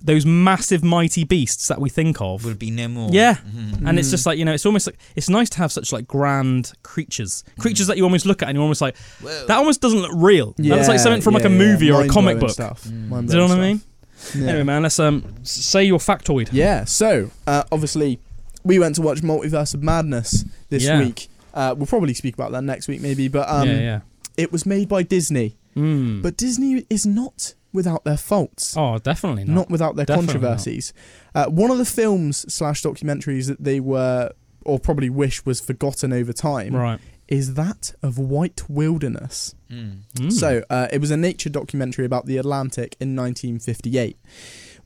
[0.00, 3.10] those massive, mighty beasts that we think of, would be no more.
[3.12, 3.34] Yeah.
[3.34, 3.86] Mhm.
[3.88, 4.10] and it's Mm.
[4.12, 7.42] just like you know, it's almost like it's nice to have such like grand creatures,
[7.58, 9.46] creatures that you almost look at and you're almost like Whoa.
[9.46, 10.54] that almost doesn't look real.
[10.58, 11.58] that looks like something from like a yeah, yeah.
[11.72, 12.50] movie or a comic book.
[12.50, 12.84] Stuff.
[12.84, 13.26] Mm.
[13.26, 13.80] Do you know what I mean?
[14.36, 14.46] Yeah.
[14.48, 16.48] Anyway, man, let's um s- say your factoid.
[16.52, 18.18] Yeah, so uh, obviously
[18.64, 21.00] we went to watch Multiverse of Madness this Yeah.
[21.00, 21.28] week.
[21.54, 23.26] Uh, we'll probably speak about that next week, maybe.
[23.28, 24.00] But um, yeah, yeah.
[24.36, 26.22] it was made by Disney, Mm.
[26.22, 29.54] but Disney is not without their faults, oh, definitely not.
[29.54, 30.92] not without their Definitely controversies.
[31.34, 34.32] Uh, one of the films slash documentaries that they were,
[34.64, 37.00] or probably wish was forgotten over time, right.
[37.28, 39.54] is that of White Wilderness.
[39.70, 40.00] Mm.
[40.14, 40.32] Mm.
[40.32, 44.18] So uh, it was a nature documentary about the Atlantic in 1958.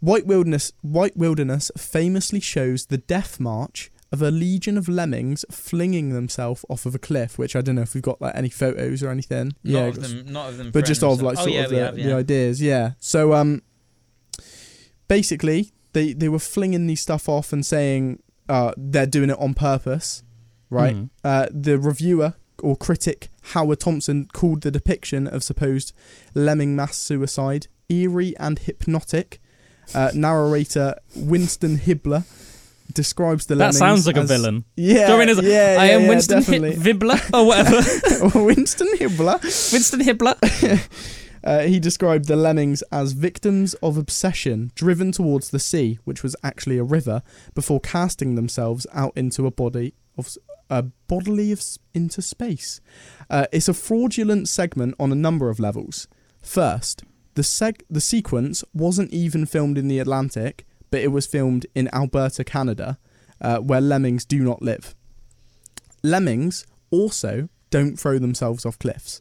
[0.00, 6.10] White Wilderness, White Wilderness famously shows the death march of a legion of lemmings flinging
[6.10, 7.38] themselves off of a cliff.
[7.38, 9.52] Which I don't know if we've got like any photos or anything.
[9.64, 10.70] Not yeah, of them, not of them.
[10.70, 12.62] but just of like themselves- sort oh, yeah, of the, have, the ideas.
[12.62, 12.92] Yeah.
[12.98, 13.62] So um,
[15.08, 19.54] basically they they were flinging these stuff off and saying uh they're doing it on
[19.54, 20.22] purpose,
[20.70, 20.96] right?
[20.96, 21.10] Mm.
[21.24, 25.92] Uh, the reviewer or critic Howard Thompson called the depiction of supposed
[26.34, 29.40] lemming mass suicide eerie and hypnotic.
[29.94, 32.24] Uh, narrator Winston Hibbler
[32.94, 34.64] describes the That sounds like a villain.
[34.76, 35.36] Yeah, Do you know I mean?
[35.36, 36.42] Like, yeah, I yeah, am yeah, Winston.
[36.42, 38.38] Vibler or whatever.
[38.44, 39.42] Winston Hibbler.
[39.72, 40.88] Winston Hibbler.
[41.44, 46.36] Uh, he described the lemmings as victims of obsession driven towards the sea, which was
[46.44, 47.20] actually a river,
[47.52, 50.36] before casting themselves out into a body of
[50.70, 51.60] a bodily of
[51.94, 52.80] into space.
[53.28, 56.06] Uh, it's a fraudulent segment on a number of levels.
[56.40, 57.02] First,
[57.34, 61.92] the seg- the sequence wasn't even filmed in the Atlantic, but it was filmed in
[61.92, 62.98] Alberta, Canada,
[63.40, 64.94] uh, where lemmings do not live.
[66.02, 69.20] Lemmings also don't throw themselves off cliffs.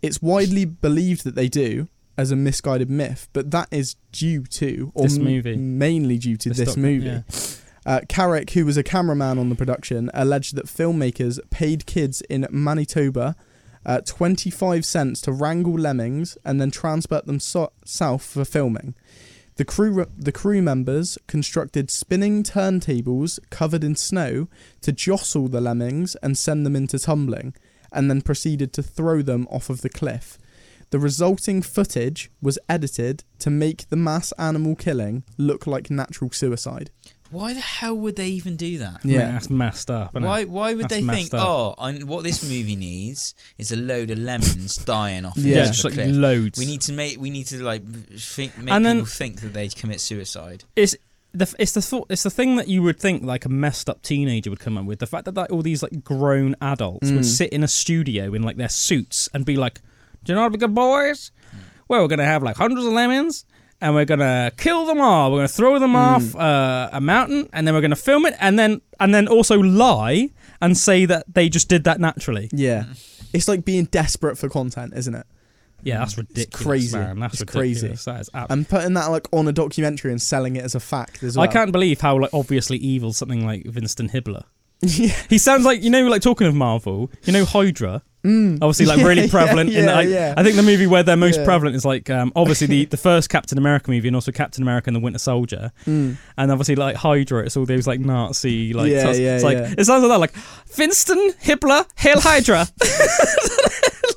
[0.00, 4.90] It's widely believed that they do as a misguided myth, but that is due to,
[4.94, 5.56] or This m- movie.
[5.56, 7.06] mainly due to This this, doc- movie.
[7.06, 7.22] yeah.
[7.84, 12.46] Uh, Carrick, who was a cameraman on the production, alleged that filmmakers paid kids in
[12.50, 13.34] Manitoba
[13.84, 18.94] uh, 25 cents to wrangle lemmings and then transport them so- south for filming.
[19.56, 24.48] The crew, the crew members constructed spinning turntables covered in snow
[24.80, 27.54] to jostle the lemmings and send them into tumbling,
[27.92, 30.38] and then proceeded to throw them off of the cliff.
[30.88, 36.90] The resulting footage was edited to make the mass animal killing look like natural suicide.
[37.32, 39.04] Why the hell would they even do that?
[39.04, 39.32] Yeah, Yeah.
[39.32, 40.12] that's messed up.
[40.12, 40.26] isn't it?
[40.26, 40.44] Why?
[40.44, 41.34] Why would That's they think?
[41.34, 41.40] up.
[41.46, 45.36] Oh, I, what this movie needs is a load of lemons dying off.
[45.38, 46.14] Yeah, the just like a cliff.
[46.16, 46.58] loads.
[46.58, 47.20] We need to make.
[47.20, 47.82] We need to like
[48.18, 50.64] think, make And then- people think that they commit suicide.
[50.76, 50.94] it's
[51.34, 54.02] the it's the thought it's the thing that you would think like a messed up
[54.02, 57.20] teenager would come up with the fact that like all these like grown adults would
[57.20, 57.24] Mm.
[57.24, 59.80] sit in a studio in like their suits and be like
[60.24, 61.30] do you know what we got boys
[61.88, 63.46] well we're gonna have like hundreds of lemons
[63.82, 67.66] and we're gonna kill them all we're gonna throw them off uh, a mountain and
[67.66, 70.30] then we're gonna film it and then and then also lie
[70.62, 72.84] and say that they just did that naturally Yeah.
[73.34, 75.26] It's like being desperate for content, isn't it?
[75.84, 76.96] yeah that's ridiculous crazy.
[76.96, 77.88] man that's It's crazy.
[77.88, 80.80] that is ab- And putting that like on a documentary and selling it as a
[80.80, 81.42] fact as well.
[81.42, 84.44] I can't believe how like obviously evil something like Winston Hibbler
[84.80, 85.12] yeah.
[85.28, 87.10] He sounds like you know, like talking of Marvel.
[87.24, 88.02] You know, Hydra.
[88.24, 88.58] Mm.
[88.62, 89.84] Obviously, like Yeah, really yeah, prevalent in.
[89.84, 90.34] yeah, Like, yeah.
[90.36, 91.44] I think the movie where they're most Yeah.
[91.44, 94.88] prevalent is like um, obviously the the first Captain America movie and also Captain America
[94.88, 95.72] and the Winter Soldier.
[95.86, 96.16] Mm.
[96.38, 98.90] And obviously, like Hydra, it's all those like Nazi like.
[98.90, 99.74] Yeah, yeah, it's like yeah.
[99.76, 100.34] it sounds like that, like
[100.78, 102.66] Winston Hibbler, Hail Hydra.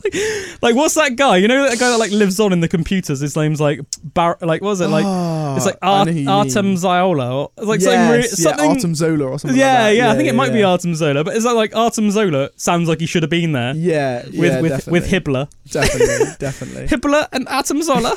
[0.04, 0.14] like,
[0.62, 1.38] like, what's that guy?
[1.38, 3.20] You know that guy that like lives on in the computers.
[3.20, 4.38] His name's like Bar.
[4.42, 5.06] Like, what was it like?
[5.06, 6.78] Ah, it's like Ar- know who you Artem.
[6.78, 7.36] Zola.
[7.36, 9.58] Or, like yes, something, yeah, Artem Zola or something.
[9.60, 9.96] yeah, like that.
[9.96, 10.64] yeah, I think it might be.
[10.66, 13.76] Artem Zola, but is that like Artem Zola sounds like he should have been there
[13.76, 13.95] Yeah,
[14.26, 14.92] with yeah, with definitely.
[14.92, 15.50] with Hibbler.
[15.70, 16.88] definitely, definitely.
[16.98, 18.16] Hibbler and Artem Zola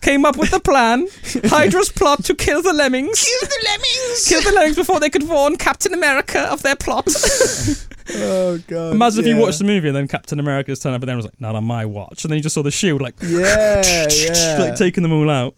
[0.00, 1.06] came up with the plan,
[1.48, 3.24] Hydra's plot to kill the lemmings.
[3.24, 4.24] Kill the lemmings.
[4.28, 7.06] Kill the lemmings before they could warn Captain America of their plot.
[8.16, 8.92] oh god.
[8.94, 11.24] Imagine if you watched the movie and then Captain America's turned up and then was
[11.26, 14.56] like, "Not on my watch," and then you just saw the shield like, Yeah, yeah.
[14.60, 15.54] like taking them all out.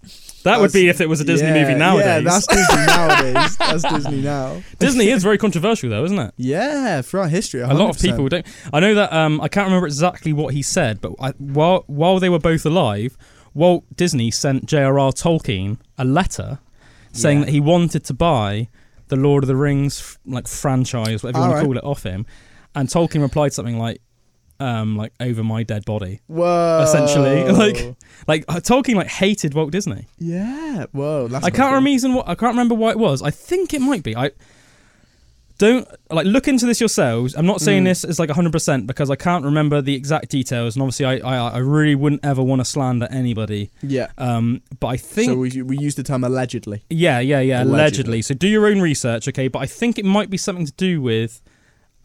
[0.46, 2.06] That would be if it was a Disney yeah, movie nowadays.
[2.06, 3.56] Yeah, that's Disney nowadays.
[3.58, 4.62] That's Disney now.
[4.78, 6.34] Disney is very controversial though, isn't it?
[6.36, 7.70] Yeah, throughout history, 100%.
[7.70, 8.46] A lot of people don't.
[8.72, 9.12] I know that.
[9.12, 12.64] Um, I can't remember exactly what he said, but I, while while they were both
[12.64, 13.16] alive,
[13.54, 15.12] Walt Disney sent J.R.R.
[15.12, 16.58] Tolkien a letter
[17.12, 17.44] saying Yeah.
[17.46, 18.68] that he wanted to buy
[19.08, 21.62] the Lord of the Rings like franchise, whatever you want Alright.
[21.62, 22.26] to call it, off him,
[22.74, 24.00] and Tolkien replied something like,
[24.60, 26.20] um, like over my dead body.
[26.26, 26.80] Whoa.
[26.82, 27.94] Essentially, like-
[28.28, 30.06] Like uh, Tolkien like hated Walt Disney.
[30.18, 31.28] yeah, whoa.
[31.42, 33.22] I can't remember what I can't remember why it was.
[33.22, 34.16] I think it might be.
[34.16, 34.30] I
[35.58, 37.34] don't like look into this yourselves.
[37.34, 37.86] I'm not saying Mm.
[37.86, 41.16] this is like 100 percent because I can't remember the exact details, and obviously I
[41.18, 43.70] I, I really wouldn't ever want to slander anybody.
[43.82, 44.08] Yeah.
[44.18, 46.82] Um, but I think so we we use the term allegedly.
[46.90, 47.72] yeah yeah yeah allegedly.
[47.80, 48.22] Allegedly.
[48.22, 49.48] So do your own research, okay?
[49.48, 51.40] But I think it might be something to do with.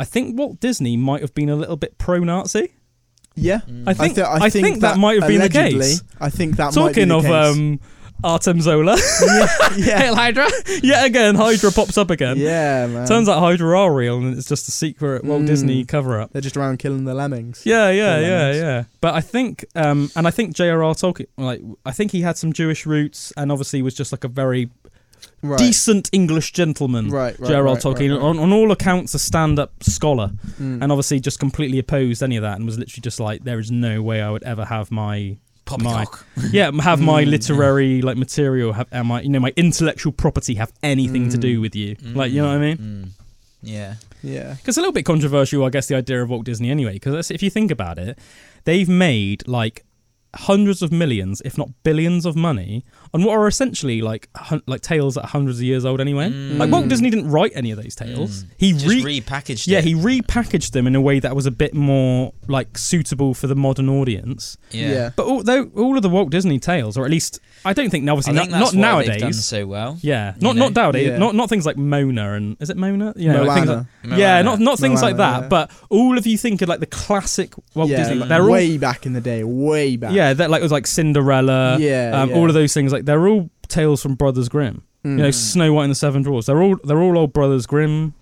[0.02, 2.74] I think Walt Disney might have been a little bit pro-Nazi.
[3.36, 3.60] Yeah.
[3.86, 6.02] I think thi- I, think, that, might have been the case.
[6.20, 7.32] I think that might be Talking the of case.
[7.58, 7.80] um,
[8.24, 9.48] Artem Zola, yeah,
[9.78, 10.48] yeah, Hail Hydra,
[10.84, 12.38] yet again Hydra pops up again.
[12.38, 13.08] yeah, man.
[13.08, 15.48] Turns out Hydra are real, and it's just a secret Walt Mm.
[15.48, 16.32] Disney cover up.
[16.32, 17.64] they're just around killing the lemmings.
[17.66, 18.58] Yeah, yeah, The yeah, lemons.
[18.58, 18.84] yeah.
[19.02, 20.94] But I think, um, and I think J.R.R.
[20.94, 24.28] Tolkien, like, I think he had some Jewish roots, and obviously was just like a
[24.28, 24.70] very
[25.44, 25.58] Right.
[25.58, 27.10] decent English gentleman.
[27.10, 27.64] Right, right, J.R.R.
[27.64, 28.22] right, Tolkien, right, right.
[28.22, 30.82] On, on all accounts, a stand-up scholar, Mm.
[30.84, 33.72] and obviously just completely opposed any of that, and was literally just like, there is
[33.72, 35.38] no way I would ever have my
[35.80, 36.06] my
[36.52, 37.30] yeah have my Mm.
[37.30, 41.60] literary like material have and my you know my intellectual property have anything to do
[41.60, 41.62] Mm.
[41.62, 43.10] with you like you know what I mean Mm.
[43.64, 43.94] Yeah.
[44.22, 44.56] yeah.
[44.56, 46.94] Because a little bit controversial, I guess, the idea of Walt Disney anyway.
[46.94, 48.18] Because if you think about it,
[48.66, 49.86] they've made like
[50.36, 52.84] hundreds of millions, if not billions, of money
[53.14, 56.30] on what are essentially like hun- like tales that are hundreds of years old anyway.
[56.30, 56.58] Mm.
[56.58, 58.44] Like Walt Disney didn't write any of those tales.
[58.44, 58.48] Mm.
[58.58, 59.84] He Just re- repackaged yeah it.
[59.84, 63.56] he repackaged them in a way that was a bit more like suitable for the
[63.56, 64.58] modern audience.
[64.72, 65.10] yeah.
[65.16, 68.08] But all, though all of the Walt Disney tales, or at least I don't think
[68.08, 69.46] I obviously think not, that's not why they've done nowadays.
[69.46, 69.98] so well.
[70.02, 70.82] Yeah, you not not know?
[70.84, 71.08] nowadays.
[71.10, 71.18] Yeah.
[71.18, 73.14] Not not things like Mona and is it Mona?
[73.16, 74.18] You know, like like, Moana.
[74.18, 75.48] yeah, not not things like that, yeah.
[75.48, 78.16] but all of you think of like the classic Walt yeah, Disney.
[78.16, 80.14] like, They're all way back in the day, way back.
[80.14, 82.36] yeah, that like it was like Cinderella, Yeah, um, yeah.
[82.36, 82.92] all of those things.
[82.92, 84.84] Like they're all tales from Brothers Grimm.
[85.06, 85.12] Mm.
[85.12, 86.48] You know, Snow White and the Seven Dwarfs.
[86.48, 88.14] They're all they're all old Brothers Grimm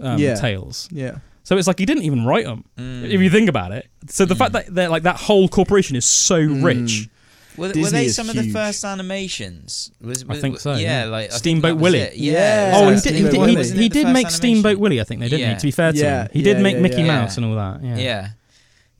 [0.00, 0.34] um, Yeah.
[0.36, 0.88] tales.
[0.92, 1.18] yeah.
[1.42, 2.64] So it's like he didn't even write them.
[2.78, 3.10] Mm.
[3.10, 3.88] If you think about it.
[4.08, 4.38] So the Mm.
[4.38, 6.62] fact that they're like that whole corporation is so Mm.
[6.64, 7.08] rich.
[7.56, 9.90] Were, were they is some of the first animations?
[10.00, 11.10] Was, I think so, Yeah, yeah.
[11.10, 11.98] like I Steamboat Willie.
[11.98, 12.10] Yeah.
[12.14, 12.72] Yeah.
[12.76, 13.14] Oh, he did.
[13.14, 13.32] He did.
[13.32, 13.56] He, Willie.
[13.56, 14.30] Wasn't it he did make animation?
[14.30, 15.00] Steamboat Willie.
[15.00, 15.40] I think they didn't.
[15.40, 15.54] Yeah.
[15.54, 15.60] He?
[15.60, 17.06] To be fair to Yeah, him, he did yeah, make yeah, Mickey yeah.
[17.06, 17.82] Mouse and all that.
[17.82, 18.28] Yeah.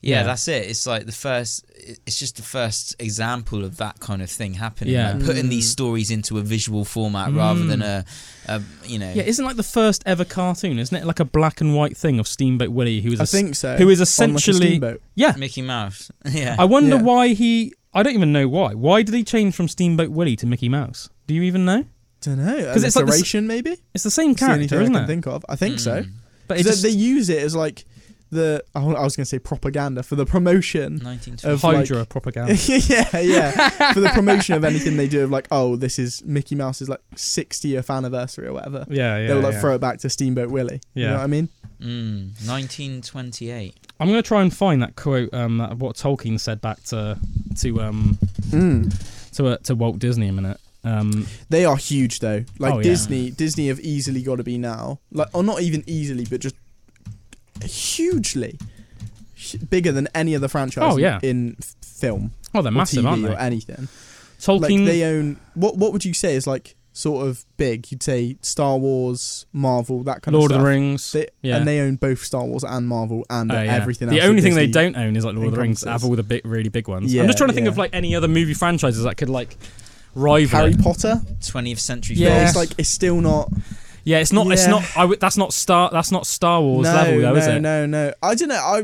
[0.01, 0.09] Yeah.
[0.15, 0.21] yeah.
[0.21, 0.23] Yeah.
[0.23, 0.67] that's it.
[0.69, 1.65] It's like the first.
[2.05, 4.93] It's just the first example of that kind of thing happening.
[4.93, 5.13] Yeah.
[5.13, 5.49] like putting Mm.
[5.49, 8.05] these stories into a visual format rather than a,
[8.47, 9.11] a you know.
[9.13, 11.05] Yeah, isn't like the first ever cartoon, isn't it?
[11.05, 13.55] Like a black and white thing of Steamboat Willie, who was I a s- think
[13.55, 13.77] so.
[13.77, 15.01] who is On, like, a essentially steamboat.
[15.15, 15.33] yeah.
[15.37, 16.11] Mickey Mouse.
[16.25, 16.55] yeah.
[16.59, 17.01] I wonder Yeah.
[17.01, 17.73] why he.
[17.93, 18.73] I don't even know why.
[18.73, 21.09] Why did he change from Steamboat Willie to Mickey Mouse?
[21.27, 21.85] Do you even know?
[22.21, 22.55] Don't know.
[22.55, 23.77] Because It's like the s- maybe.
[23.93, 25.07] It's the same It's the character, thing isn't I can it?
[25.07, 25.43] think of.
[25.49, 26.03] I think so.
[26.03, 26.11] Mm.
[26.47, 27.85] But 'Cause it just, they, they use it as like
[28.31, 31.53] the I was going to say propaganda for the promotion 1920.
[31.53, 32.53] of like- Hydra propaganda.
[32.87, 33.91] yeah, yeah.
[33.93, 37.01] For the promotion of anything they do of like, oh, this is Mickey Mouse's like
[37.15, 38.85] 60th anniversary or whatever.
[38.89, 39.27] yeah, yeah.
[39.27, 39.61] They'll like yeah.
[39.61, 40.81] throw it back to Steamboat Willie.
[40.93, 41.07] You Yeah.
[41.11, 41.49] know what I mean?
[41.81, 43.75] Mm, 1928.
[43.99, 45.33] I'm gonna try and find that quote.
[45.33, 47.17] Um, that, what Tolkien said back to
[47.59, 48.17] to um
[49.33, 50.59] to uh, to Walt Disney a minute.
[50.83, 52.43] Um, They are huge though.
[52.57, 52.83] Like Oh, yeah.
[52.83, 54.99] Disney, Disney have easily got to be now.
[55.11, 56.55] Like, or not even easily, but just
[57.63, 58.57] hugely
[59.69, 61.19] bigger than any other franchise Oh, yeah.
[61.23, 63.29] in film oh, they're or massive, TV aren't they?
[63.33, 63.87] or anything.
[64.39, 64.61] Tolkien.
[64.61, 65.77] Like they own what?
[65.77, 67.91] What would you say is like sort of big?
[67.91, 70.63] You'd say Star Wars, Marvel, that kind Lord of stuff.
[70.63, 71.11] Lord of the Rings.
[71.11, 71.57] They, yeah.
[71.57, 73.73] And they own both Star Wars and Marvel and Oh, yeah.
[73.75, 74.27] everything The else.
[74.29, 75.83] only that thing they don't own is like Lord of the Rings.
[75.83, 76.03] encompasses.
[76.03, 77.13] Have all the big, really big ones.
[77.13, 77.71] Yeah, I'm just trying to think yeah.
[77.71, 79.55] of like any other movie franchises that could like
[80.15, 80.81] rival Harry it.
[80.81, 81.21] Potter.
[81.41, 82.29] 20th century Yeah.
[82.29, 82.49] Films.
[82.49, 83.51] it's like it's still not.
[84.03, 84.51] Yeah, it's not.
[84.51, 84.83] It's not.
[84.97, 85.89] I w- that's not Star.
[85.91, 87.59] That's not Star Wars no, level, though, no, is it?
[87.59, 88.07] no, no.
[88.07, 88.13] No.
[88.23, 88.55] I don't know.
[88.55, 88.83] I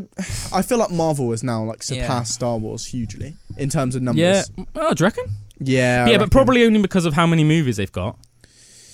[0.53, 2.35] I feel like Marvel has now like surpassed Yeah.
[2.35, 4.52] Star Wars hugely in terms of numbers.
[4.57, 4.65] Yeah.
[4.76, 5.26] Oh, do you reckon?
[5.60, 8.18] yeah, I yeah, but probably only because of how many movies they've got.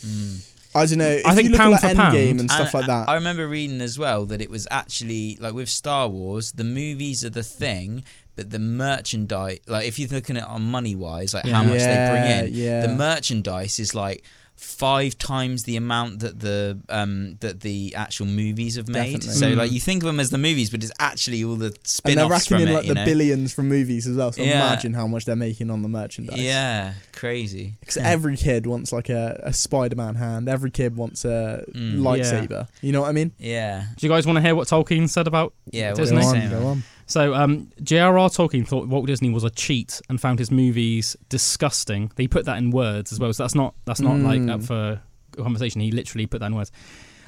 [0.05, 0.49] Mm.
[0.75, 1.07] I don't know.
[1.09, 3.07] If I think you look pound at for like pound- and stuff like that.
[3.09, 7.23] I remember reading as well that it was actually like with Star Wars, the movies
[7.23, 8.03] are the thing,
[8.35, 11.67] but the merchandise, like if you're looking at it on money wise, like how Yeah.
[11.67, 12.81] much they bring in, yeah.
[12.87, 14.23] the merchandise is like
[14.55, 19.13] five times the amount that the um that the actual movies have made.
[19.19, 19.29] Definitely.
[19.33, 19.57] So Mm.
[19.57, 21.81] like you think of them as the movies, but it's actually all the and they're
[21.83, 22.73] spin-offs racking in it.
[22.73, 23.05] like you the know?
[23.05, 24.31] billions from movies as well.
[24.31, 24.65] So Yeah.
[24.67, 26.39] imagine how much they're making on the merchandise.
[26.39, 27.75] Yeah, crazy.
[27.81, 30.47] Because every kid wants like a, a Spider-Man hand.
[30.47, 31.99] Every kid wants a Mm.
[31.99, 32.67] lightsaber.
[32.81, 33.31] You know what I mean?
[33.37, 35.53] Yeah, Do you guys want to hear what Tolkien said about?
[35.71, 35.89] yeah.
[35.89, 36.21] what Disney?
[36.21, 36.83] Go on, go on.
[37.13, 38.27] So, um, J.R.R.
[38.29, 42.11] Tolkien thought Walt Disney was a cheat and found his movies disgusting.
[42.17, 44.51] He put that in words as well, so that's not that's not like Mm.
[44.51, 44.99] up for
[45.37, 45.79] conversation.
[45.81, 46.71] He literally put that in words.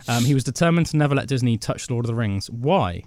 [0.08, 2.50] Um, he was determined to never let Disney touch Lord of the Rings.
[2.50, 3.04] Why?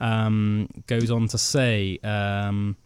[0.00, 1.98] Um, goes on to say.
[2.02, 2.76] Um,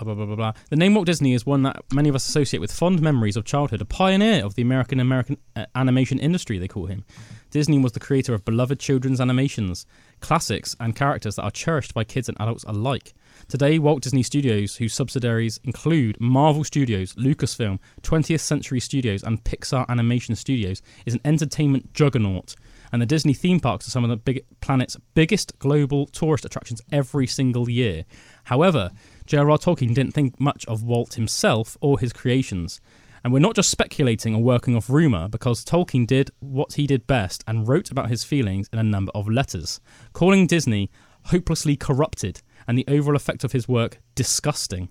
[0.00, 0.52] Blah, blah, blah, blah, blah.
[0.70, 3.44] The name Walt Disney is one that many of us associate with fond memories of
[3.44, 7.04] childhood, a pioneer of the American American uh, animation industry, they call him.
[7.50, 9.84] Disney was the creator of beloved children's animations,
[10.20, 13.12] classics, and characters that are cherished by kids and adults alike.
[13.48, 19.86] Today, Walt Disney Studios, whose subsidiaries include Marvel Studios, Lucasfilm, 20th Century Studios, and Pixar
[19.90, 22.54] Animation Studios, is an entertainment juggernaut.
[22.92, 26.82] And the Disney theme parks are some of the big, planet's biggest global tourist attractions
[26.90, 28.04] every single year.
[28.44, 28.90] However,
[29.30, 29.58] J.R.R.
[29.58, 32.80] Tolkien didn't think much of Walt himself or his creations.
[33.22, 37.06] And we're not just speculating or working off rumour, because Tolkien did what he did
[37.06, 39.80] best and wrote about his feelings in a number of letters,
[40.14, 40.90] calling Disney
[41.26, 44.88] hopelessly corrupted and the overall effect of his work disgusting.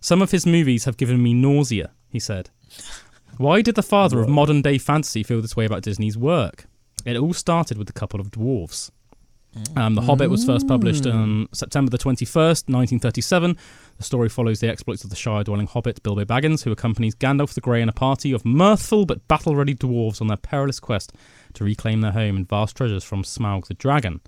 [0.00, 2.50] Some of his movies have given me nausea, he said.
[3.36, 6.66] Why did the father of modern day fantasy feel this way about Disney's work?
[7.04, 8.90] It all started with a couple of dwarves.
[9.76, 13.56] Um, the Hobbit was first published on September the 21st, 1937.
[13.98, 17.54] The story follows the exploits of the Shire dwelling hobbit Bilbo Baggins, who accompanies Gandalf
[17.54, 21.12] the Grey and a party of mirthful but battle ready dwarves on their perilous quest
[21.54, 24.20] to reclaim their home and vast treasures from Smaug the dragon.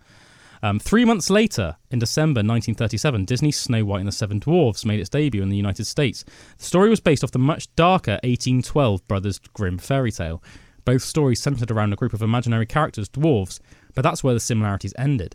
[0.62, 5.00] Um, three months later, in December 1937, Disney's Snow White and the Seven Dwarfs made
[5.00, 6.24] its debut in the United States.
[6.58, 10.42] The story was based off the much darker 1812 Brothers Grimm fairy tale.
[10.84, 13.60] Both stories centered around a group of imaginary characters, dwarves,
[13.98, 15.34] but that's where the similarities ended.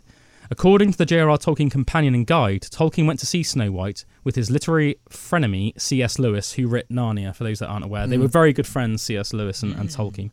[0.50, 1.36] According to the J.R.R.
[1.36, 6.18] Tolkien companion and guide, Tolkien went to see Snow White with his literary frenemy C.S.
[6.18, 7.36] Lewis, who wrote Narnia.
[7.36, 9.34] For those that aren't aware, they were very good friends, C.S.
[9.34, 10.30] Lewis and, and Tolkien.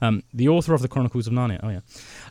[0.00, 1.60] Um, the author of the Chronicles of Narnia.
[1.62, 1.80] Oh yeah,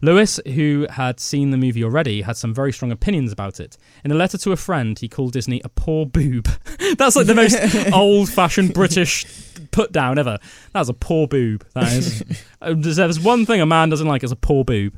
[0.02, 3.78] Lewis, who had seen the movie already, had some very strong opinions about it.
[4.04, 6.48] In a letter to a friend, he called Disney a poor boob.
[6.98, 7.58] That's like the most
[7.94, 10.40] old-fashioned British put down ever.
[10.72, 11.66] That's a poor boob.
[11.74, 12.24] That is.
[12.64, 14.96] Uh, There's one thing a man doesn't like is a poor boob,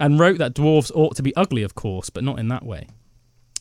[0.00, 2.88] and wrote that dwarves ought to be ugly, of course, but not in that way.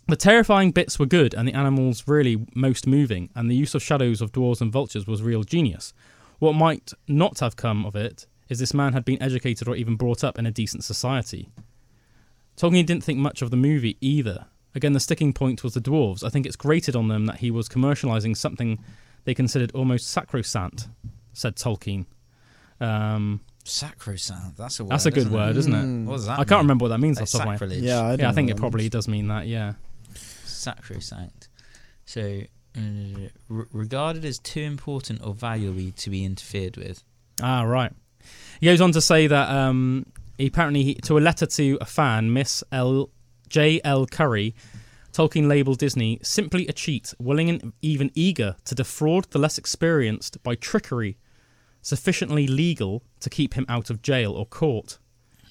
[0.07, 3.83] The terrifying bits were good, and the animals really most moving, and the use of
[3.83, 5.93] shadows of dwarves and vultures was real genius.
[6.39, 9.95] What might not have come of it is this man had been educated or even
[9.95, 11.49] brought up in a decent society.
[12.57, 14.47] Tolkien didn't think much of the movie either.
[14.73, 16.23] Again, the sticking point was the dwarves.
[16.23, 18.79] I think it's grated on them that he was commercializing something
[19.29, 20.87] they considered almost sacrosanct,
[21.33, 22.07] said Tolkien.
[22.81, 24.57] Um, Sacrosanct.
[24.57, 24.89] That's a word.
[24.89, 25.85] that's a good isn't word, isn't it?
[25.85, 26.05] Mm.
[26.05, 26.57] What does that I can't mean?
[26.61, 27.83] remember what that means Like off the top of my sacrilege.
[27.83, 29.73] Yeah, I, don't Yeah, I think know it probably does mean that, yeah.
[30.15, 31.47] Sacrosanct.
[32.05, 32.41] So,
[32.75, 32.81] uh,
[33.49, 37.03] re- regarded as too important or valuable to be interfered with.
[37.39, 37.91] Ah, right.
[38.59, 40.07] He goes on to say that um,
[40.39, 43.11] he apparently, he, to a letter to a fan, Miss L.
[43.47, 43.79] J.
[43.83, 44.07] L.
[44.07, 44.55] Curry,
[45.11, 50.41] Tolkien labelled Disney simply a cheat, willing and even eager to defraud the less experienced
[50.43, 51.17] by trickery
[51.81, 54.99] sufficiently legal to keep him out of jail or court.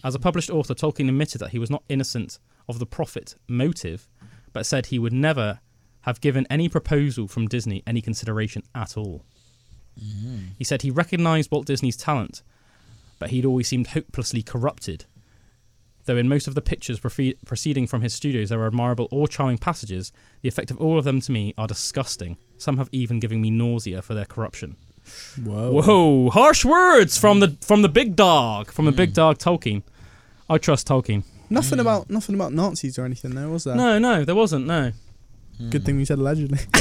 [0.04, 4.08] As a published author, Tolkien admitted that he was not innocent of the profit motive,
[4.52, 5.60] but said he would never
[6.02, 9.24] have given any proposal from Disney any consideration at all.
[10.00, 10.38] Mm-hmm.
[10.56, 12.42] He said he recognized Walt Disney's talent,
[13.18, 15.06] but he'd always seemed hopelessly corrupted.
[16.08, 19.28] Though in most of the pictures profe- proceeding from his studios there are admirable or
[19.28, 20.10] charming passages,
[20.40, 22.38] the effect of all of them to me are disgusting.
[22.56, 24.76] Some have even given me nausea for their corruption.
[25.44, 25.70] Whoa.
[25.70, 29.82] Whoa, harsh words from the from the big dog, from the big dog Tolkien.
[30.48, 31.24] I trust Tolkien.
[31.50, 33.76] Nothing about nothing about Nazis or anything there, was there?
[33.76, 34.66] No, no, there wasn't.
[34.66, 34.92] No,
[35.68, 36.60] Good thing we said allegedly.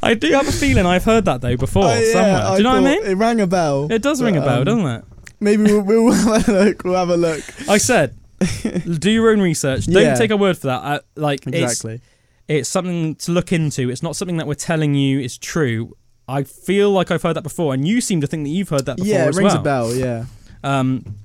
[0.00, 2.50] I do have a feeling I've heard that though before Oh, yeah, somewhere.
[2.52, 3.10] Do you know what I thought mean?
[3.10, 3.90] It rang a bell.
[3.90, 5.04] It does ring a but, bell, um, doesn't it?
[5.42, 6.84] Maybe we'll, we'll have a look.
[6.84, 7.42] We'll have a look.
[7.68, 8.16] I said,
[8.98, 9.86] do your own research.
[9.86, 10.14] Don't Yeah.
[10.14, 10.82] take a word for that.
[10.82, 12.00] I, like it's Exactly.
[12.48, 13.90] it's something to look into.
[13.90, 15.96] It's not something that we're telling you is true.
[16.28, 18.86] I feel like I've heard that before, and you seem to think that you've heard
[18.86, 19.60] that before yeah, it as rings well.
[19.60, 19.94] a bell.
[19.94, 20.24] Yeah.
[20.64, 21.16] Um,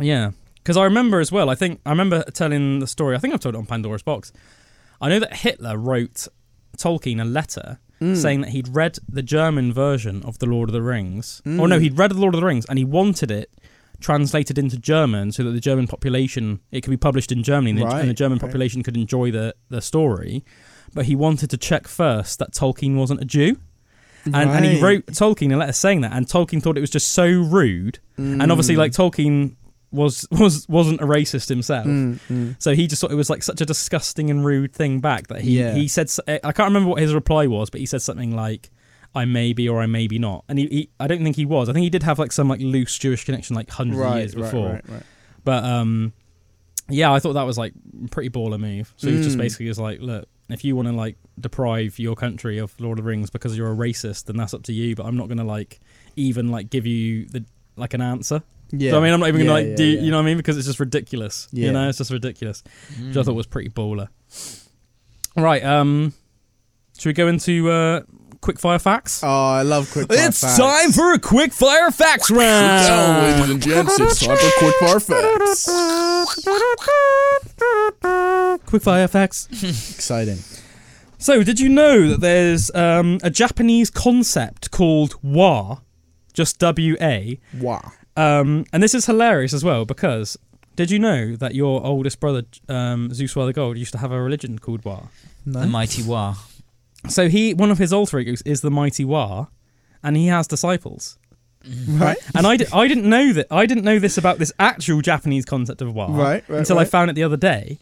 [0.00, 1.48] yeah, because I remember as well.
[1.48, 3.14] I think I remember telling the story.
[3.14, 4.32] I think I've told it on Pandora's Box.
[5.00, 6.26] I know that Hitler wrote
[6.76, 8.16] Tolkien a letter Mm.
[8.16, 11.40] saying that he'd read the German version of the Lord of the Rings.
[11.46, 11.60] Mm.
[11.60, 13.50] Or no, he'd read the Lord of the Rings and he wanted it
[14.00, 17.78] translated into German so that the German population it could be published in Germany and,
[17.80, 18.46] the, and the Right, German right.
[18.46, 20.44] population could enjoy the the story.
[20.92, 23.56] But he wanted to check first that Tolkien wasn't a Jew.
[24.26, 27.08] And, and he wrote Tolkien a letter saying that, and Tolkien thought it was just
[27.12, 27.98] so rude.
[28.16, 28.78] And obviously, Mm.
[28.78, 29.56] like Tolkien
[29.94, 32.56] was was wasn't a racist himself, Mm, mm.
[32.58, 35.40] so he just thought it was like such a disgusting and rude thing back that
[35.40, 35.74] he Yeah.
[35.74, 36.10] he said.
[36.28, 38.70] I can't remember what his reply was, but he said something like,
[39.14, 41.44] "I may be or I may be not." And he, he I don't think he
[41.46, 41.68] was.
[41.68, 44.34] I think he did have like some like loose Jewish connection like hundreds of years
[44.34, 44.72] before.
[44.74, 45.02] right, right.
[45.44, 46.12] But um,
[46.88, 47.72] yeah, I thought that was like
[48.10, 48.92] pretty baller move.
[48.96, 49.40] So he was just Mm.
[49.40, 53.04] basically was like, look, if you want to like deprive your country of Lord of
[53.04, 54.94] the Rings because you're a racist, then that's up to you.
[54.96, 55.80] But I'm not gonna like
[56.16, 57.44] even like give you the
[57.76, 58.42] like an answer.
[58.78, 58.90] Yeah.
[58.92, 60.00] So I mean, I'm not even gonna like yeah, do yeah.
[60.00, 61.48] you know what I mean because it's just ridiculous.
[61.52, 61.66] Yeah.
[61.66, 62.62] You know, it's just ridiculous.
[62.98, 63.24] Which I Mm.
[63.24, 64.08] thought was pretty baller.
[65.36, 66.12] Right, um,
[66.98, 68.02] should we go into uh,
[68.40, 69.20] quick fire facts?
[69.24, 70.06] Oh, I love quick.
[70.10, 70.56] it's facts.
[70.58, 73.22] time for a quick fire facts round.
[73.26, 75.68] ladies and gents, it's time for quick fire facts.
[78.66, 79.48] quick fire facts.
[79.52, 80.38] Exciting.
[81.18, 85.78] So, did you know that there's um, a Japanese concept called wa,
[86.34, 87.92] just W A, Wow.
[88.16, 90.36] Um, and this is hilarious as well because
[90.76, 94.20] did you know that your oldest brother um, Zeus the Gold used to have a
[94.20, 95.02] religion called wa?
[95.46, 96.36] The mighty Wa.
[97.08, 99.46] So he, one of his alter egos is the mighty wa,
[100.02, 101.18] and he has disciples.
[101.88, 102.16] Right.
[102.34, 105.80] And I, I didn't know that I didn't know this about this actual Japanese concept
[105.80, 107.78] of wa Right, right, until I found it the other day,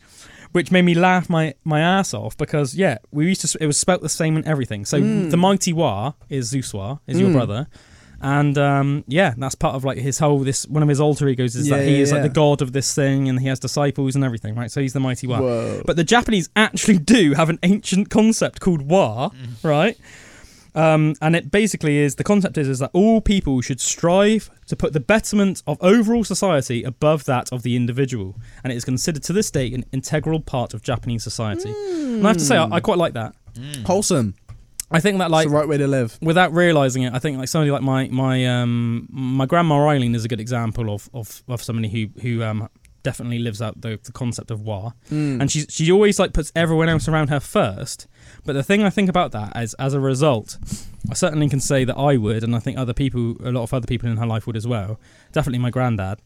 [0.53, 3.79] which made me laugh my, my ass off because yeah, we used to it was
[3.79, 4.85] spelt the same and everything.
[4.85, 5.31] So Mm.
[5.31, 7.35] the mighty wa is Zeuswa is your Mm.
[7.35, 7.67] brother,
[8.23, 11.55] and um, yeah, that's part of like his whole this one of his alter egos
[11.57, 13.59] is Yeah, that he yeah, is like the god of this thing and he has
[13.59, 14.71] disciples and everything, right?
[14.71, 15.41] So he's the mighty wa.
[15.41, 15.83] Whoa.
[15.85, 19.31] But the Japanese actually do have an ancient concept called wa,
[19.63, 19.97] right?
[20.75, 24.75] Um, and it basically is the concept is, is that all people should strive to
[24.77, 29.23] put the betterment of overall society above that of the individual, and it is considered
[29.25, 31.69] to this day an integral part of Japanese society.
[31.71, 33.35] And I have to say, I, I quite like that.
[33.85, 34.35] wholesome.
[34.93, 36.19] I think that Like like the right way to live.
[36.21, 40.25] without realizing it, I think like somebody like my my um my grandma Eileen is
[40.25, 42.69] a good example of of, of somebody who who um
[43.03, 45.41] definitely lives out the, the concept of wa Mm.
[45.41, 48.07] and she she always like puts everyone else around her first.
[48.45, 50.59] But the thing I think about that is, as a result,
[51.11, 53.73] I certainly can say that I would, and I think other people, a lot of
[53.75, 55.01] other people in her life would as well.
[55.33, 56.19] Definitely my granddad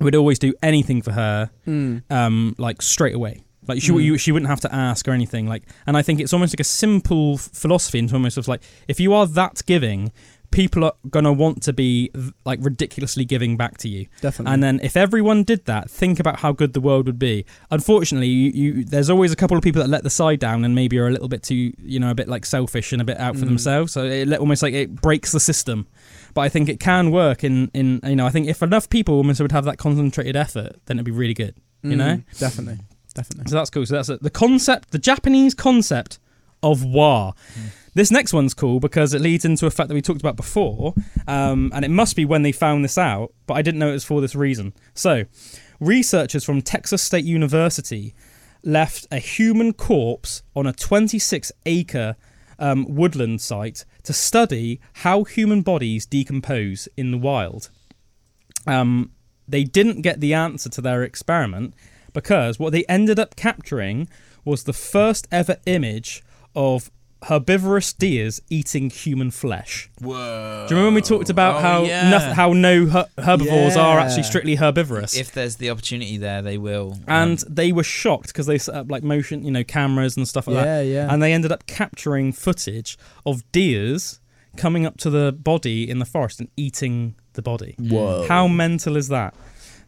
[0.00, 2.02] would always do anything for her, Mm.
[2.10, 3.44] um, like straight away.
[3.68, 4.02] Like she, Mm.
[4.04, 5.46] you, she wouldn't have to ask or anything.
[5.46, 8.98] Like, and I think it's almost like a simple philosophy into almost of like, if
[8.98, 10.10] you are that giving,
[10.50, 12.10] people are gonna want to be
[12.44, 14.06] like ridiculously giving back to you.
[14.20, 14.52] Definitely.
[14.52, 17.46] And then if everyone did that, think about how good the world would be.
[17.70, 20.74] Unfortunately, you, you there's always a couple of people that let the side down and
[20.74, 23.16] maybe are a little bit too, you know, a bit like selfish and a bit
[23.18, 23.48] out for Mm.
[23.48, 23.92] themselves.
[23.92, 25.86] So it let- almost like it breaks the system.
[26.34, 29.14] But I think it can work in in you know, I think if enough people
[29.14, 31.54] almost would have that concentrated effort, then it'd be really good.
[31.84, 32.16] You know?
[32.18, 32.78] Mm, Definitely.
[33.14, 33.50] Definitely.
[33.50, 33.86] So that's cool.
[33.86, 34.22] So that's it.
[34.22, 36.18] the concept, the Japanese concept
[36.62, 37.32] of wa.
[37.94, 40.94] This next one's cool because it leads into a fact that we talked about before,
[41.26, 43.92] um, and it must be when they found this out, but I didn't know it
[43.92, 44.72] was for this reason.
[44.94, 45.24] So,
[45.78, 48.14] researchers from Texas State University
[48.64, 52.16] left a human corpse on a 26 acre
[52.58, 57.68] um, woodland site to study how human bodies decompose in the wild.
[58.66, 59.10] Um,
[59.46, 61.74] they didn't get the answer to their experiment
[62.12, 64.08] because what they ended up capturing
[64.44, 66.22] was the first ever image
[66.54, 66.90] of
[67.26, 69.88] herbivorous deers eating human flesh.
[70.00, 70.66] Whoa.
[70.68, 72.10] Do you remember when we talked about Oh, how yeah.
[72.10, 75.14] noth- how no her- herbivores are actually strictly herbivorous?
[75.16, 76.98] If there's the opportunity there, they will.
[77.06, 80.26] and Um, they were shocked because they set up like motion, you know, cameras and
[80.26, 80.64] stuff like that.
[80.64, 81.12] Yeah, yeah.
[81.14, 84.18] And they ended up capturing footage of deers
[84.56, 87.76] coming up to the body in the forest and eating the body.
[87.78, 88.26] Whoa.
[88.28, 89.32] How mental is that?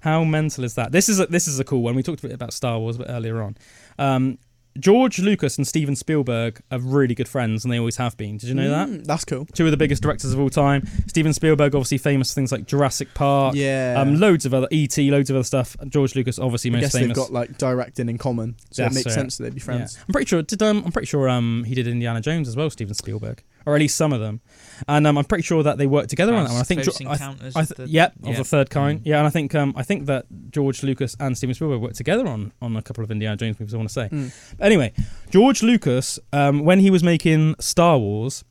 [0.04, 0.92] How mental is that?
[0.92, 1.94] This is a, this is a cool one.
[1.94, 3.56] We talked a bit about Star Wars a bit earlier on.
[3.98, 4.38] Um,
[4.78, 8.36] George Lucas and Steven Spielberg are really good friends, and they always have been.
[8.38, 8.88] Did you know that?
[8.88, 9.46] Mm, That's cool.
[9.54, 10.84] Two of the biggest directors of all time.
[11.06, 13.94] Steven Spielberg, obviously famous for things like Jurassic Park, Yeah.
[13.96, 15.76] um, loads of other ET, loads of other stuff.
[15.88, 17.08] George Lucas, obviously I most guess famous.
[17.08, 19.94] they've got like directing in common, so That's it makes sense that they'd be friends.
[19.96, 20.04] Yeah.
[20.08, 20.42] I'm pretty sure.
[20.42, 23.74] Did um, I'm pretty sure um, he did Indiana Jones as well, Steven Spielberg, or
[23.74, 24.40] at least some of them,
[24.88, 26.60] and um, I'm pretty sure that they worked together on that one.
[26.60, 26.82] I think.
[26.82, 28.36] Close I, Encounters I th- the- yep, of yeah.
[28.36, 29.00] the third kind.
[29.00, 29.06] Mm.
[29.06, 32.26] Yeah, and I think um, I think that George Lucas and Steven Spielberg worked together
[32.26, 33.74] on on a couple of Indiana Jones movies.
[33.74, 34.08] I want to say.
[34.08, 34.56] Mm.
[34.58, 34.92] But anyway,
[35.30, 38.44] George Lucas, um, when he was making Star Wars,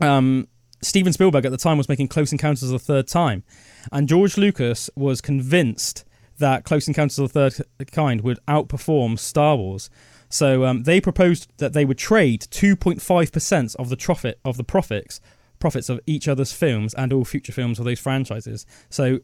[0.00, 0.48] um,
[0.82, 3.44] Steven Spielberg at the time was making Close Encounters of the Third Time,
[3.92, 6.04] and George Lucas was convinced
[6.38, 9.88] that Close Encounters of the Third Kind would outperform Star Wars.
[10.28, 15.20] So um, they proposed that they would trade 2.5% of the profit of the profits
[15.58, 18.66] profits of each other's films and all future films of those franchises.
[18.90, 19.20] So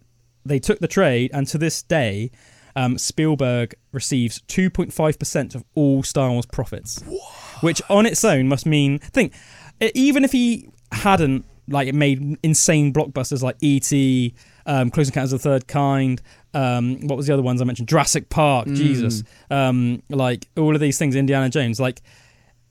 [0.46, 2.30] they took the trade, and to this day,
[2.74, 7.02] um, Spielberg receives 2.5% of all Star Wars profits,
[7.60, 9.34] which on its own must mean think
[9.94, 14.34] even if he hadn't like made insane blockbusters like E.T.,
[14.66, 16.22] um, Close Encounters of the Third Kind.
[16.54, 17.88] Um, what was the other ones I mentioned?
[17.88, 22.02] Jurassic Park, Jesus, um, like all of these things, Indiana Jones, like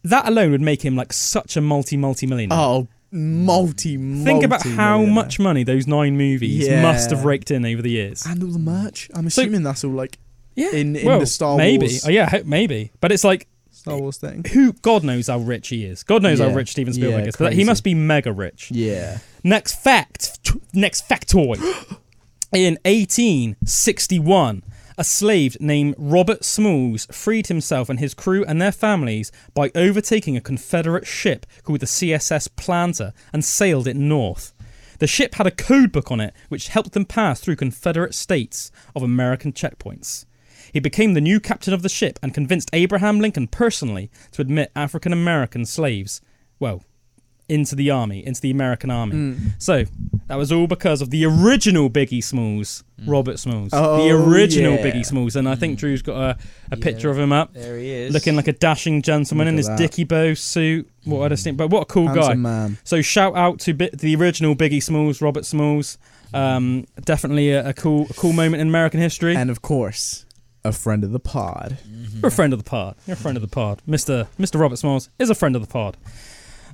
[0.03, 2.57] that alone would make him like such a multi multi millionaire.
[2.57, 3.97] Oh, multi.
[4.23, 6.81] Think about how much money those nine movies Yeah.
[6.81, 8.26] must have raked in over the years.
[8.26, 9.09] and all the merch.
[9.13, 10.18] I'm So- assuming that's all like
[10.55, 11.85] Yeah, in- in well, the Star maybe.
[11.88, 12.91] Wars- Oh, yeah, maybe.
[12.99, 14.43] But it's like Star Wars thing.
[14.53, 14.73] who?
[14.73, 16.03] God knows how rich he is.
[16.03, 17.35] God knows how rich Steven Spielberg Yeah, is.
[17.35, 18.69] But he must be mega rich.
[18.72, 19.19] Yeah.
[19.43, 20.39] Next fact.
[20.73, 21.57] Next factoid.
[22.53, 24.63] In 1861,
[24.97, 30.35] a slave named Robert Smalls freed himself and his crew and their families by overtaking
[30.35, 34.53] a Confederate ship called the CSS Planter and sailed it north.
[34.99, 38.72] The ship had a code book on it which helped them pass through Confederate states
[38.95, 40.26] of American checkpoints.
[40.72, 44.72] He became the new captain of the ship and convinced Abraham Lincoln personally to admit
[44.76, 46.22] African American slaves,
[46.59, 46.84] well,
[47.52, 49.15] into the army, into the American army.
[49.15, 49.38] Mm.
[49.60, 49.84] So
[50.28, 54.84] that was all because of the original Biggie Smalls, Robert Smalls, oh, the original yeah.
[54.86, 56.38] Biggie Smalls, and I think Drew's got a,
[56.72, 58.14] a picture of him up, There he is.
[58.14, 59.78] looking like a dashing gentleman in his that.
[59.78, 60.90] dicky bow suit.
[61.03, 62.34] What I just think, but what a cool guy.
[62.36, 62.78] Man.
[62.84, 65.98] So shout out to Bi- the original Biggie Smalls, Robert Smalls.
[66.34, 69.36] Um, definitely a, a cool, a cool moment in American history.
[69.36, 70.26] And of course,
[70.64, 71.78] a friend of the pod.
[72.14, 72.95] You're a friend of the pod.
[73.07, 73.82] You're a friend of the pod.
[73.88, 74.28] Mr.
[74.40, 74.60] Mr.
[74.60, 75.98] Robert Smalls is a friend of the pod.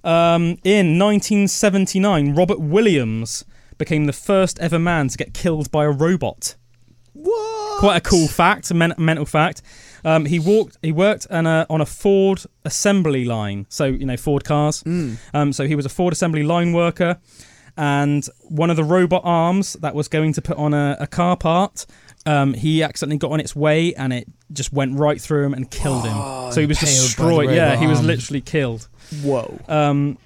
[0.07, 3.43] Um, in 1979, Robert Williams
[3.77, 6.55] became the first ever man to get killed by a robot.
[7.11, 7.79] What?
[7.79, 9.61] Quite a cool fact, a men- mental fact.
[10.05, 10.77] Um, he walked.
[10.81, 13.65] He worked on a on a Ford assembly line.
[13.69, 14.81] So you know Ford cars.
[14.84, 15.17] Mm.
[15.34, 17.17] Um, so he was a Ford assembly line worker,
[17.75, 21.35] and one of the robot arms that was going to put on a, a car
[21.35, 21.85] part,
[22.25, 25.69] um, he accidentally got on its way and it just went right through him and
[25.69, 26.51] killed him.
[26.53, 27.51] so he was destroyed.
[27.51, 28.88] Yeah, he was literally killed.
[29.21, 29.59] Whoa.
[29.67, 30.17] Um,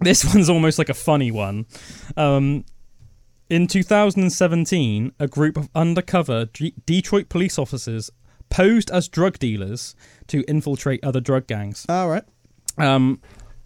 [0.00, 1.66] this one's almost like a funny one.
[2.16, 2.64] Um,
[3.50, 8.10] in 2017, a group of undercover D- Detroit police officers
[8.50, 9.94] posed as drug dealers
[10.28, 11.84] to infiltrate other drug gangs.
[11.88, 12.24] All right.
[12.78, 13.20] Um,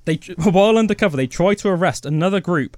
[0.04, 2.76] they while undercover, they tried to arrest another group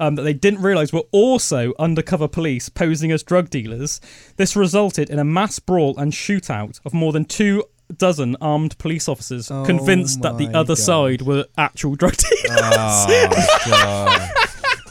[0.00, 4.00] um, that they didn't realize were also undercover police posing as drug dealers.
[4.36, 7.64] This resulted in a mass brawl and shootout of more than two
[7.98, 10.78] dozen armed police officers, Oh convinced that the other God.
[10.78, 12.58] side were actual drug dealers.
[12.60, 14.30] Oh, God.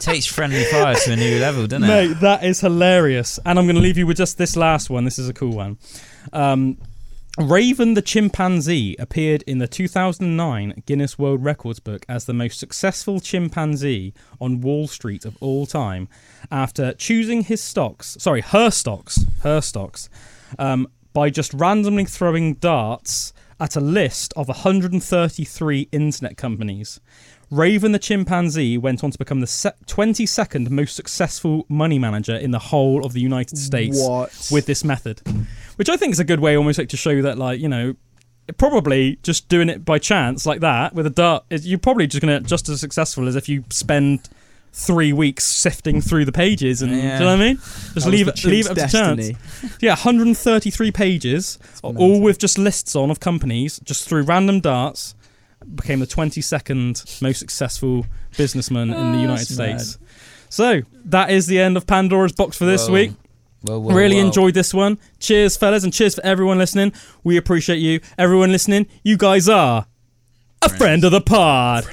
[0.00, 1.86] Takes friendly fire to a new level, doesn't it?
[1.86, 3.38] Mate, that is hilarious.
[3.46, 5.04] And I'm going to leave you with just this last one.
[5.04, 5.78] This is a cool one.
[6.32, 6.76] Um,
[7.38, 13.20] Raven the chimpanzee appeared in the 2009 Guinness World Records book as the most successful
[13.20, 16.08] chimpanzee on Wall Street of all time
[16.50, 20.10] after choosing his stocks, sorry, her stocks, her stocks,
[20.58, 27.00] um, by just randomly throwing darts at a list of 133 internet companies.
[27.50, 32.58] Raven the chimpanzee went on to become the 22nd most successful money manager in the
[32.58, 34.48] whole of the United States What?
[34.50, 35.20] with this method,
[35.76, 37.94] which I think is a good way, almost like to show that, like you know,
[38.56, 42.22] probably just doing it by chance like that with a dart, is- you're probably just
[42.22, 44.28] gonna just as successful as if you spend
[44.74, 47.56] three weeks sifting through the pages and do you know what I mean?
[47.56, 49.30] Just leave it, leave it up to chance.
[49.80, 55.14] Yeah, 133 pages, all with just lists on of companies, just through random darts.
[55.74, 59.80] became the 22nd most successful businessman in the Oh, United that's mad.
[59.80, 59.98] States.
[60.48, 62.94] So that is the end of Pandora's box for this Whoa.
[62.94, 63.12] week.
[63.62, 64.26] Whoa, whoa, really whoa.
[64.26, 64.98] enjoyed this one.
[65.20, 66.92] Cheers, fellas, and cheers for everyone listening.
[67.22, 68.00] We appreciate you.
[68.18, 69.86] Everyone listening, you guys are
[70.62, 71.12] a friend of.
[71.12, 71.84] The pod.